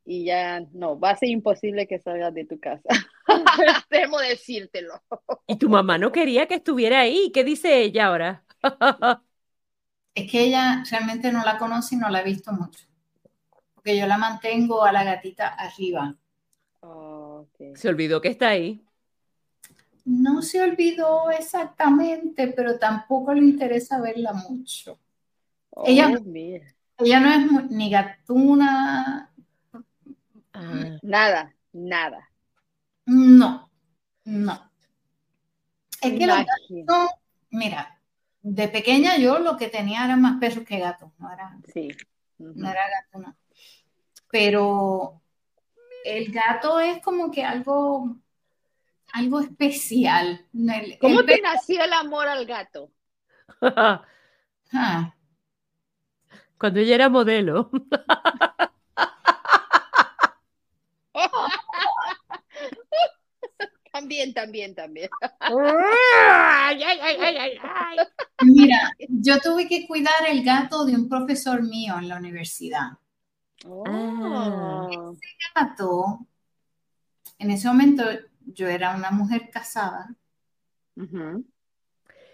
Y, 0.04 0.24
ya 0.24 0.60
no, 0.72 0.98
va 0.98 1.10
a 1.10 1.16
ser 1.16 1.28
imposible 1.28 1.86
que 1.86 1.98
salgas 1.98 2.34
de 2.34 2.44
tu 2.44 2.58
casa. 2.58 2.88
Temo 3.88 4.18
decírtelo. 4.18 5.00
Y 5.46 5.56
tu 5.56 5.68
mamá 5.68 5.98
no 5.98 6.10
quería 6.10 6.46
que 6.46 6.56
estuviera 6.56 7.00
ahí. 7.00 7.30
¿Qué 7.32 7.44
dice 7.44 7.82
ella 7.82 8.06
ahora? 8.06 8.44
es 10.14 10.30
que 10.30 10.44
ella 10.44 10.82
realmente 10.90 11.32
no 11.32 11.44
la 11.44 11.58
conoce 11.58 11.94
y 11.94 11.98
no 11.98 12.08
la 12.08 12.18
ha 12.18 12.22
visto 12.22 12.52
mucho. 12.52 12.86
Porque 13.74 13.96
yo 13.96 14.06
la 14.06 14.18
mantengo 14.18 14.84
a 14.84 14.92
la 14.92 15.04
gatita 15.04 15.48
arriba. 15.48 16.16
Se 17.74 17.88
olvidó 17.88 18.20
que 18.20 18.28
está 18.28 18.48
ahí. 18.48 18.84
No 20.04 20.42
se 20.42 20.62
olvidó 20.62 21.30
exactamente, 21.30 22.48
pero 22.48 22.78
tampoco 22.78 23.32
le 23.32 23.40
interesa 23.40 24.00
verla 24.00 24.32
mucho. 24.32 24.98
Oh, 25.70 25.84
ella, 25.86 26.12
ella 26.98 27.20
no 27.20 27.32
es 27.32 27.70
ni 27.70 27.90
gatuna. 27.90 29.31
Ah. 30.62 30.98
Nada, 31.02 31.54
nada. 31.72 32.30
No, 33.06 33.70
no. 34.24 34.70
Es 36.00 36.18
que 36.18 36.26
los 36.26 36.36
mira, 37.50 38.00
de 38.42 38.68
pequeña 38.68 39.16
yo 39.18 39.38
lo 39.38 39.56
que 39.56 39.68
tenía 39.68 40.04
eran 40.04 40.20
más 40.20 40.38
perros 40.40 40.64
que 40.64 40.78
gatos, 40.78 41.10
no 41.18 41.32
era, 41.32 41.56
sí. 41.72 41.88
no 42.38 42.68
era 42.68 42.80
gatuna. 42.88 43.36
Pero 44.30 45.20
el 46.04 46.32
gato 46.32 46.80
es 46.80 47.00
como 47.02 47.30
que 47.30 47.44
algo, 47.44 48.16
algo 49.12 49.40
especial. 49.40 50.46
¿Cómo 51.00 51.24
te 51.24 51.40
nació 51.40 51.84
el 51.84 51.92
amor 51.92 52.28
al 52.28 52.46
gato? 52.46 52.90
Ah. 53.60 54.04
Cuando 56.58 56.80
ella 56.80 56.94
era 56.94 57.08
modelo. 57.08 57.70
también, 64.02 64.34
también, 64.34 64.74
también. 64.74 65.10
Mira, 68.42 68.92
yo 69.08 69.38
tuve 69.38 69.68
que 69.68 69.86
cuidar 69.86 70.26
el 70.28 70.42
gato 70.42 70.84
de 70.84 70.96
un 70.96 71.08
profesor 71.08 71.62
mío 71.62 71.98
en 71.98 72.08
la 72.08 72.16
universidad. 72.16 72.98
Oh. 73.64 75.12
Ese 75.12 75.36
gato, 75.54 76.26
en 77.38 77.50
ese 77.52 77.68
momento 77.68 78.02
yo 78.44 78.66
era 78.66 78.96
una 78.96 79.12
mujer 79.12 79.50
casada. 79.50 80.14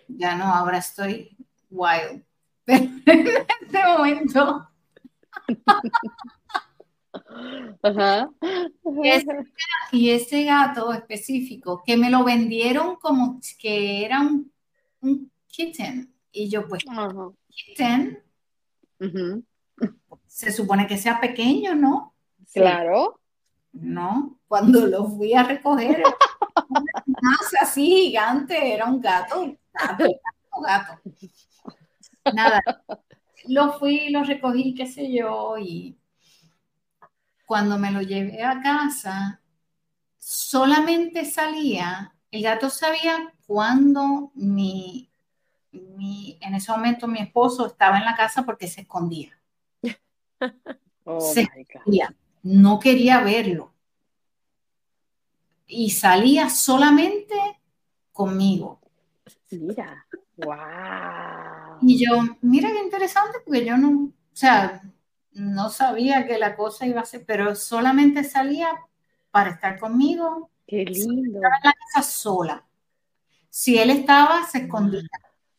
Ya 0.08 0.36
no, 0.36 0.44
ahora 0.44 0.78
estoy 0.78 1.36
wild. 1.70 2.24
en 2.66 3.02
este 3.06 3.84
momento. 3.84 4.70
Y, 9.92 10.10
ese, 10.10 10.44
gato 10.44 10.92
específico, 10.92 11.82
que 11.84 11.96
me 11.96 12.10
lo 12.10 12.24
vendieron 12.24 12.96
como 12.96 13.40
que 13.58 14.04
era 14.04 14.20
un, 14.20 15.30
kitten. 15.46 16.12
Y 16.32 16.48
yo, 16.48 16.66
pues, 16.68 16.84
kitten 17.48 18.22
se 20.26 20.52
supone 20.52 20.86
que 20.86 20.96
sea 20.96 21.20
pequeño, 21.20 21.74
¿no? 21.74 22.14
Claro. 22.52 23.20
No, 23.72 24.38
cuando 24.46 24.86
lo 24.86 25.06
fui 25.06 25.34
a 25.34 25.42
recoger, 25.42 26.02
más 27.06 27.54
así 27.60 27.86
gigante, 27.86 28.72
era 28.72 28.86
un 28.86 29.00
gato, 29.00 29.56
gato, 29.72 30.04
gato, 30.62 31.00
Nada, 32.34 32.62
lo 33.48 33.78
fui, 33.78 34.10
lo 34.10 34.22
recogí, 34.22 34.74
qué 34.74 34.86
sé 34.86 35.12
yo, 35.12 35.56
y 35.58 35.97
cuando 37.48 37.78
me 37.78 37.90
lo 37.90 38.02
llevé 38.02 38.44
a 38.44 38.60
casa, 38.60 39.40
solamente 40.18 41.24
salía, 41.24 42.14
el 42.30 42.42
gato 42.42 42.68
sabía 42.68 43.32
cuando 43.46 44.32
mi, 44.34 45.10
mi, 45.72 46.38
en 46.42 46.54
ese 46.54 46.70
momento 46.70 47.08
mi 47.08 47.20
esposo 47.20 47.66
estaba 47.66 47.96
en 47.96 48.04
la 48.04 48.14
casa 48.14 48.44
porque 48.44 48.68
se 48.68 48.82
escondía. 48.82 49.40
Oh 51.10 51.32
no 52.42 52.78
quería 52.78 53.20
verlo. 53.20 53.72
Y 55.66 55.88
salía 55.88 56.50
solamente 56.50 57.34
conmigo. 58.12 58.78
Mira, 59.52 60.06
wow. 60.36 61.78
Y 61.80 62.04
yo, 62.04 62.36
mira 62.42 62.70
qué 62.70 62.82
interesante, 62.82 63.38
porque 63.42 63.64
yo 63.64 63.78
no, 63.78 64.04
o 64.04 64.36
sea, 64.36 64.82
no 65.38 65.70
sabía 65.70 66.26
que 66.26 66.38
la 66.38 66.56
cosa 66.56 66.86
iba 66.86 67.00
a 67.00 67.04
ser, 67.04 67.24
pero 67.26 67.54
solamente 67.54 68.24
salía 68.24 68.68
para 69.30 69.50
estar 69.50 69.78
conmigo. 69.78 70.50
Qué 70.66 70.84
lindo. 70.84 71.38
Estaba 71.38 71.56
en 71.56 71.64
la 71.64 71.72
casa 71.72 72.10
sola. 72.10 72.64
Si 73.48 73.78
él 73.78 73.90
estaba, 73.90 74.44
se 74.46 74.58
escondía. 74.58 75.02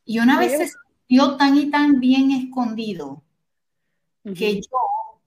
Y 0.06 0.20
una 0.20 0.40
vez 0.40 0.58
se 0.58 0.68
sintió 0.68 1.38
tan 1.38 1.58
y 1.58 1.70
tan 1.70 2.00
bien 2.00 2.32
escondido 2.32 3.24
que 4.36 4.62
yo, 4.62 5.22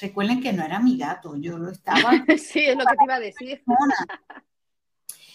recuerden 0.00 0.40
que 0.40 0.52
no 0.52 0.62
era 0.62 0.78
mi 0.78 0.96
gato, 0.96 1.36
yo 1.36 1.58
lo 1.58 1.70
estaba 1.70 2.10
Sí, 2.38 2.60
es 2.60 2.76
lo 2.76 2.84
que 2.84 2.96
te 2.96 3.04
iba 3.04 3.14
a 3.14 3.20
decir. 3.20 3.62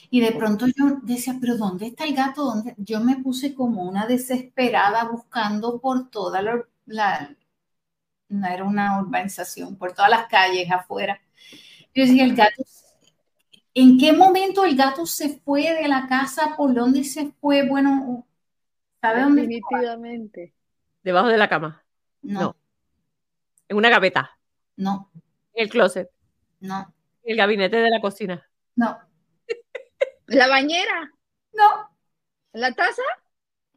Y 0.10 0.20
de 0.22 0.34
pronto 0.34 0.68
yo 0.68 0.98
decía, 1.04 1.38
pero 1.40 1.58
¿dónde 1.58 1.88
está 1.88 2.04
el 2.04 2.16
gato? 2.16 2.44
¿Dónde? 2.44 2.76
Yo 2.78 3.00
me 3.00 3.18
puse 3.18 3.56
como 3.56 3.84
una 3.84 4.06
desesperada 4.08 5.06
buscando 5.06 5.80
por 5.80 6.10
toda 6.10 6.42
la, 6.42 6.66
la- 6.86 7.36
no 8.32 8.48
era 8.48 8.64
una 8.64 9.00
urbanización, 9.02 9.76
por 9.78 9.94
todas 9.94 10.10
las 10.12 10.28
calles 10.28 10.70
afuera. 10.72 11.22
Yo 11.94 12.04
decía, 12.04 12.24
el 12.24 12.36
gato, 12.36 12.64
¿en 13.74 13.98
qué 13.98 14.14
momento 14.14 14.66
el 14.66 14.76
gato 14.76 15.06
se 15.06 15.40
fue 15.40 15.74
de 15.74 15.88
la 15.88 16.08
casa? 16.08 16.56
¿Por 16.58 16.74
dónde 16.74 17.04
se 17.04 17.32
fue? 17.40 17.68
Bueno, 17.68 18.26
¿sabe 19.02 19.22
dónde 19.22 19.42
estaba? 19.44 19.82
Definitivamente. 19.82 20.54
Debajo 21.04 21.28
de 21.30 21.38
la 21.38 21.50
cama, 21.50 21.84
No, 22.22 22.42
No. 22.42 22.56
en 23.70 23.78
una 23.78 23.90
gaveta, 23.90 24.38
no, 24.78 25.10
en 25.54 25.64
el 25.64 25.70
closet, 25.70 26.10
no, 26.60 26.94
en 27.24 27.32
el 27.32 27.38
gabinete 27.38 27.78
de 27.78 27.90
la 27.90 28.02
cocina. 28.02 28.48
no, 28.76 28.98
La 30.28 30.48
bañera, 30.48 31.12
no, 31.54 31.90
la 32.54 32.72
taza. 32.74 33.02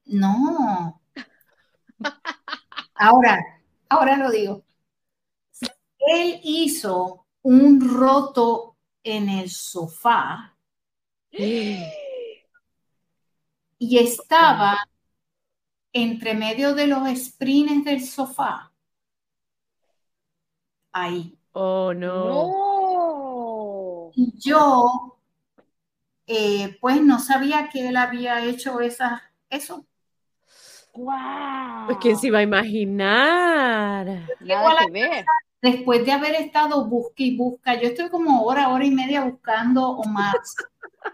no. 0.07 1.01
Ahora, 2.95 3.43
ahora 3.95 4.17
lo 4.17 4.31
digo. 4.31 4.65
Él 5.99 6.41
hizo 6.43 7.27
un 7.43 7.81
roto 7.81 8.77
en 9.03 9.29
el 9.29 9.51
sofá 9.51 10.57
y 13.79 13.99
estaba 13.99 14.89
entre 15.93 16.35
medio 16.35 16.75
de 16.75 16.87
los 16.87 17.09
springs 17.09 17.85
del 17.85 18.05
sofá. 18.05 18.73
Ahí. 20.93 21.39
Oh, 21.53 21.93
no. 21.95 22.25
No. 22.25 24.11
Y 24.15 24.33
yo, 24.39 25.19
eh, 26.27 26.77
pues 26.81 27.03
no 27.03 27.19
sabía 27.19 27.69
que 27.69 27.89
él 27.89 27.97
había 27.97 28.45
hecho 28.45 28.81
esa, 28.81 29.33
eso. 29.51 29.87
Wow. 30.95 31.87
Pues 31.87 31.99
quién 31.99 32.17
se 32.17 32.29
iba 32.29 32.39
a 32.39 32.43
imaginar. 32.43 34.07
Nada 34.41 34.87
que 34.87 34.93
ver. 34.93 35.25
Después 35.61 36.05
de 36.05 36.13
haber 36.13 36.35
estado 36.35 36.85
busca 36.85 37.23
y 37.23 37.37
busca, 37.37 37.75
yo 37.75 37.89
estoy 37.89 38.11
como 38.11 38.43
hora, 38.45 38.69
hora 38.69 38.85
y 38.85 38.91
media 38.91 39.25
buscando 39.25 39.91
o 39.91 40.05
más, 40.05 40.35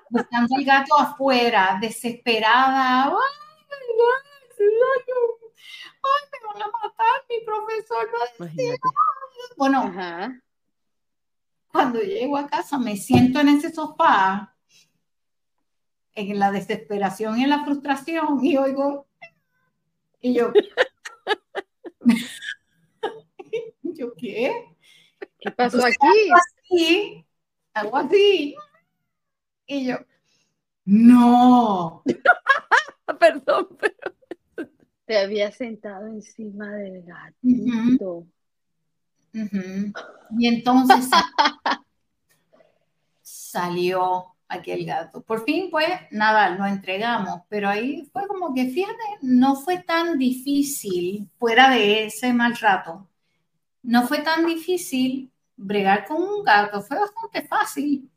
buscando 0.09 0.57
el 0.59 0.65
gato 0.65 0.99
afuera, 0.99 1.79
desesperada. 1.81 3.05
¡Ay, 3.05 3.13
ay, 3.13 3.17
ay, 6.03 6.29
me 6.33 6.47
van 6.47 6.63
a 6.63 6.67
matar, 6.67 7.25
mi 7.29 7.45
profesor! 7.45 8.09
va 8.09 8.25
a 8.25 8.45
decir". 8.45 8.65
Imagínate. 8.65 8.89
Bueno, 9.57 9.83
Ajá. 9.83 10.43
cuando 11.69 12.01
llego 12.01 12.37
a 12.37 12.49
casa 12.49 12.77
me 12.77 12.97
siento 12.97 13.39
en 13.41 13.51
ese 13.51 13.73
sofá, 13.73 14.57
en 16.15 16.39
la 16.39 16.51
desesperación 16.51 17.39
y 17.39 17.45
en 17.45 17.51
la 17.51 17.65
frustración, 17.65 18.45
y 18.45 18.57
oigo, 18.57 19.07
y 20.21 20.35
yo, 20.35 20.53
¿yo 23.83 24.15
qué? 24.17 24.65
¿Qué 25.39 25.51
pasó 25.51 25.77
Entonces, 25.79 25.99
aquí? 26.01 26.31
así, 26.33 27.27
algo 27.75 27.97
así. 27.97 28.55
Y 29.67 29.87
yo, 29.87 29.97
no. 30.85 32.03
Perdón. 33.21 33.77
pero- 33.79 34.71
Te 35.07 35.19
había 35.19 35.51
sentado 35.53 36.07
encima 36.07 36.71
del 36.73 37.03
gatito. 37.03 38.27
Y 39.33 40.47
entonces 40.47 41.09
salió 43.23 44.35
aquel 44.51 44.85
gato. 44.85 45.23
Por 45.23 45.45
fin, 45.45 45.71
pues, 45.71 45.89
nada, 46.11 46.51
lo 46.51 46.67
entregamos, 46.67 47.43
pero 47.49 47.69
ahí 47.69 48.09
fue 48.13 48.27
como 48.29 48.55
que, 48.55 48.69
fíjate, 48.71 49.03
no 49.23 49.57
fue 49.57 49.79
tan 49.83 50.19
difícil, 50.19 51.29
fuera 51.39 51.71
de 51.71 52.05
ese 52.07 52.33
mal 52.35 52.57
rato, 52.57 53.09
no 53.83 54.07
fue 54.07 54.19
tan 54.21 54.47
difícil 54.47 55.31
bregar 55.57 56.07
con 56.07 56.23
un 56.23 56.45
gato, 56.45 56.83
fue 56.83 56.99
bastante 56.99 57.43
fácil. 57.49 58.11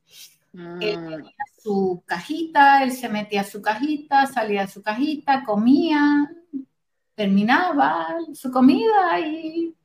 Él 0.79 0.97
Mm, 0.97 1.07
tenía 1.07 1.31
su 1.63 2.03
cajita, 2.05 2.83
él 2.83 2.91
se 2.91 3.09
metía 3.09 3.41
a 3.41 3.45
su 3.45 3.61
cajita, 3.61 4.25
salía 4.27 4.63
a 4.63 4.67
su 4.67 4.81
cajita, 4.83 5.43
comía, 5.43 6.29
terminaba 7.15 8.15
su 8.33 8.51
comida 8.51 9.19
y 9.19 9.75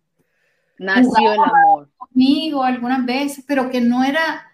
Nació 0.79 1.33
el 1.33 1.41
amor. 1.41 1.91
conmigo 1.97 2.63
algunas 2.63 3.05
veces, 3.05 3.45
pero 3.47 3.69
que 3.71 3.81
no 3.81 4.05
era, 4.05 4.47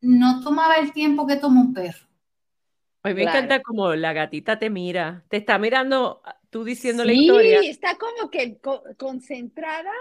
no 0.00 0.40
tomaba 0.42 0.76
el 0.76 0.92
tiempo 0.92 1.26
que 1.26 1.36
toma 1.36 1.60
un 1.60 1.74
perro. 1.74 2.06
A 3.02 3.08
mí 3.08 3.14
me 3.14 3.22
Claro. 3.22 3.40
encanta 3.40 3.62
como 3.62 3.94
la 3.94 4.12
gatita 4.12 4.58
te 4.58 4.70
mira, 4.70 5.24
te 5.28 5.36
está 5.38 5.58
mirando 5.58 6.20
ah, 6.24 6.38
tú 6.50 6.64
diciendo 6.64 7.04
la 7.04 7.12
Sí, 7.12 7.18
historia. 7.20 7.60
está 7.68 7.96
como 7.96 8.30
que 8.30 8.58
co- 8.60 8.82
concentrada 8.98 9.92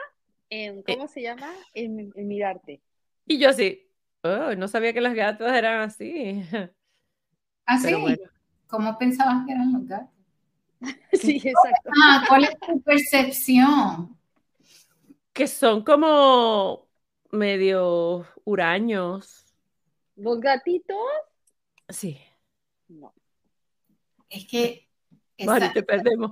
en, 0.49 0.81
¿cómo 0.83 1.07
se 1.07 1.21
llama? 1.21 1.51
En, 1.73 2.11
en 2.15 2.27
mirarte. 2.27 2.81
Y 3.25 3.39
yo 3.39 3.49
así, 3.49 3.89
oh, 4.23 4.55
no 4.55 4.67
sabía 4.67 4.93
que 4.93 5.01
las 5.01 5.13
gatas 5.15 5.53
eran 5.55 5.81
así. 5.81 6.43
Así, 7.67 7.85
Pero 7.85 7.99
bueno, 8.01 8.23
¿cómo 8.67 8.97
pensabas 8.97 9.45
que 9.45 9.51
eran 9.51 9.71
los 9.73 9.85
gatos? 9.87 10.09
Sí, 11.13 11.41
exacto. 11.43 11.89
Ah, 12.03 12.25
¿cuál 12.27 12.43
es 12.45 12.59
tu 12.59 12.81
percepción? 12.81 14.17
que 15.33 15.47
son 15.47 15.83
como 15.83 16.89
medio 17.31 18.25
huraños. 18.45 19.46
Los 20.17 20.39
gatitos, 20.39 20.97
Sí, 21.89 22.19
no. 22.89 23.13
Es 24.29 24.45
que, 24.45 24.89
Mari, 25.45 25.71
te 25.71 25.83
perdemos. 25.83 26.31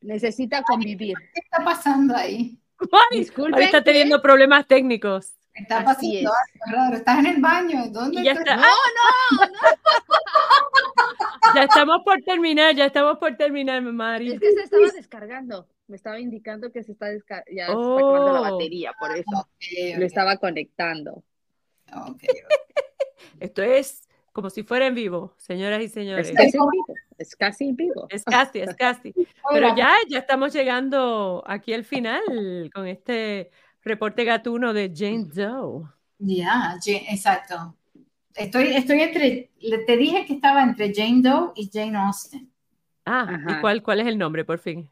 Necesita 0.00 0.62
convivir. 0.62 1.16
¿qué 1.34 1.40
está 1.44 1.62
pasando 1.64 2.16
ahí? 2.16 2.58
Mari, 2.80 3.18
Disculpe. 3.20 3.50
Mari 3.52 3.64
está 3.66 3.84
teniendo 3.84 4.20
problemas 4.20 4.66
técnicos. 4.66 5.34
¿Qué 5.54 5.62
está 5.62 5.78
Así 5.88 6.24
pasando 6.24 6.92
es. 6.92 6.98
¿Estás 6.98 7.18
en 7.20 7.26
el 7.26 7.40
baño? 7.40 7.86
¿Dónde 7.90 8.24
ya 8.24 8.32
estás? 8.32 8.58
está. 8.58 8.68
Ya 11.54 11.62
estamos 11.64 11.98
por 12.04 12.20
terminar, 12.22 12.74
ya 12.74 12.86
estamos 12.86 13.18
por 13.18 13.36
terminar, 13.36 13.80
Mari. 13.82 14.32
Es 14.32 14.40
que 14.40 14.52
se 14.52 14.62
estaba 14.62 14.86
descargando. 14.94 15.68
Me 15.86 15.96
estaba 15.96 16.18
indicando 16.20 16.70
que 16.72 16.82
se 16.82 16.92
está 16.92 17.06
desca- 17.06 17.44
ya 17.50 17.66
se 17.66 17.72
está 17.72 17.94
acabando 17.94 18.32
la 18.32 18.40
Oh. 18.40 18.52
batería, 18.52 18.92
por 18.98 19.16
eso 19.16 19.30
Ok, 19.38 19.98
lo 19.98 20.04
estaba 20.04 20.36
conectando. 20.38 21.22
ok. 21.94 22.22
Esto 23.40 23.62
es 23.62 24.08
como 24.32 24.50
si 24.50 24.62
fuera 24.62 24.86
en 24.86 24.94
vivo, 24.94 25.34
señoras 25.36 25.80
y 25.80 25.84
Es 25.84 25.92
señores. 25.92 26.30
casi 26.32 26.56
en 26.56 26.70
vivo. 26.70 26.86
Es 27.18 27.34
casi 27.36 27.64
en 27.68 27.76
vivo. 27.76 28.06
Es 28.10 28.24
casi, 28.24 28.60
es 28.60 28.74
casi. 28.74 29.12
Pero 29.52 29.74
ya, 29.76 29.92
ya 30.08 30.18
estamos 30.18 30.52
llegando 30.52 31.42
aquí 31.46 31.72
al 31.74 31.84
final 31.84 32.70
con 32.72 32.86
este 32.86 33.50
reporte 33.82 34.24
gatuno 34.24 34.72
de 34.72 34.92
Jane 34.94 35.24
Doe. 35.32 35.88
Ya, 36.18 36.76
Ja- 36.84 37.12
exacto. 37.12 37.74
Estoy, 38.34 38.68
estoy 38.76 39.00
entre, 39.00 39.50
te 39.86 39.96
dije 39.96 40.24
que 40.24 40.34
estaba 40.34 40.62
entre 40.62 40.94
Jane 40.94 41.22
Doe 41.22 41.52
y 41.56 41.68
Jane 41.72 41.96
Austen. 41.98 42.48
Ah, 43.04 43.26
¿y 43.48 43.60
cuál, 43.60 43.82
cuál 43.82 44.00
es 44.00 44.06
el 44.06 44.18
nombre, 44.18 44.44
por 44.44 44.58
fin? 44.58 44.88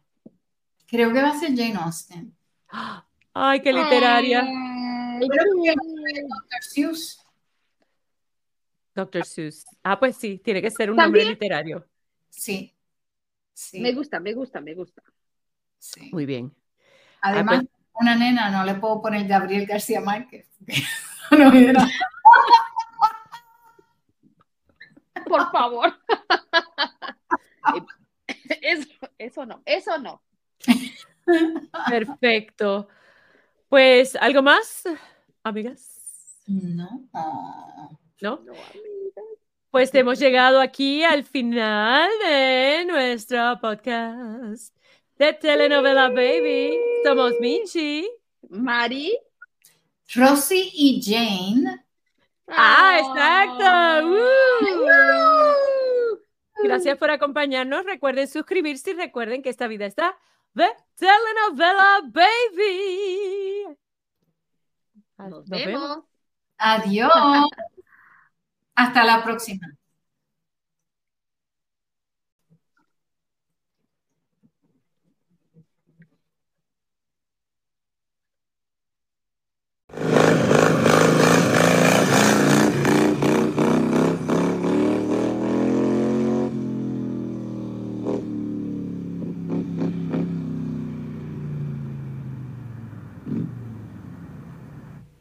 Creo 0.89 1.13
que 1.13 1.23
va 1.23 1.31
a 1.31 1.39
ser 1.39 1.51
Jane 1.51 1.77
Austen. 1.77 2.35
Ay, 3.35 3.61
qué 3.61 3.73
literaria. 3.73 4.41
Ay, 4.41 5.29
Pero 5.29 5.45
qué 5.63 5.71
Dr. 5.75 6.63
Seuss. 6.63 7.23
Dr. 8.97 9.25
Seuss. 9.25 9.65
Ah, 9.83 9.99
pues 10.01 10.17
sí, 10.17 10.39
tiene 10.43 10.61
que 10.63 10.71
ser 10.71 10.91
un 10.91 10.97
nombre 10.97 11.21
También. 11.21 11.29
literario. 11.29 11.87
Sí. 12.31 12.75
Sí. 13.53 13.81
Me 13.81 13.93
gusta, 13.93 14.19
me 14.21 14.33
gusta, 14.33 14.61
me 14.61 14.75
gusta. 14.75 15.03
sí. 15.79 16.11
Muy 16.13 16.27
bien. 16.27 16.53
Además, 17.21 17.61
pues- 17.61 17.71
una 17.99 18.15
nena 18.15 18.51
no 18.51 18.65
le 18.65 18.75
puedo 18.75 19.01
poner 19.01 19.27
Gabriel 19.27 19.67
García 19.67 20.01
Márquez. 20.01 20.49
no 21.31 21.53
era. 21.53 21.89
Por 25.27 25.51
favor. 25.51 25.95
Eso, 28.63 28.89
eso 29.19 29.47
no, 29.47 29.63
eso 29.65 29.99
no. 29.99 30.23
Perfecto. 31.89 32.89
Pues, 33.69 34.15
¿algo 34.17 34.43
más, 34.43 34.85
amigas? 35.43 36.41
No. 36.47 37.09
¿No? 38.21 38.41
Pues 39.71 39.95
hemos 39.95 40.19
llegado 40.19 40.61
aquí 40.61 41.05
al 41.05 41.25
final 41.25 42.09
de 42.25 42.85
nuestro 42.87 43.59
podcast. 43.61 44.75
The 45.19 45.35
Telenovela 45.35 46.09
Baby. 46.09 46.79
Somos 47.05 47.33
Minchi. 47.41 48.09
Mari. 48.49 49.19
Rosy 50.15 50.71
y 50.73 51.03
Jane. 51.03 51.85
Ah, 52.49 52.99
exacto. 53.01 54.09
Uh. 54.09 54.67
Gracias 56.63 56.97
por 56.97 57.11
acompañarnos. 57.11 57.85
Recuerden 57.85 58.29
suscribirse 58.29 58.93
y 58.93 58.95
recuerden 58.95 59.43
que 59.43 59.51
esta 59.51 59.67
vida 59.67 59.85
está 59.85 60.17
The 60.55 60.71
Telenovela 60.95 62.01
Baby. 62.05 63.77
Nos, 65.19 65.47
vemos. 65.49 65.99
Adiós. 66.57 67.13
Hasta 68.77 69.05
la 69.05 69.25
próxima. 69.25 69.67